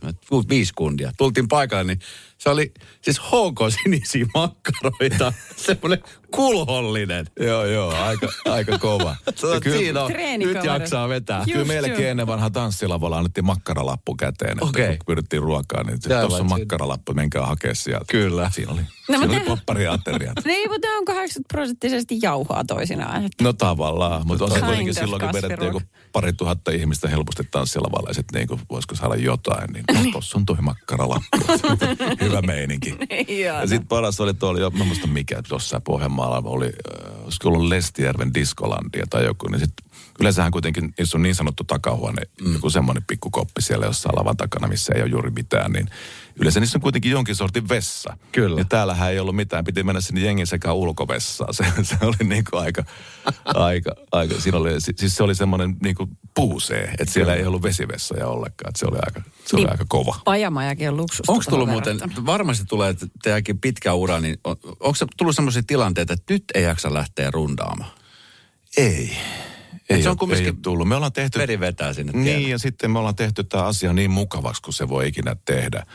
Viisi 0.49 0.73
kundia. 0.75 1.11
Tultiin 1.17 1.47
paikalle, 1.47 1.83
niin 1.83 1.99
se 2.47 2.51
oli 2.53 2.71
siis 3.01 3.19
HK-sinisiä 3.19 4.25
makkaroita, 4.33 5.33
semmoinen 5.55 6.03
kulhollinen. 6.31 7.25
Joo, 7.39 7.65
joo, 7.65 7.93
aika, 7.95 8.27
aika 8.45 8.77
kova. 8.79 9.15
Oot, 9.43 9.63
kyllä- 9.63 9.77
siinä 9.77 10.01
on, 10.03 10.11
nyt 10.39 10.63
jaksaa 10.63 11.09
vetää. 11.09 11.37
Just 11.39 11.51
Kyllä 11.51 11.65
meillekin 11.65 12.01
joo. 12.01 12.11
ennen 12.11 12.27
vanha 12.27 12.49
tanssilavalla 12.49 13.17
annettiin 13.17 13.45
makkaralappu 13.45 14.15
käteen. 14.15 14.51
että 14.51 14.65
Okei. 14.65 14.97
Kun 14.97 15.05
pyydettiin 15.05 15.41
ruokaa, 15.41 15.83
niin 15.83 15.99
tuossa 16.01 16.25
on 16.25 16.31
siinä- 16.31 16.43
makkaralappu, 16.43 17.13
menkää 17.13 17.45
hakea 17.45 17.75
sieltä. 17.75 18.05
Kyllä. 18.11 18.51
Siinä 18.53 18.71
oli, 18.71 18.81
No, 19.09 19.17
siinä 19.19 19.33
oli 19.37 19.39
poppariateriat. 19.45 20.35
Niin, 20.45 20.69
mutta 20.71 20.87
on 20.87 21.05
80 21.05 21.53
prosenttisesti 21.53 22.19
jauhaa 22.21 22.63
toisinaan. 22.63 23.25
Että 23.25 23.43
No 23.43 23.53
tavallaan, 23.53 24.27
mutta 24.27 24.45
on 24.45 24.51
se 24.51 24.59
kuitenkin 24.59 24.93
silloin, 24.93 25.19
kun 25.21 25.33
vedettiin 25.33 25.65
joku 25.67 25.81
pari 26.11 26.33
tuhatta 26.33 26.71
ihmistä 26.71 27.07
helposti 27.07 27.43
tanssilavalla 27.51 28.09
ja 28.09 28.13
sitten 28.13 28.39
niinku, 28.39 28.59
voisiko 28.69 28.95
saada 28.95 29.15
jotain, 29.15 29.69
niin 29.73 29.83
no, 29.93 30.11
tossa 30.11 30.37
on 30.37 30.45
toi 30.45 30.57
makkaralappu. 30.61 31.37
Hyvä 32.21 32.36
meininki. 32.41 32.89
Ihana. 33.27 33.61
Ja 33.61 33.67
sitten 33.67 33.87
paras 33.87 34.19
oli 34.19 34.33
tuolla, 34.33 34.59
jo, 34.59 34.69
mä 34.69 34.79
en 34.79 34.87
muista 34.87 35.07
mikä, 35.07 35.41
jossain 35.51 35.81
Pohjanmaalla 35.81 36.41
oli, 36.45 36.73
olisiko 37.23 37.49
ollut 37.49 37.67
Lestijärven 37.67 38.33
Diskolandia 38.33 39.05
tai 39.09 39.25
joku, 39.25 39.47
niin 39.47 39.59
sitten 39.59 39.87
yleensähän 40.19 40.51
kuitenkin, 40.51 40.93
jos 40.99 41.15
on 41.15 41.21
niin 41.21 41.35
sanottu 41.35 41.63
takahuone, 41.63 42.21
mm. 42.41 42.53
joku 42.53 42.69
semmoinen 42.69 43.03
pikkukoppi 43.07 43.61
siellä 43.61 43.85
jossain 43.85 44.15
lavan 44.15 44.37
takana, 44.37 44.67
missä 44.67 44.93
ei 44.95 45.01
ole 45.01 45.09
juuri 45.09 45.29
mitään, 45.29 45.71
niin 45.71 45.89
yleensä 46.39 46.59
niissä 46.59 46.77
on 46.77 46.81
kuitenkin 46.81 47.11
jonkin 47.11 47.35
sortin 47.35 47.69
vessa. 47.69 48.17
Kyllä. 48.31 48.59
Ja 48.59 48.65
täällähän 48.65 49.11
ei 49.11 49.19
ollut 49.19 49.35
mitään, 49.35 49.63
piti 49.65 49.83
mennä 49.83 50.01
sinne 50.01 50.21
jengin 50.21 50.47
sekä 50.47 50.73
ulkovessaan. 50.73 51.53
Se, 51.53 51.65
se 51.83 51.95
oli 52.01 52.27
niin 52.29 52.43
kuin 52.51 52.61
aika, 52.63 52.83
aika, 53.45 53.91
aika, 54.11 54.41
siinä 54.41 54.57
oli, 54.57 54.81
si- 54.81 54.93
siis 54.95 55.15
se 55.15 55.23
oli 55.23 55.35
semmoinen 55.35 55.75
niin 55.83 55.95
kuin 55.95 56.09
puusee, 56.35 56.93
että 56.99 57.13
siellä 57.13 57.33
ei 57.35 57.45
ollut 57.45 57.63
vesivessoja 57.63 58.27
ollenkaan, 58.27 58.69
että 58.69 58.79
se 58.79 58.85
oli 58.85 58.97
aika, 59.05 59.21
se 59.45 59.55
oli 59.55 59.63
Niin. 59.63 59.71
aika 59.71 59.85
kova. 59.87 60.15
Pajamajakin 60.25 60.89
on 60.89 60.97
luksusta. 60.97 61.31
Onko 61.31 61.43
tullut 61.49 61.69
muuten, 61.69 61.99
verrattuna. 61.99 62.25
varmasti 62.25 62.65
tulee 62.65 62.89
että 62.89 63.05
teidänkin 63.23 63.59
pitkä 63.59 63.93
ura, 63.93 64.19
niin 64.19 64.37
on, 64.43 64.55
onko 64.63 64.97
tullut 65.17 65.35
sellaisia 65.35 65.63
tilanteita, 65.67 66.13
että 66.13 66.33
nyt 66.33 66.43
ei 66.53 66.63
jaksa 66.63 66.93
lähteä 66.93 67.31
rundaamaan? 67.31 67.91
Ei. 68.77 69.17
Ei, 69.89 70.01
se 70.03 70.09
on 70.09 70.11
ole, 70.11 70.17
kumminkin- 70.17 70.43
ei 70.45 70.49
ole 70.49 70.57
tullut. 70.61 70.87
Me 70.87 70.95
ollaan 70.95 71.13
tehty... 71.13 71.39
Veri 71.39 71.59
vetää 71.59 71.93
sinne 71.93 72.11
Niin, 72.11 72.23
tielle. 72.25 72.49
ja 72.49 72.57
sitten 72.57 72.91
me 72.91 72.99
ollaan 72.99 73.15
tehty 73.15 73.43
tämä 73.43 73.63
asia 73.63 73.93
niin 73.93 74.11
mukavaksi, 74.11 74.61
kun 74.61 74.73
se 74.73 74.89
voi 74.89 75.07
ikinä 75.07 75.35
tehdä. 75.45 75.85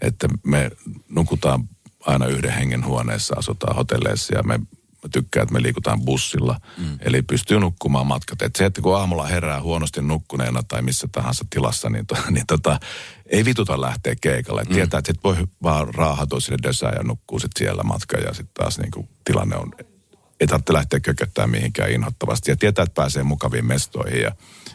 Että 0.00 0.28
me 0.44 0.70
nukutaan 1.08 1.68
aina 2.06 2.26
yhden 2.26 2.52
hengen 2.52 2.84
huoneessa, 2.84 3.34
asutaan 3.38 3.76
hotelleissa 3.76 4.34
ja 4.34 4.42
me 4.42 4.60
mä 5.04 5.08
tykkään, 5.12 5.42
että 5.42 5.52
me 5.52 5.62
liikutaan 5.62 6.00
bussilla. 6.04 6.60
Mm. 6.78 6.98
Eli 7.00 7.22
pystyy 7.22 7.60
nukkumaan 7.60 8.06
matkat. 8.06 8.42
Et 8.42 8.56
se, 8.56 8.64
että 8.64 8.80
kun 8.80 8.96
aamulla 8.96 9.26
herää 9.26 9.62
huonosti 9.62 10.02
nukkuneena 10.02 10.62
tai 10.62 10.82
missä 10.82 11.08
tahansa 11.12 11.44
tilassa, 11.50 11.90
niin, 11.90 12.06
to, 12.06 12.16
niin 12.30 12.46
tota, 12.46 12.80
ei 13.26 13.44
vituta 13.44 13.80
lähteä 13.80 14.14
keikalle. 14.20 14.62
Mm. 14.62 14.74
Tietää, 14.74 14.98
että 14.98 15.12
sit 15.12 15.24
voi 15.24 15.36
vaan 15.62 15.94
raahata 15.94 16.40
sinne 16.40 16.58
dösään 16.62 16.94
ja 16.96 17.02
nukkuu 17.02 17.38
sit 17.38 17.50
siellä 17.58 17.82
matkan 17.82 18.22
ja 18.22 18.34
sitten 18.34 18.54
taas 18.54 18.78
niin 18.78 18.90
kuin 18.90 19.08
tilanne 19.24 19.56
on 19.56 19.72
ei 20.40 20.46
tarvitse 20.46 20.72
lähteä 20.72 21.00
kököttämään 21.00 21.50
mihinkään 21.50 21.90
inhottavasti. 21.90 22.50
Ja 22.50 22.56
tietää, 22.56 22.82
että 22.82 22.94
pääsee 22.94 23.22
mukaviin 23.22 23.66
mestoihin 23.66 24.22
ja, 24.22 24.32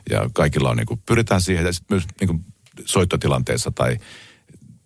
ja 0.10 0.30
kaikilla 0.34 0.70
on 0.70 0.78
niin 0.78 0.88
kuin, 0.88 1.02
pyritään 1.06 1.42
siihen, 1.42 1.66
ja 1.66 1.74
sit 1.74 1.90
myös 1.90 2.04
niin 2.20 2.28
kuin 2.28 2.46
soittotilanteessa 2.86 3.72
tai, 3.72 3.98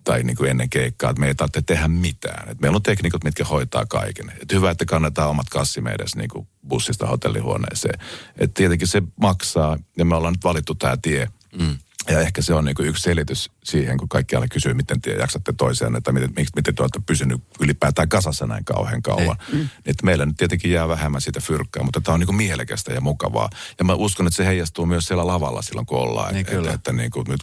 tai 0.07 0.23
niin 0.23 0.35
kuin 0.35 0.49
ennen 0.49 0.69
keikkaa, 0.69 1.09
että 1.09 1.19
me 1.19 1.27
ei 1.27 1.35
tarvitse 1.35 1.61
tehdä 1.61 1.87
mitään. 1.87 2.49
Et 2.49 2.61
meillä 2.61 2.75
on 2.75 2.83
teknikot, 2.83 3.23
mitkä 3.23 3.45
hoitaa 3.45 3.85
kaiken. 3.85 4.31
Et 4.41 4.51
hyvä, 4.53 4.71
että 4.71 4.85
kannetaan 4.85 5.29
omat 5.29 5.49
kassimme 5.49 5.91
edes 5.91 6.15
niin 6.15 6.29
kuin 6.29 6.47
bussista 6.67 7.07
hotellihuoneeseen. 7.07 7.99
Et 8.37 8.53
tietenkin 8.53 8.87
se 8.87 9.03
maksaa, 9.21 9.77
ja 9.97 10.05
me 10.05 10.15
ollaan 10.15 10.33
nyt 10.33 10.43
valittu 10.43 10.75
tämä 10.75 10.97
tie. 10.97 11.27
Mm. 11.59 11.77
Ja 12.09 12.19
ehkä 12.19 12.41
se 12.41 12.53
on 12.53 12.65
niin 12.65 12.75
kuin 12.75 12.89
yksi 12.89 13.03
selitys 13.03 13.51
siihen, 13.63 13.97
kun 13.97 14.09
kaikki 14.09 14.35
aina 14.35 14.47
kysyy, 14.47 14.73
miten 14.73 15.01
te 15.01 15.11
jaksatte 15.11 15.53
toiseen, 15.57 15.95
että 15.95 16.11
miten, 16.11 16.33
miten 16.55 16.75
te 16.75 16.83
olette 16.83 17.01
pysynyt 17.05 17.41
ylipäätään 17.59 18.09
kasassa 18.09 18.47
näin 18.47 18.65
kauhean 18.65 19.01
kauan. 19.01 19.37
Mm. 19.53 19.69
Että 19.85 20.05
meillä 20.05 20.25
nyt 20.25 20.37
tietenkin 20.37 20.71
jää 20.71 20.87
vähemmän 20.87 21.21
siitä 21.21 21.39
fyrkkää, 21.39 21.83
mutta 21.83 22.01
tämä 22.01 22.13
on 22.13 22.19
niin 22.19 22.27
kuin 22.27 22.35
mielekästä 22.35 22.93
ja 22.93 23.01
mukavaa. 23.01 23.49
Ja 23.79 23.85
mä 23.85 23.93
uskon, 23.93 24.27
että 24.27 24.37
se 24.37 24.45
heijastuu 24.45 24.85
myös 24.85 25.05
siellä 25.05 25.27
lavalla 25.27 25.61
silloin, 25.61 25.85
kun 25.85 25.99
ollaan. 25.99 26.33
Niin, 26.33 26.47
että, 26.47 26.57
että, 26.57 26.73
että 26.73 26.93
niin 26.93 27.11
kuin 27.11 27.25
nyt 27.29 27.41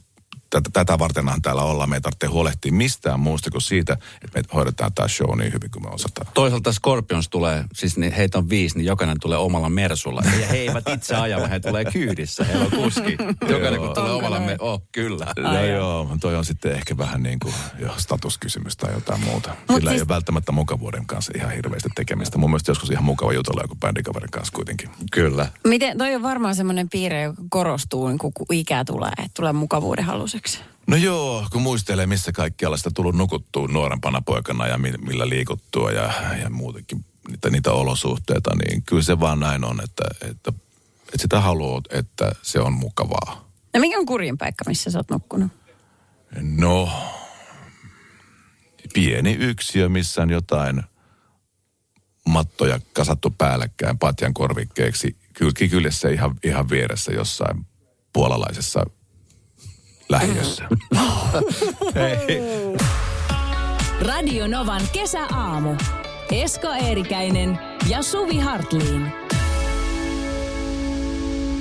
tätä, 0.54 0.70
tätä 0.72 0.98
vartenhan 0.98 1.42
täällä 1.42 1.62
ollaan. 1.62 1.90
Me 1.90 1.96
ei 1.96 2.00
tarvitse 2.00 2.26
huolehtia 2.26 2.72
mistään 2.72 3.20
muusta 3.20 3.50
kuin 3.50 3.62
siitä, 3.62 3.92
että 4.24 4.38
me 4.38 4.42
hoidetaan 4.54 4.92
tämä 4.94 5.08
show 5.08 5.38
niin 5.38 5.52
hyvin 5.52 5.70
kuin 5.70 5.82
me 5.82 5.88
osataan. 5.88 6.26
Toisaalta 6.34 6.72
Scorpions 6.72 7.28
tulee, 7.28 7.64
siis 7.74 7.96
niin 7.96 8.12
heitä 8.12 8.38
on 8.38 8.48
viisi, 8.48 8.76
niin 8.76 8.86
jokainen 8.86 9.16
tulee 9.20 9.38
omalla 9.38 9.68
mersulla. 9.68 10.22
Ja 10.40 10.46
he 10.46 10.56
eivät 10.56 10.88
itse 10.88 11.14
aja, 11.14 11.38
vaan 11.38 11.50
he 11.50 11.60
tulee 11.60 11.84
kyydissä. 11.84 12.44
Heillä 12.44 12.64
on 12.64 12.70
kuski. 12.70 13.16
Jokainen 13.48 13.80
kun 13.80 13.94
tulee 13.94 14.12
omalla 14.12 14.40
me... 14.40 14.56
Oh, 14.58 14.82
kyllä. 14.92 15.26
No 15.38 15.64
joo, 15.64 16.16
toi 16.20 16.36
on 16.36 16.44
sitten 16.44 16.72
ehkä 16.72 16.98
vähän 16.98 17.22
niin 17.22 17.38
kuin 17.38 17.54
jo 17.78 17.94
statuskysymys 17.96 18.76
tai 18.76 18.92
jotain 18.92 19.20
muuta. 19.20 19.50
Sillä 19.50 19.66
siis... 19.66 19.84
ei 19.84 19.88
siis- 19.88 20.02
ole 20.02 20.08
välttämättä 20.08 20.52
mukavuuden 20.52 21.06
kanssa 21.06 21.32
ihan 21.36 21.52
hirveästi 21.52 21.88
tekemistä. 21.94 22.38
Mun 22.38 22.50
mielestä 22.50 22.70
joskus 22.70 22.90
ihan 22.90 23.04
mukava 23.04 23.32
jutella 23.32 23.62
joku 23.62 23.74
bändikaverin 23.74 24.30
kanssa 24.30 24.52
kuitenkin. 24.52 24.90
Kyllä. 25.12 25.48
Miten, 25.66 25.98
toi 25.98 26.14
on 26.14 26.22
varmaan 26.22 26.54
semmoinen 26.54 26.88
piirre, 26.88 27.22
joka 27.22 27.42
korostuu, 27.50 28.08
niin 28.08 28.18
kun 28.18 28.32
ikä 28.52 28.84
tulee, 28.84 29.12
että 29.18 29.30
tulee 29.36 29.52
mukavuuden 29.52 30.04
haluseksi. 30.44 30.74
No 30.86 30.96
joo, 30.96 31.46
kun 31.52 31.62
muistelee, 31.62 32.06
missä 32.06 32.32
kaikkialla 32.32 32.76
sitä 32.76 32.90
tullut 32.94 33.14
nukuttua 33.14 33.68
nuorempana 33.68 34.22
poikana 34.22 34.66
ja 34.66 34.78
mi- 34.78 34.98
millä 35.06 35.28
liikuttua 35.28 35.90
ja, 35.90 36.12
ja 36.42 36.50
muutenkin 36.50 37.04
niitä, 37.28 37.50
niitä 37.50 37.72
olosuhteita, 37.72 38.50
niin 38.56 38.82
kyllä 38.82 39.02
se 39.02 39.20
vaan 39.20 39.40
näin 39.40 39.64
on, 39.64 39.80
että, 39.84 40.04
että, 40.30 40.52
että 41.00 41.18
sitä 41.18 41.40
haluaa, 41.40 41.80
että 41.90 42.32
se 42.42 42.60
on 42.60 42.72
mukavaa. 42.72 43.48
No 43.74 43.80
mikä 43.80 43.98
on 43.98 44.06
kurjin 44.06 44.38
paikka, 44.38 44.64
missä 44.66 44.90
sä 44.90 44.98
oot 44.98 45.10
nukkunut? 45.10 45.52
No, 46.40 46.88
pieni 48.94 49.32
yksiö, 49.40 49.88
missä 49.88 50.22
on 50.22 50.30
jotain 50.30 50.82
mattoja 52.28 52.80
kasattu 52.92 53.30
päällekkäin 53.30 53.98
patjan 53.98 54.34
korvikkeeksi. 54.34 55.16
Kyllä 55.32 55.52
kyljessä 55.70 56.08
ihan, 56.08 56.36
ihan 56.44 56.70
vieressä 56.70 57.12
jossain 57.12 57.66
puolalaisessa 58.12 58.86
lähiössä. 60.08 60.64
Radio 64.00 64.46
Novan 64.46 64.82
kesäaamu. 64.92 65.74
Esko 66.32 66.68
Eerikäinen 66.68 67.58
ja 67.88 68.02
Suvi 68.02 68.38
Hartliin. 68.38 69.12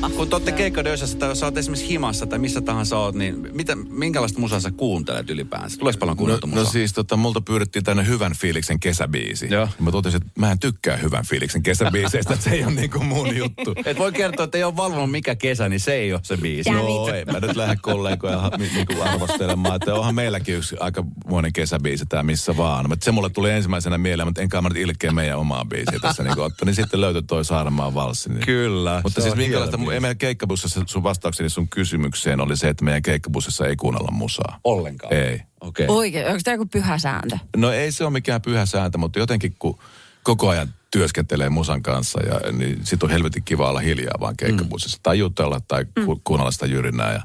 Kun 0.09 0.27
te 0.29 0.35
olette 0.35 0.51
keikkadyössä 0.51 1.17
tai 1.17 1.29
jos 1.29 1.39
sä 1.39 1.45
oot 1.45 1.57
esimerkiksi 1.57 1.89
himassa 1.89 2.25
tai 2.27 2.39
missä 2.39 2.61
tahansa 2.61 2.97
oot, 2.97 3.15
niin 3.15 3.47
mitä, 3.51 3.75
minkälaista 3.75 4.39
musaa 4.39 4.59
sä 4.59 4.71
kuuntelet 4.71 5.29
ylipäänsä? 5.29 5.77
Tuleeko 5.77 5.99
paljon 5.99 6.13
No, 6.15 6.17
kuunneltu 6.17 6.47
musaa? 6.47 6.63
no 6.63 6.69
siis 6.69 6.93
tota, 6.93 7.15
multa 7.17 7.41
pyydettiin 7.41 7.83
tänne 7.85 8.07
hyvän 8.07 8.31
fiiliksen 8.35 8.79
kesäbiisi. 8.79 9.47
Joo. 9.51 9.61
Ja 9.61 9.67
mä 9.79 9.91
totesin, 9.91 10.21
että 10.25 10.39
mä 10.39 10.51
en 10.51 10.59
tykkää 10.59 10.97
hyvän 10.97 11.25
fiiliksen 11.25 11.63
kesäbiiseistä, 11.63 12.33
että 12.33 12.43
se 12.43 12.49
ei 12.55 12.63
ole 12.63 12.71
niinku 12.73 12.99
mun 12.99 13.35
juttu. 13.41 13.73
Et 13.85 13.97
voi 13.97 14.11
kertoa, 14.11 14.43
että 14.43 14.57
ei 14.57 14.63
ole 14.63 14.75
valvonut 14.77 15.11
mikä 15.11 15.35
kesä, 15.35 15.69
niin 15.69 15.79
se 15.79 15.93
ei 15.93 16.13
ole 16.13 16.21
se 16.23 16.37
biisi. 16.37 16.69
Joo, 16.71 17.05
niitä- 17.05 17.17
ei 17.17 17.25
mä 17.25 17.39
nyt 17.39 17.55
lähde 17.55 17.75
kollegoja 17.81 18.51
niinku 18.59 19.01
arvostelemaan, 19.01 19.75
että 19.75 19.93
onhan 19.93 20.15
meilläkin 20.15 20.55
yksi 20.55 20.75
aika 20.79 21.03
muinen 21.27 21.53
kesäbiisi 21.53 22.05
tää 22.09 22.23
missä 22.23 22.57
vaan. 22.57 22.89
Mutta 22.89 23.05
se 23.05 23.11
mulle 23.11 23.29
tuli 23.29 23.51
ensimmäisenä 23.51 23.97
mieleen, 23.97 24.27
mutta 24.27 24.41
enkä 24.41 24.61
mä 24.61 24.69
nyt 24.69 24.77
ilkeä 24.77 25.11
meidän 25.11 25.37
omaa 25.39 25.65
biisiä 25.65 25.99
tässä 26.01 26.23
niinku 26.23 26.41
ottaa. 26.41 26.65
Niin 26.65 26.75
sitten 26.75 27.01
löytyi 27.01 27.23
toi 27.23 27.45
Saarenmaan 27.45 27.93
valssi. 27.93 28.29
Niin. 28.29 28.45
Kyllä. 28.45 28.99
Mutta 29.03 29.21
siis 29.21 29.35
minkälaista, 29.35 29.77
ei 29.93 29.99
meidän 29.99 30.17
keikkabussissa 30.17 30.81
sun 30.85 31.03
vastaukseni 31.03 31.49
sun 31.49 31.69
kysymykseen 31.69 32.41
oli 32.41 32.57
se, 32.57 32.69
että 32.69 32.85
meidän 32.85 33.01
keikkabussissa 33.01 33.67
ei 33.67 33.75
kuunnella 33.75 34.11
musaa. 34.11 34.59
Ollenkaan. 34.63 35.13
Ei. 35.13 35.41
Okei. 35.61 35.85
Oikein, 35.89 36.27
onko 36.27 36.39
tämä 36.43 36.55
joku 36.55 36.65
pyhä 36.65 36.97
sääntö? 36.97 37.37
No 37.57 37.71
ei 37.71 37.91
se 37.91 38.03
ole 38.03 38.13
mikään 38.13 38.41
pyhä 38.41 38.65
sääntö, 38.65 38.97
mutta 38.97 39.19
jotenkin 39.19 39.55
kun 39.59 39.79
koko 40.23 40.49
ajan 40.49 40.73
työskentelee 40.91 41.49
musan 41.49 41.83
kanssa, 41.83 42.19
ja, 42.23 42.51
niin 42.51 42.79
sit 42.83 43.03
on 43.03 43.09
helvetin 43.09 43.43
kiva 43.43 43.69
olla 43.69 43.79
hiljaa 43.79 44.19
vaan 44.19 44.37
keikkabussissa. 44.37 44.99
Tai 45.03 45.19
jutella 45.19 45.59
tai 45.59 45.85
ku, 46.05 46.21
kuunnella 46.23 46.51
sitä 46.51 46.65
jyrinää. 46.65 47.13
Ja, 47.13 47.23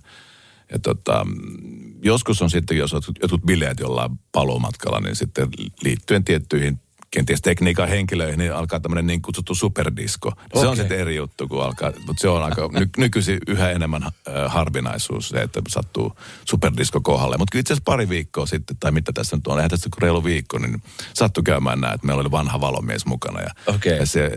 ja 0.73 0.79
tota, 0.79 1.25
mm, 1.25 1.95
joskus 2.03 2.43
on 2.43 2.51
sitten, 2.51 2.77
jos 2.77 2.93
jotkut 2.93 3.43
bileet 3.43 3.81
jollain 3.81 4.11
paluumatkalla, 4.33 5.01
niin 5.01 5.17
sitten 5.17 5.49
liittyen 5.83 6.25
tiettyihin 6.25 6.81
kenties 7.11 7.43
tekniikan 7.43 7.89
henkilöihin, 7.89 8.39
niin 8.39 8.55
alkaa 8.55 8.81
tämmöinen 8.81 9.07
niin 9.07 9.23
kutsuttu 9.23 9.55
superdisko. 9.55 10.33
Se 10.61 10.67
on 10.67 10.77
sitten 10.77 10.99
eri 10.99 11.17
juttu, 11.17 11.49
kun 11.49 11.65
alkaa, 11.65 11.93
mutta 12.07 12.21
se 12.21 12.29
on 12.29 12.43
aika 12.43 12.69
ny, 12.73 12.89
nykyisin 12.97 13.39
yhä 13.47 13.71
enemmän 13.71 14.03
äh, 14.03 14.13
harvinaisuus, 14.47 15.29
se, 15.29 15.43
että 15.43 15.63
sattuu 15.69 16.13
superdisko 16.45 17.01
kohdalle. 17.01 17.37
Mutta 17.37 17.53
kyllä 17.53 17.61
itse 17.61 17.73
asiassa 17.73 17.91
pari 17.91 18.09
viikkoa 18.09 18.47
sitten, 18.47 18.77
tai 18.81 18.93
mitä 18.93 19.13
tässä 19.13 19.37
nyt 19.37 19.47
on, 19.47 19.59
eihän 19.59 19.71
tässä 19.71 19.91
reilu 19.99 20.25
viikko, 20.25 20.59
niin 20.59 20.83
sattui 21.15 21.43
käymään 21.43 21.81
näin, 21.81 21.95
että 21.95 22.07
meillä 22.07 22.21
oli 22.21 22.31
vanha 22.31 22.61
valomies 22.61 23.07
mukana. 23.07 23.41
Ja, 23.41 23.51
Okei. 23.67 23.99
ja 23.99 24.07
se 24.07 24.37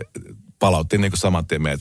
palautti 0.58 0.98
niin 0.98 1.10
kuin 1.10 1.18
saman 1.18 1.46
tien 1.46 1.62
meidät 1.62 1.80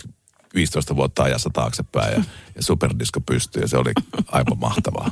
15 0.56 0.96
vuotta 0.96 1.24
ajassa 1.24 1.50
taaksepäin 1.54 2.14
ja, 2.14 2.24
ja 2.56 2.64
superdisko 2.64 3.22
pystyi 3.22 3.62
ja 3.62 3.68
se 3.68 3.78
oli 3.78 3.92
aivan 4.28 4.60
mahtavaa. 4.60 5.12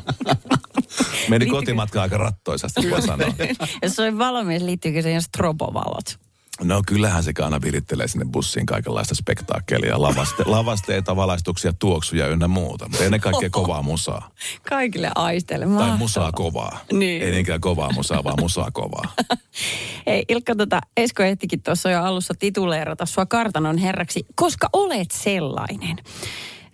Meni 1.30 1.46
kotimatka 1.46 2.02
aika 2.02 2.18
rattoisasti, 2.18 2.90
voi 2.92 3.02
sanoa. 3.02 3.34
Jos 3.82 3.96
se 3.96 4.02
on 4.02 4.18
valomies, 4.18 4.62
liittyykö 4.62 5.02
se 5.02 5.22
strobovalot? 5.22 6.29
No 6.64 6.82
kyllähän 6.88 7.24
se 7.24 7.32
aina 7.44 7.62
virittelee 7.62 8.08
sinne 8.08 8.26
bussiin 8.32 8.66
kaikenlaista 8.66 9.16
spektaakkelia, 9.16 10.02
lavaste, 10.02 10.44
lavasteita, 10.56 11.16
valaistuksia, 11.16 11.74
tuoksuja 11.74 12.28
ynnä 12.28 12.48
muuta. 12.48 12.90
Mutta 12.90 13.06
ennen 13.06 13.20
kaikkea 13.22 13.50
kovaa 13.50 13.82
musaa. 13.82 14.32
Kaikille 14.70 15.12
aisteille. 15.16 15.66
Tai 15.66 15.74
Mahtavaa. 15.74 15.98
musaa 15.98 16.32
kovaa. 16.32 16.80
Niin. 16.94 17.22
Ei 17.24 17.32
niinkään 17.32 17.62
kovaa 17.62 17.92
musaa, 17.92 18.24
vaan 18.24 18.40
musaa 18.40 18.72
kovaa. 18.72 19.14
Hei 20.08 20.26
Ilkka, 20.30 20.56
tota, 20.56 20.82
Esko 20.98 21.24
ehtikin 21.24 21.64
tuossa 21.64 21.92
jo 21.92 22.04
alussa 22.04 22.34
tituleerata 22.40 23.06
sua 23.06 23.26
kartanon 23.26 23.78
herraksi, 23.78 24.26
koska 24.36 24.70
olet 24.74 25.12
sellainen. 25.12 25.98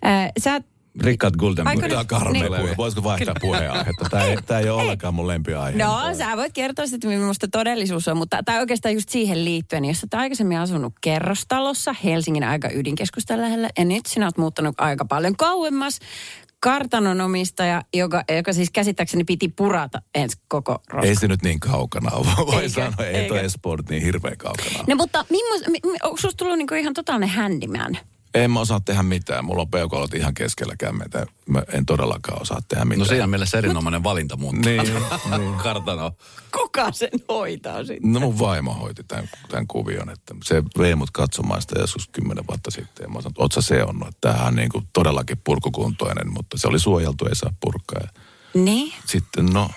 Ää, 0.02 0.30
sä 0.38 0.60
Richard 1.02 1.34
Gulden. 1.38 1.66
Aika 1.66 1.88
Tämä 1.88 1.98
nyt- 2.00 2.08
karmea 2.08 2.48
niin. 2.48 2.76
Voisiko 2.76 3.02
vaihtaa 3.02 3.34
puheenaihetta? 3.40 4.08
Tämä 4.10 4.22
ei, 4.24 4.36
tämä 4.46 4.60
ei 4.60 4.68
ole 4.70 4.82
ollenkaan 4.82 5.14
mun 5.14 5.26
lempiaihe. 5.28 5.78
No, 5.84 6.14
sä 6.18 6.36
voit 6.36 6.52
kertoa 6.52 6.86
sitten, 6.86 7.10
millaista 7.10 7.48
todellisuus 7.48 8.08
on, 8.08 8.16
mutta 8.16 8.42
tämä 8.44 8.58
oikeastaan 8.58 8.94
just 8.94 9.08
siihen 9.08 9.44
liittyen, 9.44 9.84
jos 9.84 10.00
sä 10.00 10.06
aikaisemmin 10.12 10.58
asunut 10.58 10.92
kerrostalossa 11.00 11.94
Helsingin 12.04 12.44
aika 12.44 12.68
ydinkeskustan 12.74 13.40
lähellä, 13.40 13.68
ja 13.78 13.84
nyt 13.84 14.06
sinä 14.06 14.26
oot 14.26 14.38
muuttanut 14.38 14.74
aika 14.80 15.04
paljon 15.04 15.36
kauemmas 15.36 15.98
kartanon 16.60 17.20
omistaja, 17.20 17.82
joka, 17.94 18.24
joka 18.36 18.52
siis 18.52 18.70
käsittääkseni 18.70 19.24
piti 19.24 19.48
purata 19.48 20.02
ensi 20.14 20.36
koko 20.48 20.78
roska. 20.90 21.08
Ei 21.08 21.14
se 21.14 21.28
nyt 21.28 21.42
niin 21.42 21.60
kaukana 21.60 22.10
ole. 22.10 22.26
Voi 22.46 22.62
Eikä, 22.62 22.68
sanoa, 22.74 23.06
ei 23.06 23.14
eikä. 23.16 23.28
tuo 23.28 23.36
Espoo 23.36 23.76
nyt 23.76 23.88
niin 23.88 24.02
hirveän 24.02 24.36
kaukana. 24.36 24.84
No 24.88 24.96
mutta 24.96 25.24
mimmos, 25.30 25.60
mi, 25.68 25.78
mi, 25.92 25.96
onko 26.02 26.16
susta 26.16 26.36
tullut 26.36 26.58
niinku 26.58 26.74
ihan 26.74 26.94
totaalinen 26.94 27.28
handyman? 27.28 27.96
En 28.34 28.50
mä 28.50 28.60
osaa 28.60 28.80
tehdä 28.80 29.02
mitään. 29.02 29.44
Mulla 29.44 29.62
on 29.62 29.70
peukalot 29.70 30.14
ihan 30.14 30.34
keskellä 30.34 30.74
kämmeitä. 30.78 31.26
Mä 31.46 31.62
en 31.72 31.86
todellakaan 31.86 32.42
osaa 32.42 32.60
tehdä 32.68 32.84
mitään. 32.84 32.98
No 32.98 33.04
siinä 33.04 33.26
mielessä 33.26 33.58
erinomainen 33.58 34.04
valinta 34.04 34.36
muuttaa. 34.36 34.62
Niin, 34.72 34.82
niin. 35.30 35.54
Kartano. 35.62 36.12
Kuka 36.52 36.92
sen 36.92 37.10
hoitaa 37.28 37.84
sitten? 37.84 38.12
No 38.12 38.20
mun 38.20 38.38
vaimo 38.38 38.74
hoiti 38.74 39.04
tämän, 39.04 39.30
tämän 39.48 39.66
kuvion, 39.66 40.10
että 40.10 40.34
se 40.44 40.62
vei 40.78 40.94
mut 40.94 41.10
katsomaan 41.10 41.62
sitä 41.62 41.78
joskus 41.78 42.08
kymmenen 42.08 42.46
vuotta 42.46 42.70
sitten. 42.70 43.04
Ja 43.04 43.08
mä 43.08 43.20
sanoin, 43.20 43.44
että 43.44 43.62
sä 43.62 43.68
seonnut, 43.68 44.08
että 44.08 44.20
tämähän 44.20 44.46
on 44.46 44.56
niin 44.56 44.68
kuin 44.68 44.88
todellakin 44.92 45.40
purkukuntoinen, 45.44 46.32
mutta 46.32 46.58
se 46.58 46.68
oli 46.68 46.78
suojeltu, 46.78 47.26
ei 47.26 47.36
saa 47.36 47.52
purkaa. 47.60 48.08
Niin? 48.54 48.92
sitten 49.06 49.46
no, 49.46 49.70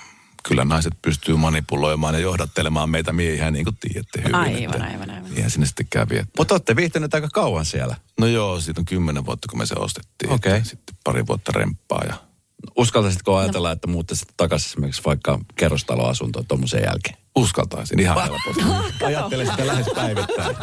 kyllä 0.47 0.65
naiset 0.65 0.93
pystyy 1.01 1.35
manipuloimaan 1.35 2.13
ja 2.13 2.19
johdattelemaan 2.19 2.89
meitä 2.89 3.13
miehiä, 3.13 3.51
niin 3.51 3.65
kuin 3.65 3.77
tiedätte 3.79 4.19
hyvin. 4.21 4.35
Aivan, 4.35 4.63
että 4.63 4.83
aivan, 4.83 5.09
aivan. 5.09 5.31
Niinhän 5.31 5.51
sinne 5.51 5.67
sitten 5.67 5.87
kävi. 5.89 6.17
Että, 6.17 6.31
Mutta 6.37 6.53
olette 6.53 6.75
viihtyneet 6.75 7.13
aika 7.13 7.27
kauan 7.33 7.65
siellä. 7.65 7.95
no 8.19 8.27
joo, 8.27 8.59
siitä 8.61 8.81
on 8.81 8.85
kymmenen 8.85 9.25
vuotta, 9.25 9.47
kun 9.49 9.59
me 9.59 9.65
se 9.65 9.75
ostettiin. 9.77 10.31
Okei. 10.31 10.53
Että 10.57 10.69
Sitten 10.69 10.95
pari 11.03 11.27
vuotta 11.27 11.51
remppaa 11.55 12.03
ja 12.07 12.13
Uskaltaisitko 12.77 13.37
ajatella, 13.37 13.71
että 13.71 13.87
muuttaisit 13.87 14.27
takaisin 14.37 14.67
esimerkiksi 14.69 15.01
vaikka 15.05 15.39
kerrostaloasuntoon 15.55 16.45
tuommoisen 16.47 16.83
jälkeen? 16.85 17.17
uskaltaisin 17.35 17.99
ihan 17.99 18.17
helposti. 18.23 18.63
Ajattelen 19.05 19.47
sitä 19.47 19.67
lähes 19.67 19.85
päivittäin. 19.95 20.55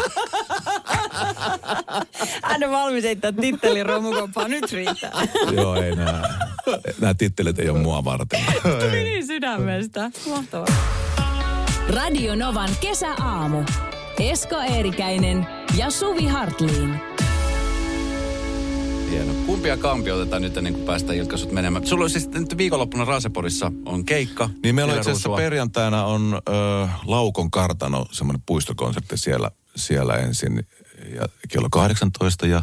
Hän 2.43 2.65
on 2.65 2.71
valmis 2.71 3.05
heittää 3.05 3.33
tittelin 3.33 3.87
romukoppaa, 3.87 4.49
nyt 4.49 4.73
riittää. 4.73 5.13
Joo, 5.53 5.75
ei 5.77 5.97
nämä, 5.97 6.23
nämä 7.01 7.15
tittelit 7.15 7.59
ei 7.59 7.69
ole 7.69 7.79
mua 7.79 8.05
varten. 8.05 8.41
Tuli 8.63 9.05
niin 9.05 9.27
sydämestä. 9.27 10.11
Mahtavaa. 10.29 10.67
Radio 11.89 12.35
Novan 12.35 12.71
kesäaamu. 12.81 13.63
Esko 14.21 14.57
Eerikäinen 14.61 15.47
ja 15.77 15.91
Suvi 15.91 16.27
Hartliin. 16.27 17.01
Hieno. 19.11 19.33
Kumpia 19.47 19.77
kampi 19.77 20.11
otetaan 20.11 20.43
nyt 20.43 20.57
ennen 20.57 20.73
kuin 20.73 20.87
päästään 20.87 21.19
Ilkka 21.19 21.37
sut 21.37 21.53
menemään? 21.53 21.87
Sulla 21.87 22.05
on 22.05 22.11
siis 22.11 22.29
nyt 22.29 22.57
viikonloppuna 22.57 23.05
Raaseporissa 23.05 23.73
on 23.85 24.05
keikka. 24.05 24.51
Niin 24.63 24.75
meillä 24.75 24.93
on 24.93 24.99
itse 24.99 25.11
asiassa 25.11 25.29
perjantaina 25.29 26.05
on 26.05 26.41
ö, 26.49 26.53
Laukon 27.05 27.51
kartano, 27.51 28.07
semmoinen 28.11 28.43
puistokonsertti 28.47 29.17
siellä, 29.17 29.51
siellä 29.77 30.15
ensin 30.15 30.67
ja 31.15 31.29
kello 31.49 31.69
18 31.71 32.47
ja 32.47 32.63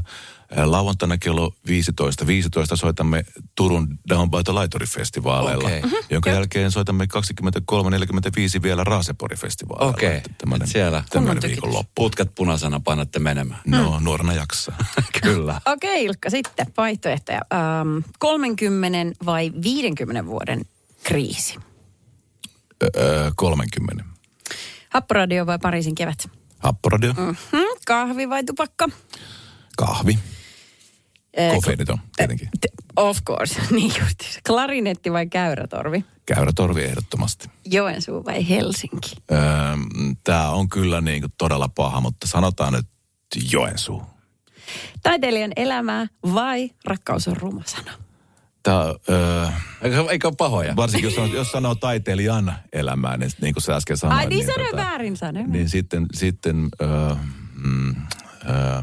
lauantaina 0.56 1.18
kello 1.18 1.56
15. 1.68 2.28
15 2.28 2.76
soitamme 2.76 3.24
Turun 3.56 4.00
Down 4.10 4.32
by 4.32 4.38
the 4.46 4.52
Laitori-festivaaleilla, 4.54 5.68
Okei. 5.68 5.82
Mhm. 5.82 5.94
jonka 6.10 6.30
jälkeen 6.30 6.72
soitamme 6.72 7.06
23.45 7.06 8.62
vielä 8.64 8.84
Raasepori-festivaaleilla. 8.84 9.90
Okei. 9.98 10.16
Et 10.18 10.32
siellä. 10.66 11.04
tämmöinen 11.10 11.42
Kunnon 11.42 11.50
viikonloppu. 11.52 11.92
Putkat 11.96 12.36
punaisena 12.36 12.80
painatte 12.80 13.20
menemään. 13.20 13.62
No, 13.68 14.00
nuorena 14.00 14.34
jaksaa. 14.34 14.78
Kyllä. 15.24 15.62
Okei 15.66 16.06
Ilkka, 16.06 16.30
sitten 16.30 16.68
vaihtoehtoja. 16.78 17.42
Ähm, 17.54 17.98
30 18.20 19.26
vai 19.26 19.52
50 19.64 20.26
vuoden 20.26 20.62
kriisi? 21.04 21.60
Ö, 22.84 23.32
30. 23.36 24.04
Happoradio 24.90 25.46
vai 25.46 25.60
Pariisin 25.60 25.96
kevät? 25.96 26.30
Happoradio, 26.60 27.14
Hmm, 27.14 27.36
kahvi 27.86 28.30
vai 28.30 28.44
tupakka? 28.44 28.90
kahvi, 29.78 30.20
Äh, 31.40 31.54
kofeiiniton 31.56 31.98
tietenkin. 32.18 32.50
t- 32.62 32.84
Of 32.98 33.18
course, 33.28 33.62
niin 33.72 33.92
justiinsa. 34.00 34.40
Klarinetti 34.48 35.12
vai 35.14 35.28
käyrätorvi? 35.28 36.06
Käyrätorvi 36.26 36.84
ehdottomasti. 36.84 37.50
Joensuu 37.66 38.26
vai 38.26 38.50
Helsinki? 38.50 39.16
Tämä 40.24 40.50
on 40.50 40.70
kyllä 40.70 41.02
niin 41.02 41.22
kuin 41.22 41.34
todella 41.38 41.68
paha, 41.76 42.02
mutta 42.02 42.28
sanotaan 42.28 42.74
nyt 42.74 42.86
Joensuu. 43.52 44.04
Taiteilijan 45.04 45.52
elämää 45.56 46.08
vai 46.34 46.70
rakkaus 46.86 47.28
on 47.28 47.38
ruma 47.38 47.62
sana? 47.66 47.92
Tää, 48.64 48.82
öö, 49.10 49.48
Eikö, 49.82 50.06
eikö 50.10 50.28
ole 50.28 50.36
pahoja? 50.38 50.76
varsinkin 50.76 51.08
jos, 51.08 51.16
sanoo, 51.16 51.34
jos 51.36 51.52
sanoo 51.52 51.76
taiteilijan 51.76 52.54
elämää, 52.74 53.18
niin, 53.18 53.32
niin 53.42 53.54
kuin 53.54 53.64
sä 53.64 53.76
äsken 53.76 53.98
sanoit. 53.98 54.20
Ai 54.20 54.28
niin, 54.28 54.46
sanoin 54.46 54.76
väärin 54.76 55.18
sanoin. 55.18 55.52
Niin 55.52 55.70
sitten, 55.70 56.06
sitten 56.14 56.70
öö, 56.82 57.16
mm, 57.56 57.96
öö, 58.50 58.82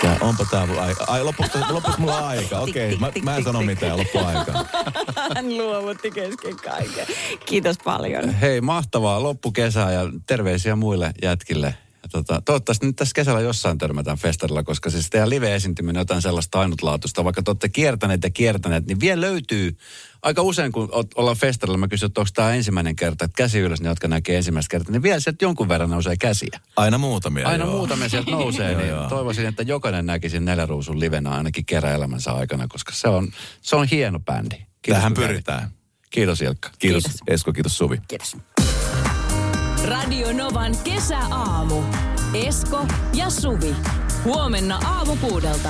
tää, 0.00 0.16
onpa 0.20 0.46
tää, 0.50 0.66
ai, 0.80 0.94
ai 1.06 1.24
lopuksi, 1.24 1.58
lopuksi 1.70 2.00
mulla 2.00 2.28
aika. 2.28 2.58
Okei, 2.58 2.94
okay, 2.94 2.98
mä, 2.98 3.12
mä 3.22 3.36
en 3.36 3.44
sano 3.44 3.62
mitään, 3.62 3.96
loppu 3.98 4.18
aika. 4.18 4.52
Hän 5.34 5.58
luovutti 5.58 6.10
kesken 6.10 6.56
kaiken. 6.56 7.06
Kiitos 7.46 7.76
paljon. 7.84 8.30
Hei, 8.30 8.60
mahtavaa 8.60 9.22
loppukesää 9.22 9.92
ja 9.92 10.00
terveisiä 10.26 10.76
muille 10.76 11.12
jätkille. 11.22 11.74
Ja 12.02 12.08
tota, 12.08 12.42
toivottavasti 12.44 12.86
nyt 12.86 12.96
tässä 12.96 13.12
kesällä 13.14 13.40
jossain 13.40 13.78
törmätään 13.78 14.18
festarilla, 14.18 14.62
koska 14.62 14.90
siis 14.90 15.10
teidän 15.10 15.30
live-esiintyminen 15.30 15.96
on 15.96 16.00
jotain 16.00 16.22
sellaista 16.22 16.60
ainutlaatuista. 16.60 17.24
Vaikka 17.24 17.42
te 17.42 17.50
olette 17.50 17.68
kiertäneet 17.68 18.22
ja 18.22 18.30
kiertäneet, 18.30 18.86
niin 18.86 19.00
vielä 19.00 19.20
löytyy 19.20 19.76
aika 20.22 20.42
usein, 20.42 20.72
kun 20.72 20.88
ollaan 21.14 21.36
festarilla, 21.36 21.78
mä 21.78 21.88
kysyn, 21.88 22.06
että 22.06 22.20
onko 22.20 22.30
tämä 22.34 22.54
ensimmäinen 22.54 22.96
kerta, 22.96 23.24
että 23.24 23.36
käsi 23.36 23.58
ylös, 23.58 23.80
ne 23.80 23.88
jotka 23.88 24.08
näkee 24.08 24.36
ensimmäistä 24.36 24.70
kertaa, 24.70 24.92
niin 24.92 25.02
vielä 25.02 25.20
sieltä 25.20 25.44
jonkun 25.44 25.68
verran 25.68 25.90
nousee 25.90 26.16
käsiä. 26.16 26.60
Aina 26.76 26.98
muutamia, 26.98 27.48
Aina 27.48 27.64
joo. 27.64 27.76
muutamia 27.76 28.08
sieltä 28.08 28.30
nousee, 28.30 28.70
Joo, 28.72 28.80
niin 28.80 28.90
joo. 28.90 29.08
toivoisin, 29.08 29.46
että 29.46 29.62
jokainen 29.62 30.06
näkisi 30.06 30.40
Neljäruusun 30.40 31.00
livenä 31.00 31.30
ainakin 31.30 31.64
kerran 31.66 31.92
elämänsä 31.92 32.32
aikana, 32.32 32.68
koska 32.68 32.92
se 32.94 33.08
on, 33.08 33.28
se 33.62 33.76
on 33.76 33.86
hieno 33.88 34.20
bändi. 34.20 34.56
Tähän 34.88 35.02
kun 35.14 35.22
kävit. 35.22 35.28
pyritään. 35.28 35.70
Kiitos 36.10 36.40
Ilkka. 36.40 36.70
Kiitos, 36.78 37.02
Kiitos. 37.02 37.20
Esko, 37.26 37.52
kiitos 37.52 37.78
Suvi. 37.78 37.98
Kiitos. 38.08 38.36
Radio 39.84 40.32
Novan 40.32 40.72
kesäaamu. 40.84 41.82
Esko 42.34 42.86
ja 43.14 43.30
Suvi. 43.30 43.76
Huomenna 44.24 44.80
aamu 44.84 45.16
kuudelta. 45.16 45.68